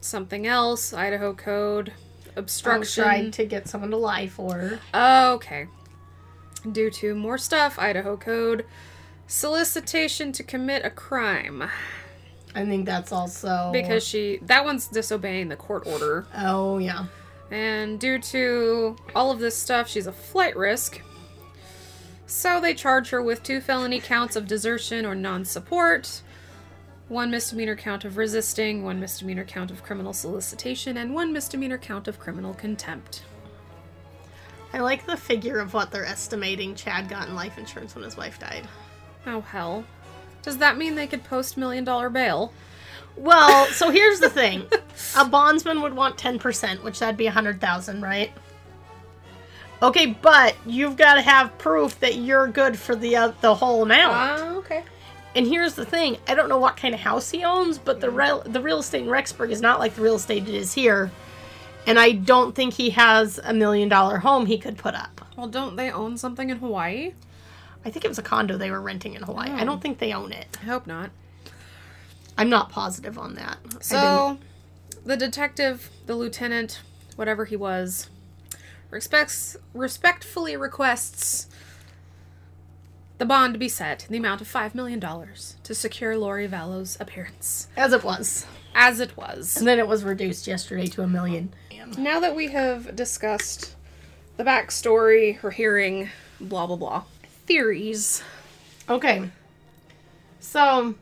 Something 0.00 0.46
else, 0.46 0.92
Idaho 0.92 1.32
code 1.34 1.92
obstruction. 2.36 3.04
Tried 3.04 3.32
to 3.34 3.44
get 3.44 3.68
someone 3.68 3.90
to 3.90 3.96
lie 3.96 4.28
for. 4.28 4.54
her. 4.54 5.32
Okay. 5.34 5.66
Due 6.70 6.90
to 6.90 7.14
more 7.14 7.38
stuff, 7.38 7.78
Idaho 7.78 8.16
Code, 8.16 8.64
solicitation 9.26 10.32
to 10.32 10.42
commit 10.42 10.84
a 10.84 10.90
crime. 10.90 11.68
I 12.54 12.64
think 12.64 12.86
that's 12.86 13.12
also 13.12 13.70
Because 13.72 14.04
she. 14.06 14.38
That 14.42 14.64
one's 14.64 14.88
disobeying 14.88 15.48
the 15.48 15.56
court 15.56 15.86
order. 15.86 16.26
Oh 16.36 16.78
yeah. 16.78 17.06
And 17.50 18.00
due 18.00 18.18
to 18.18 18.96
all 19.14 19.30
of 19.30 19.38
this 19.38 19.56
stuff, 19.56 19.88
she's 19.88 20.06
a 20.06 20.12
flight 20.12 20.56
risk. 20.56 21.00
So 22.26 22.60
they 22.60 22.74
charge 22.74 23.10
her 23.10 23.22
with 23.22 23.42
two 23.42 23.60
felony 23.60 24.00
counts 24.00 24.34
of 24.34 24.48
desertion 24.48 25.06
or 25.06 25.14
non 25.14 25.44
support, 25.44 26.22
one 27.08 27.30
misdemeanor 27.30 27.76
count 27.76 28.04
of 28.04 28.16
resisting, 28.16 28.82
one 28.82 28.98
misdemeanor 28.98 29.44
count 29.44 29.70
of 29.70 29.84
criminal 29.84 30.12
solicitation, 30.12 30.96
and 30.96 31.14
one 31.14 31.32
misdemeanor 31.32 31.78
count 31.78 32.08
of 32.08 32.18
criminal 32.18 32.52
contempt. 32.54 33.22
I 34.72 34.80
like 34.80 35.06
the 35.06 35.16
figure 35.16 35.60
of 35.60 35.72
what 35.72 35.92
they're 35.92 36.04
estimating 36.04 36.74
Chad 36.74 37.08
got 37.08 37.28
in 37.28 37.36
life 37.36 37.58
insurance 37.58 37.94
when 37.94 38.04
his 38.04 38.16
wife 38.16 38.40
died. 38.40 38.66
Oh, 39.24 39.40
hell. 39.40 39.84
Does 40.42 40.58
that 40.58 40.76
mean 40.76 40.96
they 40.96 41.06
could 41.06 41.24
post 41.24 41.56
million 41.56 41.84
dollar 41.84 42.10
bail? 42.10 42.52
Well, 43.16 43.66
so 43.72 43.90
here's 43.90 44.20
the 44.20 44.28
thing. 44.28 44.66
A 45.16 45.24
bondsman 45.24 45.80
would 45.80 45.94
want 45.94 46.16
10%, 46.16 46.82
which 46.82 46.98
that'd 46.98 47.16
be 47.16 47.24
100,000, 47.24 48.02
right? 48.02 48.32
Okay, 49.82 50.06
but 50.06 50.56
you've 50.64 50.96
got 50.96 51.14
to 51.14 51.20
have 51.20 51.56
proof 51.58 52.00
that 52.00 52.16
you're 52.16 52.48
good 52.48 52.78
for 52.78 52.96
the 52.96 53.16
uh, 53.16 53.32
the 53.40 53.54
whole 53.54 53.82
amount. 53.82 54.14
Ah, 54.14 54.54
okay. 54.56 54.84
and 55.34 55.46
here's 55.46 55.74
the 55.74 55.84
thing, 55.84 56.16
I 56.26 56.34
don't 56.34 56.48
know 56.48 56.58
what 56.58 56.76
kind 56.76 56.94
of 56.94 57.00
house 57.00 57.30
he 57.30 57.44
owns, 57.44 57.76
but 57.78 58.00
the 58.00 58.10
real 58.10 58.40
the 58.40 58.60
real 58.60 58.78
estate 58.78 59.02
in 59.02 59.08
Rexburg 59.08 59.50
is 59.50 59.60
not 59.60 59.78
like 59.78 59.94
the 59.94 60.02
real 60.02 60.16
estate 60.16 60.48
it 60.48 60.54
is 60.54 60.72
here. 60.72 61.10
And 61.86 61.98
I 62.00 62.12
don't 62.12 62.54
think 62.54 62.74
he 62.74 62.90
has 62.90 63.38
a 63.44 63.52
million 63.52 63.88
dollar 63.88 64.18
home 64.18 64.46
he 64.46 64.58
could 64.58 64.76
put 64.76 64.94
up. 64.94 65.20
Well, 65.36 65.46
don't 65.46 65.76
they 65.76 65.90
own 65.90 66.16
something 66.16 66.50
in 66.50 66.56
Hawaii? 66.58 67.12
I 67.84 67.90
think 67.90 68.04
it 68.04 68.08
was 68.08 68.18
a 68.18 68.22
condo 68.22 68.56
they 68.56 68.70
were 68.72 68.80
renting 68.80 69.14
in 69.14 69.22
Hawaii. 69.22 69.50
I 69.50 69.64
don't 69.64 69.80
think 69.80 69.98
they 69.98 70.12
own 70.12 70.32
it. 70.32 70.56
I 70.60 70.64
hope 70.64 70.86
not. 70.88 71.10
I'm 72.36 72.48
not 72.50 72.70
positive 72.70 73.16
on 73.18 73.34
that. 73.36 73.58
So, 73.80 74.38
the 75.04 75.16
detective, 75.16 75.90
the 76.06 76.16
lieutenant, 76.16 76.80
whatever 77.14 77.44
he 77.44 77.54
was, 77.54 78.10
respects 78.96 79.58
respectfully 79.74 80.56
requests 80.56 81.46
the 83.18 83.26
bond 83.26 83.58
be 83.58 83.68
set 83.68 84.06
in 84.06 84.12
the 84.12 84.18
amount 84.18 84.40
of 84.40 84.46
five 84.48 84.74
million 84.74 84.98
dollars 84.98 85.56
to 85.64 85.74
secure 85.74 86.16
Lori 86.16 86.46
Vallow's 86.46 86.96
appearance, 86.98 87.68
as 87.76 87.92
it 87.92 88.02
was. 88.02 88.46
as 88.74 89.00
it 89.00 89.14
was. 89.16 89.56
And 89.58 89.66
then 89.66 89.78
it 89.78 89.86
was 89.86 90.02
reduced 90.02 90.46
yesterday 90.46 90.86
to 90.88 91.02
a 91.02 91.06
million. 91.06 91.52
Now 91.98 92.20
that 92.20 92.34
we 92.34 92.48
have 92.48 92.96
discussed 92.96 93.76
the 94.38 94.44
backstory, 94.44 95.36
her 95.38 95.50
hearing, 95.50 96.08
blah 96.40 96.66
blah 96.66 96.76
blah, 96.76 97.04
theories. 97.46 98.22
Okay. 98.88 99.30
So, 100.40 100.94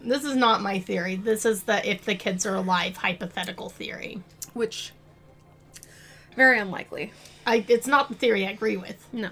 this 0.00 0.24
is 0.24 0.36
not 0.36 0.62
my 0.62 0.78
theory. 0.78 1.16
This 1.16 1.44
is 1.44 1.64
the 1.64 1.88
if 1.88 2.04
the 2.04 2.14
kids 2.14 2.46
are 2.46 2.54
alive 2.54 2.96
hypothetical 2.98 3.68
theory. 3.68 4.20
which 4.54 4.92
very 6.34 6.58
unlikely. 6.58 7.12
I 7.46 7.64
it's 7.68 7.86
not 7.86 8.08
the 8.08 8.14
theory 8.14 8.46
I 8.46 8.50
agree 8.50 8.76
with. 8.76 9.06
No. 9.12 9.30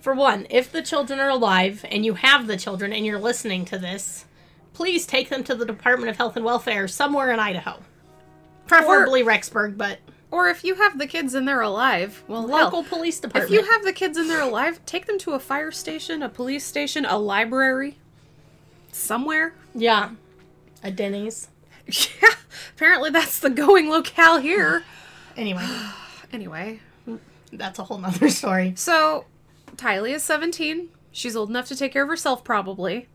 For 0.00 0.14
one, 0.14 0.46
if 0.48 0.70
the 0.70 0.82
children 0.82 1.18
are 1.18 1.28
alive 1.30 1.84
and 1.90 2.04
you 2.04 2.14
have 2.14 2.46
the 2.46 2.56
children 2.56 2.92
and 2.92 3.04
you're 3.04 3.18
listening 3.18 3.64
to 3.66 3.78
this, 3.78 4.24
please 4.72 5.06
take 5.06 5.28
them 5.28 5.42
to 5.44 5.54
the 5.54 5.66
Department 5.66 6.08
of 6.10 6.16
Health 6.16 6.36
and 6.36 6.44
Welfare 6.44 6.86
somewhere 6.88 7.32
in 7.32 7.40
Idaho. 7.40 7.80
Preferably 8.68 9.22
Rexburg, 9.24 9.76
but 9.76 9.98
Or 10.30 10.48
if 10.48 10.62
you 10.62 10.76
have 10.76 10.98
the 10.98 11.06
kids 11.06 11.34
and 11.34 11.48
they're 11.48 11.60
alive, 11.60 12.22
well, 12.28 12.46
local 12.46 12.82
hell, 12.82 12.88
police 12.90 13.18
department. 13.18 13.52
if 13.52 13.58
you 13.58 13.70
have 13.70 13.82
the 13.84 13.92
kids 13.92 14.16
and 14.16 14.30
they're 14.30 14.40
alive, 14.42 14.78
take 14.86 15.06
them 15.06 15.18
to 15.18 15.32
a 15.32 15.38
fire 15.40 15.72
station, 15.72 16.22
a 16.22 16.28
police 16.28 16.64
station, 16.64 17.04
a 17.04 17.18
library, 17.18 17.98
somewhere. 18.92 19.54
yeah, 19.74 20.10
a 20.82 20.90
Denny's. 20.90 21.48
Yeah, 21.88 22.28
apparently 22.76 23.08
that's 23.10 23.40
the 23.40 23.48
going 23.50 23.88
locale 23.90 24.38
here. 24.38 24.84
Anyway, 25.36 25.66
Anyway, 26.32 26.80
that's 27.52 27.78
a 27.78 27.84
whole 27.84 27.98
nother 27.98 28.28
story. 28.30 28.72
so 28.76 29.24
Tylee 29.76 30.14
is 30.14 30.22
17. 30.22 30.88
She's 31.12 31.34
old 31.36 31.50
enough 31.50 31.66
to 31.68 31.76
take 31.76 31.92
care 31.92 32.02
of 32.02 32.08
herself, 32.08 32.44
probably. 32.44 33.08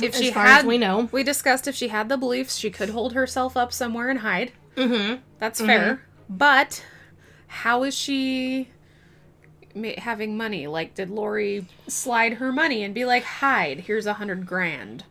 If 0.00 0.14
As 0.14 0.20
she 0.20 0.30
far 0.32 0.46
had, 0.46 0.58
as 0.60 0.64
we 0.64 0.78
know. 0.78 1.08
we 1.12 1.22
discussed 1.22 1.68
if 1.68 1.74
she 1.74 1.88
had 1.88 2.08
the 2.08 2.16
beliefs, 2.16 2.56
she 2.56 2.70
could 2.70 2.90
hold 2.90 3.12
herself 3.12 3.56
up 3.56 3.72
somewhere 3.72 4.08
and 4.10 4.20
hide. 4.20 4.52
Mm-hmm. 4.76 5.20
That's 5.38 5.60
fair. 5.60 6.02
But 6.30 6.82
how 7.46 7.82
is 7.82 7.94
she 7.94 8.68
having 9.98 10.36
money? 10.36 10.66
Like, 10.66 10.94
did 10.94 11.10
Lori 11.10 11.66
slide 11.88 12.34
her 12.34 12.52
money 12.52 12.82
and 12.84 12.94
be 12.94 13.04
like, 13.04 13.22
"Hide, 13.24 13.80
here's 13.80 14.06
a 14.06 14.14
hundred 14.14 14.46
grand"? 14.46 15.04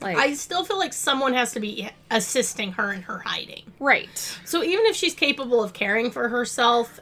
Like, 0.00 0.16
I 0.16 0.32
still 0.34 0.64
feel 0.64 0.78
like 0.78 0.92
someone 0.94 1.34
has 1.34 1.52
to 1.52 1.60
be 1.60 1.88
assisting 2.10 2.72
her 2.72 2.90
in 2.92 3.02
her 3.02 3.18
hiding. 3.18 3.64
right? 3.78 4.08
So 4.44 4.62
even 4.64 4.86
if 4.86 4.96
she's 4.96 5.14
capable 5.14 5.62
of 5.62 5.72
caring 5.74 6.10
for 6.10 6.28
herself, 6.28 6.98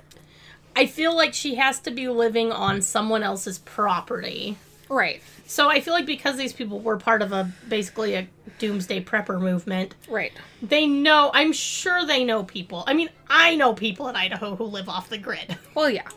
I 0.77 0.87
feel 0.87 1.15
like 1.15 1.35
she 1.35 1.57
has 1.57 1.79
to 1.81 1.91
be 1.91 2.09
living 2.09 2.53
on 2.53 2.81
someone 2.83 3.23
else's 3.23 3.59
property. 3.59 4.57
Right. 4.89 5.23
So 5.47 5.69
I 5.69 5.81
feel 5.81 5.95
like 5.95 6.07
because 6.07 6.37
these 6.37 6.53
people 6.53 6.81
were 6.81 6.97
part 6.97 7.23
of 7.23 7.33
a 7.33 7.51
basically 7.69 8.15
a 8.15 8.29
doomsday 8.59 9.03
prepper 9.05 9.41
movement, 9.41 9.95
Right. 10.09 10.33
they 10.63 10.87
know, 10.87 11.31
I'm 11.35 11.53
sure 11.53 12.05
they 12.07 12.25
know 12.25 12.45
people. 12.45 12.85
I 12.87 12.95
mean, 12.95 13.11
I 13.29 13.57
know 13.57 13.75
people 13.75 14.09
in 14.09 14.17
Idaho 14.17 14.57
who 14.57 14.65
live 14.65 14.89
off 14.89 15.09
the 15.09 15.19
grid. 15.19 15.57
Well, 15.75 15.91
yeah. 15.91 16.09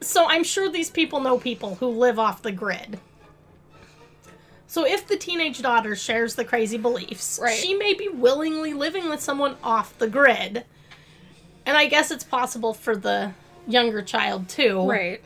So 0.00 0.26
I'm 0.28 0.44
sure 0.44 0.68
these 0.70 0.90
people 0.90 1.20
know 1.20 1.38
people 1.38 1.74
who 1.76 1.88
live 1.88 2.18
off 2.18 2.42
the 2.42 2.52
grid. 2.52 2.98
So 4.66 4.86
if 4.86 5.06
the 5.08 5.16
teenage 5.16 5.60
daughter 5.62 5.96
shares 5.96 6.36
the 6.36 6.44
crazy 6.44 6.78
beliefs, 6.78 7.38
Right. 7.42 7.56
she 7.58 7.74
may 7.74 7.92
be 7.94 8.08
willingly 8.08 8.72
living 8.72 9.08
with 9.08 9.20
someone 9.20 9.56
off 9.64 9.98
the 9.98 10.06
grid. 10.08 10.64
And 11.70 11.78
I 11.78 11.86
guess 11.86 12.10
it's 12.10 12.24
possible 12.24 12.74
for 12.74 12.96
the 12.96 13.32
younger 13.64 14.02
child 14.02 14.48
too. 14.48 14.90
Right. 14.90 15.22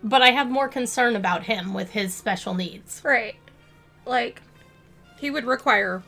But 0.00 0.22
I 0.22 0.30
have 0.30 0.48
more 0.48 0.68
concern 0.68 1.16
about 1.16 1.42
him 1.42 1.74
with 1.74 1.90
his 1.90 2.14
special 2.14 2.54
needs. 2.54 3.02
Right. 3.04 3.34
Like, 4.06 4.40
he 5.18 5.28
would 5.28 5.44
require 5.44 6.04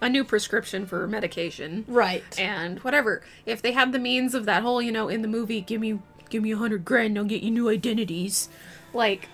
a 0.00 0.08
new 0.08 0.24
prescription 0.24 0.84
for 0.84 1.06
medication. 1.06 1.84
Right. 1.86 2.24
and 2.40 2.80
whatever. 2.80 3.22
If 3.46 3.62
they 3.62 3.70
had 3.70 3.92
the 3.92 4.00
means 4.00 4.34
of 4.34 4.46
that 4.46 4.64
whole, 4.64 4.82
you 4.82 4.90
know, 4.90 5.08
in 5.08 5.22
the 5.22 5.28
movie, 5.28 5.60
give 5.60 5.80
me 5.80 6.00
give 6.28 6.42
me 6.42 6.50
a 6.50 6.56
hundred 6.56 6.84
grand, 6.84 7.16
I'll 7.16 7.22
get 7.22 7.44
you 7.44 7.52
new 7.52 7.68
identities. 7.68 8.48
Like 8.92 9.28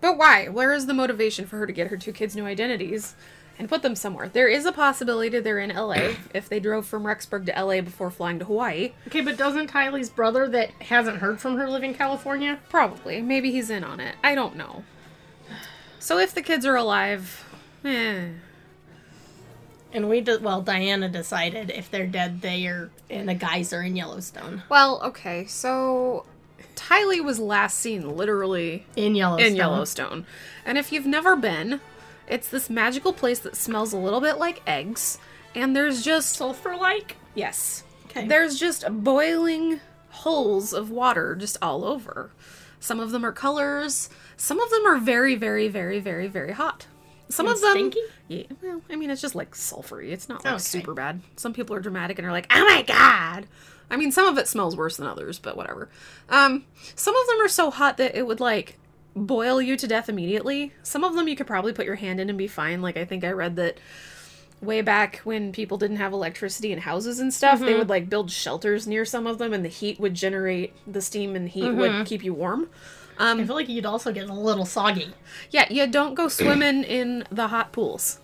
But 0.00 0.18
why? 0.18 0.48
Where 0.48 0.72
is 0.72 0.86
the 0.86 0.94
motivation 0.94 1.46
for 1.46 1.58
her 1.58 1.66
to 1.68 1.72
get 1.72 1.90
her 1.90 1.96
two 1.96 2.12
kids 2.12 2.34
new 2.34 2.46
identities 2.46 3.14
and 3.60 3.68
put 3.68 3.82
them 3.82 3.94
somewhere? 3.94 4.28
There 4.28 4.48
is 4.48 4.64
a 4.64 4.72
possibility 4.72 5.38
they're 5.38 5.58
in 5.58 5.70
LA 5.76 6.14
if 6.34 6.48
they 6.48 6.58
drove 6.58 6.86
from 6.86 7.04
Rexburg 7.04 7.44
to 7.46 7.52
LA 7.64 7.82
before 7.82 8.10
flying 8.10 8.38
to 8.40 8.46
Hawaii. 8.46 8.92
Okay, 9.06 9.20
but 9.20 9.36
doesn't 9.36 9.70
Tylee's 9.70 10.08
brother 10.08 10.48
that 10.48 10.70
hasn't 10.82 11.18
heard 11.18 11.40
from 11.40 11.56
her 11.58 11.68
live 11.68 11.84
in 11.84 11.92
California? 11.94 12.58
Probably. 12.70 13.20
Maybe 13.20 13.52
he's 13.52 13.68
in 13.70 13.84
on 13.84 14.00
it. 14.00 14.16
I 14.24 14.34
don't 14.34 14.56
know. 14.56 14.82
So 15.98 16.18
if 16.18 16.34
the 16.34 16.40
kids 16.42 16.64
are 16.64 16.74
alive, 16.76 17.44
eh. 17.84 18.28
And 19.92 20.08
we 20.08 20.20
did, 20.22 20.42
well, 20.42 20.62
Diana 20.62 21.08
decided 21.08 21.70
if 21.70 21.90
they're 21.90 22.06
dead, 22.06 22.40
they 22.40 22.66
are 22.66 22.90
in 23.10 23.28
a 23.28 23.34
geyser 23.34 23.82
in 23.82 23.94
Yellowstone. 23.94 24.62
Well, 24.70 25.02
okay, 25.02 25.44
so 25.46 26.24
Tylee 26.76 27.22
was 27.22 27.38
last 27.38 27.78
seen 27.78 28.16
literally 28.16 28.86
In 28.96 29.14
Yellowstone. 29.14 29.46
in 29.50 29.56
Yellowstone. 29.56 30.26
And 30.64 30.78
if 30.78 30.92
you've 30.92 31.06
never 31.06 31.36
been, 31.36 31.80
it's 32.30 32.48
this 32.48 32.70
magical 32.70 33.12
place 33.12 33.40
that 33.40 33.56
smells 33.56 33.92
a 33.92 33.98
little 33.98 34.20
bit 34.20 34.38
like 34.38 34.62
eggs 34.66 35.18
and 35.54 35.74
there's 35.76 36.02
just 36.02 36.34
Sulfur 36.36 36.76
like? 36.76 37.16
yes, 37.34 37.82
Okay. 38.06 38.26
there's 38.26 38.58
just 38.58 38.84
boiling 38.90 39.80
holes 40.10 40.72
of 40.72 40.90
water 40.90 41.34
just 41.36 41.56
all 41.62 41.84
over. 41.84 42.30
Some 42.80 42.98
of 42.98 43.10
them 43.10 43.24
are 43.24 43.32
colors. 43.32 44.08
Some 44.36 44.58
of 44.58 44.70
them 44.70 44.86
are 44.86 44.96
very, 44.98 45.34
very, 45.36 45.68
very, 45.68 46.00
very, 46.00 46.26
very 46.28 46.52
hot. 46.52 46.86
Some 47.28 47.46
And 47.46 47.54
of 47.54 47.60
them, 47.60 47.72
stinky? 47.72 48.00
yeah. 48.26 48.42
Well, 48.62 48.80
I 48.90 48.96
mean, 48.96 49.10
it's 49.10 49.20
just 49.20 49.34
like 49.36 49.52
sulfury. 49.52 50.10
It's 50.10 50.28
not 50.28 50.44
like 50.44 50.54
Okay. 50.54 50.62
super 50.62 50.94
bad. 50.94 51.20
Some 51.36 51.52
people 51.52 51.76
are 51.76 51.80
dramatic 51.80 52.18
and 52.18 52.26
are 52.26 52.32
like, 52.32 52.46
"Oh 52.52 52.64
my 52.64 52.82
god!" 52.82 53.46
I 53.88 53.96
mean, 53.96 54.10
some 54.10 54.26
of 54.26 54.36
it 54.38 54.48
smells 54.48 54.76
worse 54.76 54.96
than 54.96 55.06
others, 55.06 55.38
but 55.38 55.56
whatever. 55.56 55.88
Um, 56.28 56.64
some 56.96 57.14
of 57.14 57.26
them 57.28 57.40
are 57.40 57.48
so 57.48 57.70
hot 57.70 57.98
that 57.98 58.16
it 58.16 58.26
would 58.26 58.40
like 58.40 58.78
boil 59.14 59.60
you 59.60 59.76
to 59.76 59.86
death 59.86 60.08
immediately. 60.08 60.72
Some 60.82 61.04
of 61.04 61.14
them 61.14 61.28
you 61.28 61.36
could 61.36 61.46
probably 61.46 61.72
put 61.72 61.86
your 61.86 61.96
hand 61.96 62.20
in 62.20 62.28
and 62.28 62.38
be 62.38 62.46
fine. 62.46 62.82
Like 62.82 62.96
I 62.96 63.04
think 63.04 63.24
I 63.24 63.32
read 63.32 63.56
that 63.56 63.78
way 64.60 64.82
back 64.82 65.20
when 65.24 65.52
people 65.52 65.78
didn't 65.78 65.96
have 65.96 66.12
electricity 66.12 66.72
in 66.72 66.78
houses 66.78 67.18
and 67.18 67.32
stuff, 67.32 67.60
they 67.60 67.66
mm-hmm. 67.66 67.78
would 67.78 67.88
like 67.88 68.10
build 68.10 68.30
shelters 68.30 68.86
near 68.86 69.04
some 69.04 69.26
of 69.26 69.38
them, 69.38 69.52
and 69.52 69.64
the 69.64 69.68
heat 69.68 69.98
would 69.98 70.14
generate 70.14 70.74
the 70.86 71.00
steam 71.00 71.34
and 71.34 71.48
heat 71.48 71.72
would 71.72 71.90
mm-hmm. 71.90 72.04
keep 72.04 72.22
you 72.22 72.34
warm. 72.34 72.68
I 73.18 73.32
um, 73.32 73.46
feel 73.46 73.54
like 73.54 73.68
you'd 73.68 73.86
also 73.86 74.12
get 74.12 74.30
a 74.30 74.34
little 74.34 74.64
soggy. 74.64 75.12
Yeah, 75.50 75.70
you 75.70 75.86
don't 75.86 76.14
go 76.14 76.28
swimming 76.28 76.84
in 76.84 77.24
the 77.30 77.48
hot 77.48 77.70
pools. 77.72 78.18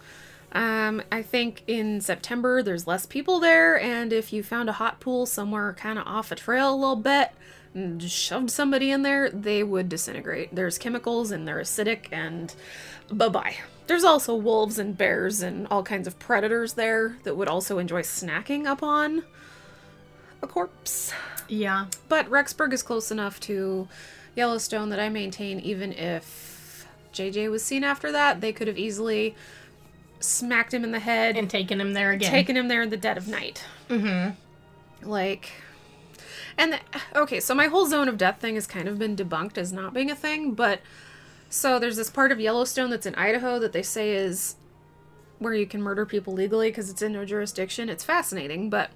Um, 0.53 1.03
I 1.13 1.21
think 1.21 1.63
in 1.67 2.01
September 2.01 2.63
there's 2.63 2.87
less 2.87 3.05
people 3.05 3.39
there, 3.39 3.79
and 3.79 4.13
if 4.13 4.33
you 4.33 4.43
found 4.43 4.71
a 4.71 4.73
hot 4.73 5.01
pool 5.01 5.27
somewhere 5.27 5.75
kind 5.75 5.99
of 5.99 6.07
off 6.07 6.33
a 6.33 6.35
trail 6.35 6.75
a 6.75 6.77
little 6.77 6.97
bit, 6.97 7.31
shoved 8.01 8.51
somebody 8.51 8.91
in 8.91 9.03
there, 9.03 9.31
they 9.31 9.63
would 9.63 9.89
disintegrate. 9.89 10.55
There's 10.55 10.79
chemicals 10.79 11.31
and 11.31 11.47
they're 11.47 11.61
acidic, 11.61 12.07
and 12.13 12.55
bye 13.11 13.29
bye. 13.29 13.57
There's 13.87 14.05
also 14.05 14.35
wolves 14.35 14.79
and 14.79 14.97
bears 14.97 15.43
and 15.43 15.67
all 15.69 15.83
kinds 15.83 16.07
of 16.07 16.19
predators 16.19 16.73
there 16.75 17.19
that 17.25 17.37
would 17.37 17.49
also 17.49 17.79
enjoy 17.79 18.03
snacking 18.03 18.71
upon 18.71 19.25
a 20.43 20.47
corpse. 20.47 21.13
Yeah. 21.49 21.87
But 22.09 22.29
Rexburg 22.29 22.73
is 22.73 22.83
close 22.83 23.11
enough 23.11 23.39
to 23.41 23.87
Yellowstone 24.35 24.89
that 24.91 24.99
I 24.99 25.09
maintain 25.09 25.61
even 25.61 25.93
if 25.93 26.87
JJ 27.13 27.51
was 27.51 27.63
seen 27.65 27.85
after 27.85 28.11
that, 28.13 28.41
they 28.41 28.53
could 28.53 28.67
have 28.67 28.79
easily 28.79 29.35
smacked 30.19 30.75
him 30.75 30.83
in 30.83 30.91
the 30.93 30.99
head 30.99 31.37
And 31.37 31.49
taken 31.49 31.81
him 31.81 31.93
there 31.93 32.11
again. 32.11 32.31
taken 32.31 32.57
him 32.57 32.69
there 32.69 32.83
in 32.83 32.91
the 32.91 32.97
dead 32.97 33.17
of 33.17 33.29
night. 33.29 33.63
Mm-hmm. 33.89 35.09
Like, 35.09 35.53
and 36.59 36.73
the, 36.73 36.81
okay, 37.15 37.41
so 37.41 37.55
my 37.55 37.67
whole 37.67 37.87
zone 37.87 38.09
of 38.09 38.17
death 38.17 38.41
thing 38.41 38.55
has 38.55 38.67
kind 38.67 38.89
of 38.89 38.99
been 38.99 39.17
debunked 39.17 39.59
as 39.59 39.73
not 39.73 39.93
being 39.93 40.11
a 40.11 40.17
thing, 40.17 40.53
but 40.53 40.81
so 41.49 41.79
there's 41.79 41.97
this 41.97 42.11
part 42.11 42.33
of 42.33 42.41
Yellowstone 42.41 42.91
that's 42.91 43.07
in 43.07 43.15
Idaho 43.15 43.59
that 43.59 43.73
they 43.73 43.83
say 43.83 44.15
is 44.15 44.57
where 45.39 45.55
you 45.55 45.67
can 45.67 45.83
murder 45.83 46.07
people 46.07 46.33
legally 46.33 46.71
because 46.71 46.91
it's 46.91 47.03
in 47.03 47.13
no 47.13 47.25
jurisdiction. 47.25 47.89
It's 47.89 48.05
fascinating, 48.05 48.71
but 48.71 48.91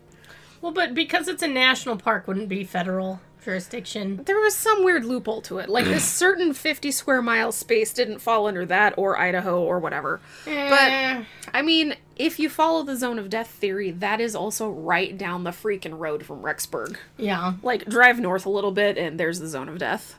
well, 0.61 0.73
but 0.73 0.95
because 0.95 1.29
it's 1.29 1.43
a 1.43 1.49
national 1.49 1.97
park, 1.97 2.27
wouldn't 2.27 2.49
be 2.49 2.65
federal 2.65 3.21
jurisdiction. 3.43 4.23
there 4.25 4.39
was 4.39 4.55
some 4.55 4.85
weird 4.85 5.05
loophole 5.05 5.41
to 5.43 5.59
it. 5.59 5.69
Like 5.69 5.87
this 5.87 6.05
certain 6.05 6.53
50 6.53 6.91
square 6.91 7.23
mile 7.23 7.53
space 7.53 7.93
didn't 7.93 8.19
fall 8.19 8.47
under 8.47 8.67
that 8.67 8.95
or 8.97 9.19
Idaho 9.19 9.63
or 9.63 9.79
whatever. 9.79 10.21
Eh, 10.47 11.25
I 11.53 11.63
mean, 11.63 11.95
if 12.21 12.39
you 12.39 12.51
follow 12.51 12.83
the 12.83 12.97
zone 12.97 13.18
of 13.18 13.31
death 13.31 13.49
theory, 13.49 13.91
that 13.93 14.21
is 14.21 14.37
also 14.37 14.68
right 14.68 15.16
down 15.16 15.45
the 15.45 15.51
freaking 15.51 15.99
road 15.99 16.25
from 16.27 16.43
Rexburg. 16.43 16.99
yeah. 17.16 17.55
Like, 17.62 17.87
drive 17.87 18.21
north 18.21 18.45
a 18.45 18.51
little 18.51 18.73
bit, 18.73 18.99
and 18.99 19.18
there's 19.18 19.41
the 19.41 19.49
zone 19.49 19.71
of 19.71 19.79
death. 19.79 20.16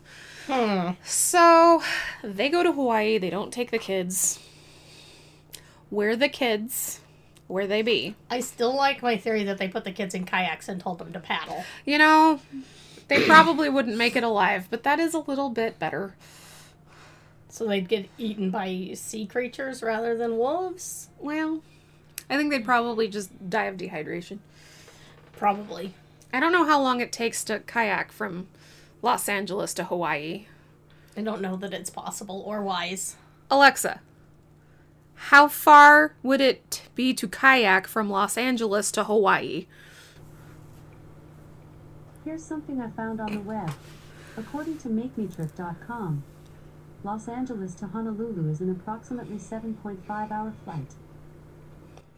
Hmm. 0.47 0.93
So, 1.03 1.83
they 2.23 2.49
go 2.49 2.63
to 2.63 2.71
Hawaii. 2.71 3.19
They 3.19 3.29
don't 3.29 3.53
take 3.53 3.69
the 3.69 3.77
kids. 3.77 4.39
Where 5.91 6.15
the 6.15 6.27
kids? 6.27 7.01
Where 7.45 7.67
they 7.67 7.83
be? 7.83 8.15
I 8.31 8.39
still 8.39 8.75
like 8.75 9.03
my 9.03 9.17
theory 9.17 9.43
that 9.43 9.59
they 9.59 9.67
put 9.67 9.83
the 9.83 9.91
kids 9.91 10.15
in 10.15 10.25
kayaks 10.25 10.67
and 10.67 10.81
told 10.81 10.97
them 10.97 11.13
to 11.13 11.19
paddle. 11.19 11.63
You 11.85 11.99
know, 11.99 12.39
they 13.09 13.23
probably 13.25 13.69
wouldn't 13.69 13.97
make 13.97 14.15
it 14.15 14.23
alive, 14.23 14.67
but 14.71 14.81
that 14.83 14.99
is 14.99 15.13
a 15.13 15.19
little 15.19 15.51
bit 15.51 15.77
better. 15.77 16.15
So 17.49 17.67
they'd 17.67 17.87
get 17.87 18.09
eaten 18.17 18.49
by 18.49 18.91
sea 18.95 19.27
creatures 19.27 19.83
rather 19.83 20.17
than 20.17 20.37
wolves? 20.37 21.09
Well, 21.19 21.61
I 22.31 22.37
think 22.37 22.49
they'd 22.49 22.63
probably 22.63 23.09
just 23.09 23.49
die 23.49 23.65
of 23.65 23.75
dehydration. 23.75 24.39
Probably. 25.33 25.93
I 26.33 26.39
don't 26.39 26.53
know 26.53 26.65
how 26.65 26.81
long 26.81 27.01
it 27.01 27.11
takes 27.11 27.43
to 27.43 27.59
kayak 27.59 28.13
from 28.13 28.47
Los 29.01 29.27
Angeles 29.27 29.73
to 29.73 29.83
Hawaii. 29.83 30.45
I 31.17 31.21
don't 31.21 31.41
know 31.41 31.57
that 31.57 31.73
it's 31.73 31.89
possible 31.89 32.41
or 32.45 32.61
wise. 32.61 33.17
Alexa, 33.49 33.99
how 35.15 35.49
far 35.49 36.15
would 36.23 36.39
it 36.39 36.83
be 36.95 37.13
to 37.15 37.27
kayak 37.27 37.85
from 37.85 38.09
Los 38.09 38.37
Angeles 38.37 38.93
to 38.93 39.03
Hawaii? 39.03 39.67
Here's 42.23 42.45
something 42.45 42.79
I 42.79 42.91
found 42.91 43.19
on 43.19 43.33
the 43.33 43.41
web. 43.41 43.71
According 44.37 44.77
to 44.79 44.87
MakeMyTrip.com, 44.87 46.23
Los 47.03 47.27
Angeles 47.27 47.75
to 47.75 47.87
Honolulu 47.87 48.49
is 48.49 48.61
an 48.61 48.71
approximately 48.71 49.37
7.5 49.37 50.31
hour 50.31 50.53
flight. 50.63 50.93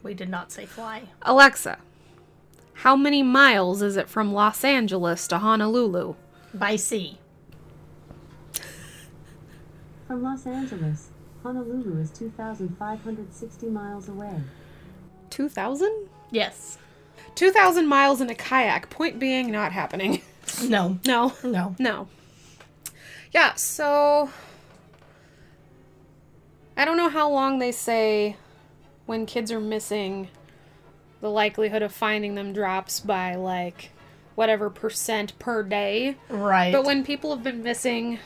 We 0.03 0.13
did 0.13 0.29
not 0.29 0.51
say 0.51 0.65
fly. 0.65 1.03
Alexa, 1.21 1.79
how 2.73 2.95
many 2.97 3.23
miles 3.23 3.81
is 3.81 3.95
it 3.95 4.09
from 4.09 4.33
Los 4.33 4.63
Angeles 4.65 5.27
to 5.29 5.37
Honolulu? 5.39 6.15
By 6.53 6.75
sea. 6.75 7.17
From 10.07 10.21
Los 10.21 10.45
Angeles, 10.45 11.09
Honolulu 11.41 11.99
is 11.99 12.11
2,560 12.11 13.67
miles 13.67 14.09
away. 14.09 14.35
2,000? 15.29 16.09
Yes. 16.29 16.77
2,000 17.35 17.87
miles 17.87 18.21
in 18.21 18.29
a 18.29 18.35
kayak. 18.35 18.89
Point 18.89 19.17
being, 19.17 19.49
not 19.51 19.71
happening. 19.71 20.21
No. 20.67 20.99
No. 21.05 21.33
No. 21.43 21.73
No. 21.79 22.07
Yeah, 23.33 23.53
so. 23.55 24.29
I 26.75 26.83
don't 26.85 26.97
know 26.97 27.09
how 27.09 27.29
long 27.29 27.59
they 27.59 27.71
say 27.71 28.35
when 29.05 29.25
kids 29.25 29.51
are 29.51 29.59
missing, 29.59 30.29
the 31.21 31.29
likelihood 31.29 31.81
of 31.81 31.91
finding 31.91 32.35
them 32.35 32.53
drops 32.53 32.99
by 32.99 33.35
like 33.35 33.91
whatever 34.35 34.69
percent 34.69 35.37
per 35.39 35.63
day. 35.63 36.17
Right. 36.29 36.71
But 36.71 36.85
when 36.85 37.03
people 37.03 37.33
have 37.35 37.43
been 37.43 37.63
missing, 37.63 38.19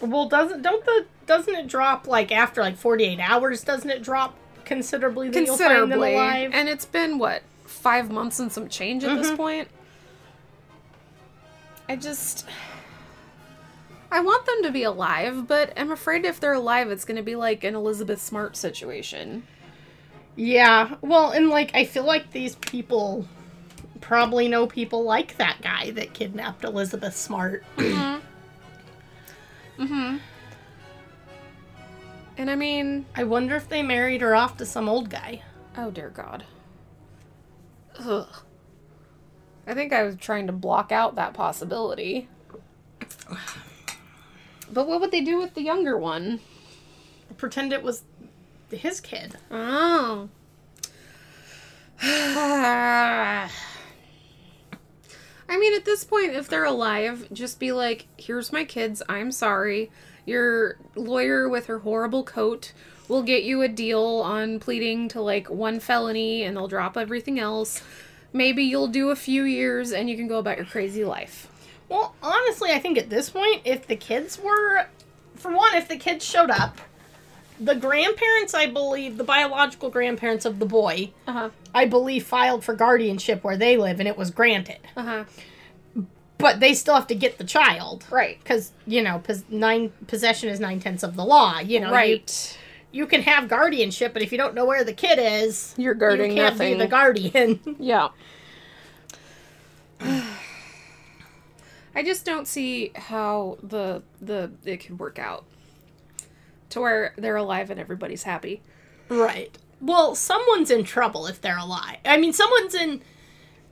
well, 0.00 0.28
doesn't 0.28 0.62
don't 0.62 0.84
the 0.84 1.06
doesn't 1.26 1.54
it 1.54 1.66
drop 1.66 2.06
like 2.06 2.32
after 2.32 2.60
like 2.60 2.76
forty 2.76 3.04
eight 3.04 3.20
hours? 3.20 3.62
Doesn't 3.62 3.90
it 3.90 4.02
drop 4.02 4.36
considerably? 4.64 5.30
That 5.30 5.44
You'll 5.44 5.56
find 5.56 5.70
them 5.70 5.90
considerably, 5.90 6.14
alive? 6.14 6.50
and 6.54 6.68
it's 6.68 6.84
been 6.84 7.18
what 7.18 7.42
five 7.64 8.10
months 8.10 8.38
and 8.38 8.52
some 8.52 8.68
change 8.68 9.04
at 9.04 9.16
this 9.16 9.28
mm-hmm. 9.28 9.36
point. 9.36 9.68
I 11.88 11.96
just. 11.96 12.46
I 14.10 14.20
want 14.20 14.46
them 14.46 14.62
to 14.62 14.70
be 14.70 14.84
alive, 14.84 15.48
but 15.48 15.72
I'm 15.76 15.90
afraid 15.90 16.24
if 16.24 16.38
they're 16.38 16.52
alive, 16.52 16.88
it's 16.88 17.04
going 17.04 17.16
to 17.16 17.22
be 17.22 17.34
like 17.34 17.64
an 17.64 17.74
Elizabeth 17.74 18.20
Smart 18.20 18.54
situation. 18.54 19.42
Yeah. 20.36 20.96
Well, 21.00 21.30
and 21.32 21.48
like 21.50 21.74
I 21.74 21.84
feel 21.84 22.04
like 22.04 22.30
these 22.32 22.56
people 22.56 23.26
probably 24.00 24.48
know 24.48 24.66
people 24.66 25.04
like 25.04 25.36
that 25.38 25.60
guy 25.62 25.90
that 25.92 26.12
kidnapped 26.12 26.64
Elizabeth 26.64 27.16
Smart. 27.16 27.64
Mhm. 27.76 28.20
Mhm. 29.78 30.20
And 32.36 32.50
I 32.50 32.54
mean, 32.56 33.06
I 33.14 33.24
wonder 33.24 33.54
if 33.56 33.68
they 33.68 33.82
married 33.82 34.20
her 34.20 34.34
off 34.34 34.56
to 34.58 34.66
some 34.66 34.88
old 34.88 35.08
guy. 35.10 35.42
oh 35.76 35.90
dear 35.90 36.10
God. 36.10 36.44
Ugh. 37.98 38.28
I 39.66 39.74
think 39.74 39.92
I 39.92 40.02
was 40.02 40.16
trying 40.16 40.46
to 40.48 40.52
block 40.52 40.92
out 40.92 41.14
that 41.14 41.32
possibility. 41.32 42.28
But 44.72 44.86
what 44.88 45.00
would 45.00 45.10
they 45.10 45.20
do 45.22 45.38
with 45.38 45.54
the 45.54 45.62
younger 45.62 45.96
one? 45.96 46.40
Pretend 47.36 47.72
it 47.72 47.82
was 47.82 48.02
his 48.74 49.00
kid. 49.00 49.36
Oh. 49.50 50.28
I 52.02 53.48
mean, 55.48 55.74
at 55.74 55.84
this 55.84 56.04
point, 56.04 56.32
if 56.32 56.48
they're 56.48 56.64
alive, 56.64 57.28
just 57.32 57.60
be 57.60 57.72
like, 57.72 58.06
here's 58.16 58.52
my 58.52 58.64
kids, 58.64 59.02
I'm 59.08 59.30
sorry. 59.30 59.90
Your 60.26 60.76
lawyer 60.94 61.48
with 61.48 61.66
her 61.66 61.80
horrible 61.80 62.24
coat 62.24 62.72
will 63.08 63.22
get 63.22 63.44
you 63.44 63.62
a 63.62 63.68
deal 63.68 64.22
on 64.24 64.58
pleading 64.58 65.08
to 65.08 65.20
like 65.20 65.50
one 65.50 65.80
felony 65.80 66.42
and 66.42 66.56
they'll 66.56 66.68
drop 66.68 66.96
everything 66.96 67.38
else. 67.38 67.82
Maybe 68.32 68.64
you'll 68.64 68.88
do 68.88 69.10
a 69.10 69.16
few 69.16 69.44
years 69.44 69.92
and 69.92 70.08
you 70.08 70.16
can 70.16 70.26
go 70.26 70.38
about 70.38 70.56
your 70.56 70.66
crazy 70.66 71.04
life. 71.04 71.48
Well, 71.88 72.14
honestly, 72.22 72.72
I 72.72 72.78
think 72.78 72.98
at 72.98 73.10
this 73.10 73.30
point, 73.30 73.62
if 73.64 73.86
the 73.86 73.96
kids 73.96 74.38
were, 74.38 74.86
for 75.36 75.54
one, 75.54 75.74
if 75.74 75.86
the 75.86 75.96
kids 75.96 76.24
showed 76.24 76.50
up, 76.50 76.80
the 77.60 77.74
grandparents, 77.74 78.52
I 78.54 78.66
believe, 78.66 79.16
the 79.16 79.24
biological 79.24 79.90
grandparents 79.90 80.44
of 80.44 80.58
the 80.58 80.66
boy, 80.66 81.10
Uh 81.26 81.32
huh. 81.32 81.50
I 81.74 81.86
believe, 81.86 82.24
filed 82.26 82.64
for 82.64 82.74
guardianship 82.74 83.42
where 83.44 83.56
they 83.56 83.76
live 83.76 83.98
and 84.00 84.08
it 84.08 84.16
was 84.16 84.30
granted. 84.30 84.78
Uh 84.96 85.02
huh. 85.02 85.24
But 86.38 86.60
they 86.60 86.74
still 86.74 86.94
have 86.94 87.06
to 87.06 87.14
get 87.14 87.38
the 87.38 87.44
child. 87.44 88.04
Right. 88.10 88.38
Because, 88.42 88.72
you 88.86 89.02
know, 89.02 89.20
pos- 89.20 89.44
nine 89.48 89.92
possession 90.08 90.48
is 90.48 90.58
nine 90.60 90.80
tenths 90.80 91.02
of 91.04 91.14
the 91.16 91.24
law. 91.24 91.60
You 91.60 91.80
know, 91.80 91.90
Right. 91.92 92.58
you 92.92 93.06
can 93.06 93.22
have 93.22 93.48
guardianship, 93.48 94.12
but 94.12 94.20
if 94.22 94.32
you 94.32 94.36
don't 94.38 94.54
know 94.54 94.64
where 94.66 94.82
the 94.84 94.92
kid 94.92 95.18
is, 95.20 95.74
You're 95.78 95.94
you 95.94 96.00
guarding 96.00 96.34
can't 96.34 96.54
nothing. 96.54 96.74
be 96.74 96.78
the 96.78 96.88
guardian. 96.88 97.60
Yeah. 97.78 98.08
I 101.96 102.02
just 102.02 102.24
don't 102.26 102.46
see 102.48 102.90
how 102.96 103.58
the 103.62 104.02
the 104.20 104.50
it 104.64 104.78
could 104.78 104.98
work 104.98 105.18
out 105.18 105.44
to 106.74 106.80
where 106.80 107.14
they're 107.16 107.36
alive 107.36 107.70
and 107.70 107.80
everybody's 107.80 108.22
happy. 108.24 108.62
right. 109.08 109.56
Well, 109.80 110.14
someone's 110.14 110.70
in 110.70 110.84
trouble 110.84 111.26
if 111.26 111.40
they're 111.40 111.58
alive. 111.58 111.96
I 112.04 112.16
mean, 112.16 112.32
someone's 112.32 112.74
in. 112.74 113.02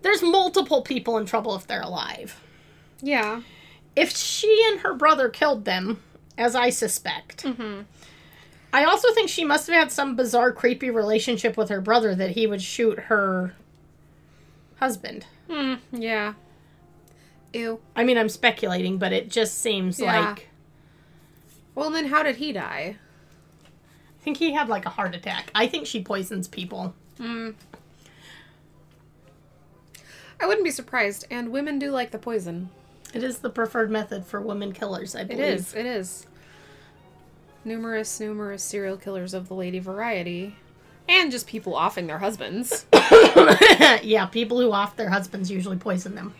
There's 0.02 0.20
multiple 0.22 0.82
people 0.82 1.16
in 1.16 1.24
trouble 1.26 1.54
if 1.54 1.66
they're 1.66 1.80
alive. 1.80 2.38
Yeah. 3.00 3.42
If 3.96 4.10
she 4.16 4.62
and 4.70 4.80
her 4.80 4.94
brother 4.94 5.28
killed 5.28 5.64
them, 5.64 6.02
as 6.36 6.54
I 6.54 6.70
suspect, 6.70 7.44
Mm-hmm. 7.44 7.82
I 8.74 8.84
also 8.84 9.12
think 9.12 9.28
she 9.28 9.44
must 9.44 9.66
have 9.68 9.76
had 9.76 9.92
some 9.92 10.16
bizarre, 10.16 10.50
creepy 10.50 10.88
relationship 10.90 11.56
with 11.58 11.68
her 11.68 11.80
brother 11.82 12.14
that 12.14 12.30
he 12.30 12.46
would 12.46 12.62
shoot 12.62 12.98
her 13.00 13.54
husband. 14.76 15.26
Hmm. 15.50 15.74
Yeah. 15.92 16.34
Ew. 17.52 17.80
I 17.94 18.02
mean, 18.04 18.16
I'm 18.16 18.30
speculating, 18.30 18.96
but 18.98 19.12
it 19.12 19.30
just 19.30 19.58
seems 19.58 20.00
Yeah. 20.00 20.30
like 20.30 20.48
Well, 21.74 21.90
then 21.90 22.06
how 22.06 22.22
did 22.22 22.36
he 22.36 22.52
die? 22.52 22.96
I 23.64 24.24
think 24.24 24.36
he 24.36 24.52
had 24.52 24.68
like 24.68 24.86
a 24.86 24.90
heart 24.90 25.14
attack. 25.14 25.50
I 25.54 25.66
think 25.66 25.86
she 25.86 26.02
poisons 26.02 26.48
people. 26.48 26.94
Hmm. 27.18 27.50
I 30.40 30.46
wouldn't 30.46 30.64
be 30.64 30.70
surprised. 30.70 31.26
And 31.30 31.50
women 31.50 31.78
do 31.78 31.90
like 31.90 32.10
the 32.10 32.18
poison. 32.18 32.70
It 33.14 33.22
is 33.22 33.38
the 33.38 33.50
preferred 33.50 33.90
method 33.90 34.24
for 34.26 34.40
women 34.40 34.72
killers, 34.72 35.14
I 35.14 35.24
believe. 35.24 35.44
is. 35.44 35.74
It 35.74 35.86
is. 35.86 36.26
Numerous, 37.64 38.18
numerous 38.18 38.62
serial 38.62 38.96
killers 38.96 39.34
of 39.34 39.48
the 39.48 39.54
lady 39.54 39.78
variety. 39.78 40.56
And 41.08 41.30
just 41.30 41.46
people 41.46 41.74
offing 41.74 42.06
their 42.06 42.18
husbands. 42.18 42.86
yeah, 42.92 44.26
people 44.30 44.60
who 44.60 44.72
off 44.72 44.96
their 44.96 45.10
husbands 45.10 45.50
usually 45.50 45.76
poison 45.76 46.14
them. 46.14 46.34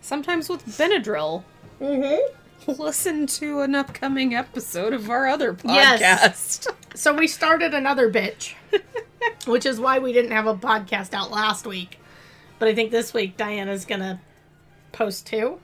Sometimes 0.00 0.48
with 0.48 0.64
Benadryl. 0.66 1.44
Mm-hmm. 1.80 2.34
Listen 2.78 3.26
to 3.26 3.60
an 3.60 3.74
upcoming 3.74 4.34
episode 4.34 4.92
of 4.92 5.10
our 5.10 5.26
other 5.26 5.54
podcast. 5.54 6.00
Yes. 6.00 6.68
So 6.94 7.14
we 7.14 7.26
started 7.26 7.72
another 7.72 8.12
bitch, 8.12 8.52
which 9.46 9.64
is 9.64 9.80
why 9.80 9.98
we 9.98 10.12
didn't 10.12 10.32
have 10.32 10.46
a 10.46 10.54
podcast 10.54 11.14
out 11.14 11.30
last 11.30 11.66
week. 11.66 11.98
But 12.58 12.68
I 12.68 12.74
think 12.74 12.90
this 12.90 13.14
week 13.14 13.38
Diana's 13.38 13.86
gonna 13.86 14.20
post 14.92 15.26
two. 15.26 15.58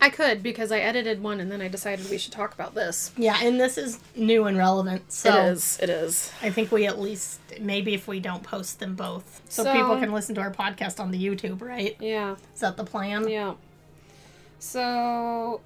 I 0.00 0.10
could 0.10 0.42
because 0.42 0.72
I 0.72 0.80
edited 0.80 1.22
one 1.22 1.38
and 1.38 1.52
then 1.52 1.62
I 1.62 1.68
decided 1.68 2.10
we 2.10 2.18
should 2.18 2.32
talk 2.32 2.52
about 2.52 2.74
this. 2.74 3.12
Yeah, 3.16 3.38
and 3.40 3.60
this 3.60 3.78
is 3.78 4.00
new 4.16 4.46
and 4.46 4.58
relevant. 4.58 5.12
So 5.12 5.30
It 5.32 5.52
is. 5.52 5.78
It 5.80 5.88
is. 5.88 6.32
I 6.42 6.50
think 6.50 6.72
we 6.72 6.84
at 6.86 6.98
least 6.98 7.38
maybe 7.60 7.94
if 7.94 8.08
we 8.08 8.18
don't 8.18 8.42
post 8.42 8.80
them 8.80 8.96
both, 8.96 9.42
so, 9.48 9.62
So- 9.62 9.72
people 9.72 9.98
can 10.00 10.10
listen 10.10 10.34
to 10.34 10.40
our 10.40 10.50
podcast 10.52 10.98
on 10.98 11.12
the 11.12 11.24
YouTube, 11.24 11.62
right? 11.62 11.96
Yeah. 12.00 12.34
Is 12.54 12.60
that 12.60 12.76
the 12.76 12.84
plan? 12.84 13.28
Yeah. 13.28 13.54
So, 14.58 15.60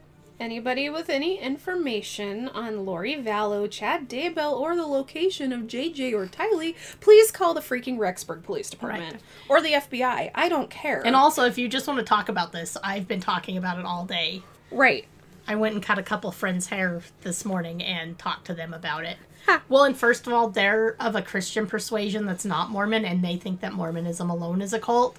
anybody 0.45 0.91
with 0.91 1.09
any 1.09 1.39
information 1.41 2.49
on 2.51 2.85
Lori 2.85 3.15
Vallow, 3.15 3.69
Chad 3.71 4.09
Daybell, 4.09 4.53
or 4.53 4.77
the 4.77 4.87
location 4.87 5.53
of 5.53 5.63
JJ 5.63 6.13
or 6.13 6.27
Tylee, 6.27 6.75
please 7.01 7.31
call 7.31 7.55
the 7.55 7.61
freaking 7.63 7.97
Rexburg 7.97 8.43
Police 8.43 8.69
Department 8.69 9.15
Right. 9.15 9.23
or 9.49 9.63
the 9.63 9.73
FBI. 9.73 10.31
I 10.35 10.49
don't 10.51 10.69
care. 10.71 11.01
And 11.05 11.17
also, 11.17 11.45
if 11.45 11.57
you 11.57 11.67
just 11.69 11.89
want 11.89 11.99
to 11.99 12.05
talk 12.05 12.29
about 12.29 12.53
this, 12.53 12.77
I've 12.85 13.09
been 13.09 13.21
talking 13.21 13.57
about 13.57 13.79
it 13.79 13.87
all 13.87 14.05
day. 14.05 14.43
right. 14.71 15.07
I 15.47 15.57
went 15.57 15.75
and 15.75 15.83
cut 15.83 15.99
a 15.99 16.03
couple 16.03 16.33
friends' 16.33 16.69
hair 16.69 17.03
this 17.21 17.45
morning 17.45 17.83
and 17.83 18.19
talked 18.19 18.47
to 18.47 18.55
them 18.55 18.73
about 18.73 19.05
it. 19.05 19.19
Ha. 19.45 19.61
Well, 19.69 19.85
and 19.85 19.95
first 19.95 20.27
of 20.27 20.33
all, 20.33 20.49
they're 20.49 20.97
of 20.99 21.15
a 21.17 21.21
Christian 21.21 21.67
persuasion 21.67 22.25
that's 22.25 22.47
not 22.47 22.71
Mormon, 22.71 23.05
and 23.05 23.23
they 23.23 23.37
think 23.37 23.61
that 23.61 23.75
Mormonism 23.75 24.31
alone 24.31 24.63
is 24.63 24.73
a 24.73 24.79
cult. 24.79 25.19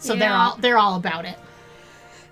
So 0.00 0.16
they're 0.16 0.32
all 0.32 0.56
they're 0.56 0.78
all 0.78 0.96
about 0.96 1.24
it. 1.24 1.36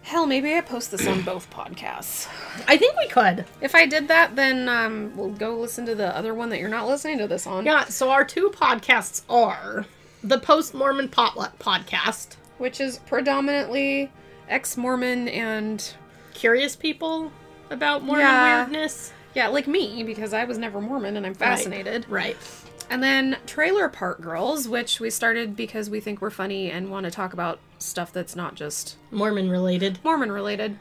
Hell, 0.08 0.24
maybe 0.24 0.54
I 0.54 0.62
post 0.62 0.90
this 0.90 1.06
on 1.06 1.20
both 1.20 1.50
podcasts. 1.50 2.26
I 2.66 2.78
think 2.78 2.96
we 2.96 3.08
could. 3.08 3.44
If 3.60 3.74
I 3.74 3.84
did 3.84 4.08
that, 4.08 4.36
then 4.36 4.66
um, 4.66 5.12
we'll 5.14 5.28
go 5.32 5.54
listen 5.58 5.84
to 5.84 5.94
the 5.94 6.16
other 6.16 6.32
one 6.32 6.48
that 6.48 6.60
you're 6.60 6.70
not 6.70 6.88
listening 6.88 7.18
to 7.18 7.28
this 7.28 7.46
on. 7.46 7.66
Yeah. 7.66 7.84
So 7.84 8.08
our 8.08 8.24
two 8.24 8.48
podcasts 8.48 9.20
are 9.28 9.84
the 10.24 10.38
Post 10.38 10.72
Mormon 10.72 11.10
Potluck 11.10 11.58
podcast, 11.58 12.36
Which 12.56 12.80
is 12.80 13.00
predominantly 13.00 14.10
ex 14.48 14.78
Mormon 14.78 15.28
and, 15.28 15.92
curious 16.32 16.74
people 16.74 17.30
about 17.68 18.02
Mormon 18.02 18.24
Yeah. 18.24 18.62
weirdness. 18.64 19.12
yeah, 19.34 19.48
like 19.48 19.66
me, 19.68 20.02
because 20.04 20.32
I 20.32 20.44
was 20.44 20.56
never 20.56 20.80
Mormon 20.80 21.18
and 21.18 21.26
I'm 21.26 21.34
fascinated. 21.34 22.06
Right. 22.08 22.36
And 22.88 23.02
then 23.02 23.36
Trailer 23.46 23.90
Park 23.90 24.22
Girls, 24.22 24.66
which 24.68 25.00
we 25.00 25.10
started 25.10 25.54
because 25.54 25.90
we 25.90 26.00
think 26.00 26.22
we're 26.22 26.30
funny 26.30 26.70
and 26.70 26.90
want 26.90 27.04
to 27.04 27.10
talk 27.10 27.34
about 27.34 27.58
stuff 27.78 28.12
that's 28.12 28.36
not 28.36 28.54
just 28.54 28.96
Mormon 29.10 29.50
related. 29.50 29.98
Mormon 30.04 30.32
related. 30.32 30.78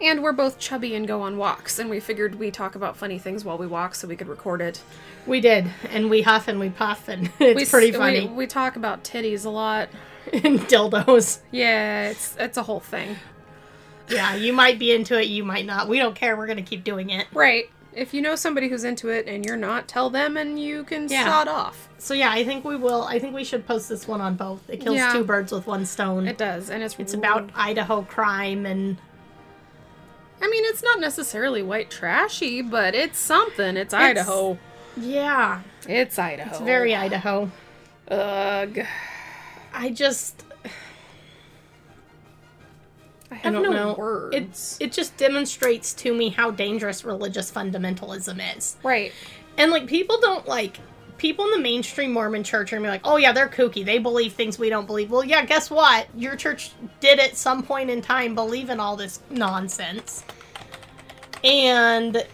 And 0.00 0.22
we're 0.22 0.32
both 0.32 0.58
chubby 0.58 0.94
and 0.94 1.06
go 1.06 1.22
on 1.22 1.36
walks, 1.36 1.78
and 1.78 1.88
we 1.88 2.00
figured 2.00 2.34
we 2.34 2.50
talk 2.50 2.74
about 2.74 2.96
funny 2.96 3.18
things 3.18 3.44
while 3.44 3.58
we 3.58 3.66
walk 3.66 3.94
so 3.94 4.08
we 4.08 4.16
could 4.16 4.28
record 4.28 4.60
it. 4.60 4.82
We 5.26 5.40
did, 5.40 5.70
and 5.90 6.10
we 6.10 6.22
huff 6.22 6.48
and 6.48 6.58
we 6.58 6.70
puff, 6.70 7.08
and 7.08 7.30
it's 7.38 7.56
we, 7.56 7.66
pretty 7.66 7.92
funny. 7.92 8.26
We, 8.26 8.34
we 8.34 8.46
talk 8.46 8.76
about 8.76 9.04
titties 9.04 9.44
a 9.44 9.50
lot. 9.50 9.88
and 10.32 10.60
dildos. 10.60 11.40
Yeah, 11.50 12.10
it's 12.10 12.36
it's 12.38 12.56
a 12.56 12.62
whole 12.62 12.80
thing. 12.80 13.16
Yeah, 14.08 14.34
you 14.34 14.52
might 14.52 14.78
be 14.78 14.92
into 14.92 15.20
it, 15.20 15.28
you 15.28 15.44
might 15.44 15.64
not. 15.64 15.88
We 15.88 15.98
don't 15.98 16.14
care. 16.14 16.36
We're 16.36 16.46
gonna 16.46 16.62
keep 16.62 16.84
doing 16.84 17.10
it. 17.10 17.26
Right. 17.32 17.70
If 17.92 18.14
you 18.14 18.22
know 18.22 18.36
somebody 18.36 18.68
who's 18.68 18.84
into 18.84 19.08
it 19.08 19.26
and 19.26 19.44
you're 19.44 19.56
not, 19.56 19.88
tell 19.88 20.10
them 20.10 20.36
and 20.36 20.60
you 20.62 20.84
can 20.84 21.08
Yeah. 21.08 21.24
sod 21.24 21.48
off. 21.48 21.88
So 21.98 22.14
yeah, 22.14 22.30
I 22.30 22.44
think 22.44 22.64
we 22.64 22.76
will. 22.76 23.02
I 23.04 23.18
think 23.18 23.34
we 23.34 23.42
should 23.44 23.66
post 23.66 23.88
this 23.88 24.06
one 24.06 24.20
on 24.20 24.34
both. 24.36 24.60
It 24.70 24.80
kills 24.80 24.96
Yeah. 24.96 25.12
two 25.12 25.24
birds 25.24 25.50
with 25.52 25.66
one 25.66 25.84
stone. 25.86 26.28
It 26.28 26.38
does, 26.38 26.70
and 26.70 26.82
it's 26.82 26.96
it's 26.98 27.14
about 27.14 27.50
Idaho 27.54 28.02
crime 28.02 28.64
and 28.66 28.98
I 30.42 30.48
mean, 30.48 30.64
it's 30.66 30.82
not 30.82 31.00
necessarily 31.00 31.62
white 31.62 31.90
trashy, 31.90 32.62
but 32.62 32.94
it's 32.94 33.18
something. 33.18 33.76
It's 33.76 33.92
Idaho. 33.92 34.56
yeah, 34.96 35.60
It's 35.86 36.18
Idaho. 36.18 36.48
it's 36.48 36.60
very 36.60 36.94
Idaho. 36.94 37.50
Ugh. 38.10 38.78
I 39.74 39.90
just 39.90 40.42
I 43.30 43.36
have 43.36 43.52
don't 43.52 43.62
no 43.62 43.70
know. 43.72 43.94
words. 43.94 44.76
it 44.80 44.86
it 44.86 44.92
just 44.92 45.16
demonstrates 45.16 45.92
to 45.94 46.12
me 46.14 46.30
how 46.30 46.50
dangerous 46.50 47.04
religious 47.04 47.50
fundamentalism 47.50 48.56
is. 48.56 48.76
right. 48.82 49.12
And 49.56 49.70
like 49.70 49.86
people 49.86 50.18
don't 50.20 50.46
like 50.48 50.78
people 51.18 51.44
in 51.44 51.50
the 51.50 51.58
mainstream 51.58 52.12
Mormon 52.12 52.42
church 52.42 52.72
are 52.72 52.76
gonna 52.76 52.86
be 52.88 52.90
like, 52.90 53.02
oh 53.04 53.18
yeah, 53.18 53.32
they're 53.32 53.48
kooky. 53.48 53.84
They 53.84 53.98
believe 53.98 54.32
things 54.32 54.58
we 54.58 54.70
don't 54.70 54.86
believe. 54.86 55.10
Well, 55.10 55.22
yeah, 55.24 55.44
guess 55.44 55.70
what? 55.70 56.08
Your 56.16 56.34
church 56.34 56.70
did 57.00 57.18
at 57.20 57.36
some 57.36 57.62
point 57.62 57.90
in 57.90 58.00
time 58.00 58.34
believe 58.34 58.70
in 58.70 58.80
all 58.80 58.96
this 58.96 59.20
nonsense. 59.28 60.24
And 61.44 62.26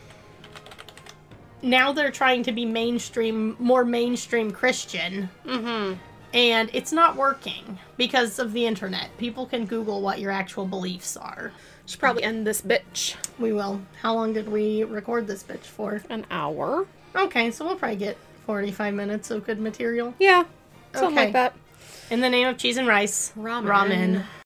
now 1.63 1.93
they're 1.93 2.11
trying 2.13 2.43
to 2.45 2.53
be 2.53 2.65
mainstream, 2.65 3.57
more 3.59 3.85
mainstream 3.85 4.51
Christian, 4.53 5.29
Mm-hmm. 5.45 5.95
And 6.35 6.71
it's 6.73 6.93
not 6.93 7.17
working 7.17 7.79
because 7.97 8.39
of 8.39 8.53
the 8.53 8.67
internet. 8.67 9.17
People 9.19 9.47
can 9.47 9.67
Google 9.67 10.01
what 10.01 10.19
your 10.21 10.31
actual 10.31 10.67
beliefs 10.67 11.17
are. 11.17 11.53
Should 11.87 12.01
probably 12.01 12.25
end 12.25 12.47
this 12.47 12.63
bitch. 12.63 13.15
We 13.39 13.53
will. 13.53 13.81
How 14.03 14.15
long 14.15 14.33
did 14.33 14.49
we 14.49 14.83
record 14.85 15.27
this 15.27 15.43
bitch 15.45 15.61
for? 15.65 16.03
An 16.11 16.27
hour. 16.31 16.87
Okay, 17.15 17.51
so 17.51 17.65
we'll 17.65 17.77
probably 17.77 17.97
get 17.97 18.17
45 18.47 18.93
minutes 18.95 19.31
of 19.31 19.47
good 19.47 19.61
material. 19.61 20.15
Yeah. 20.19 20.45
Something 20.93 21.13
Okay. 21.17 21.25
like 21.27 21.33
that. 21.35 21.55
In 22.11 22.21
the 22.21 22.29
name 22.31 22.47
of 22.49 22.57
cheese 22.59 22.77
and 22.77 22.87
rice, 22.89 23.33
Ramen. 23.37 23.65
ramen. 23.67 24.25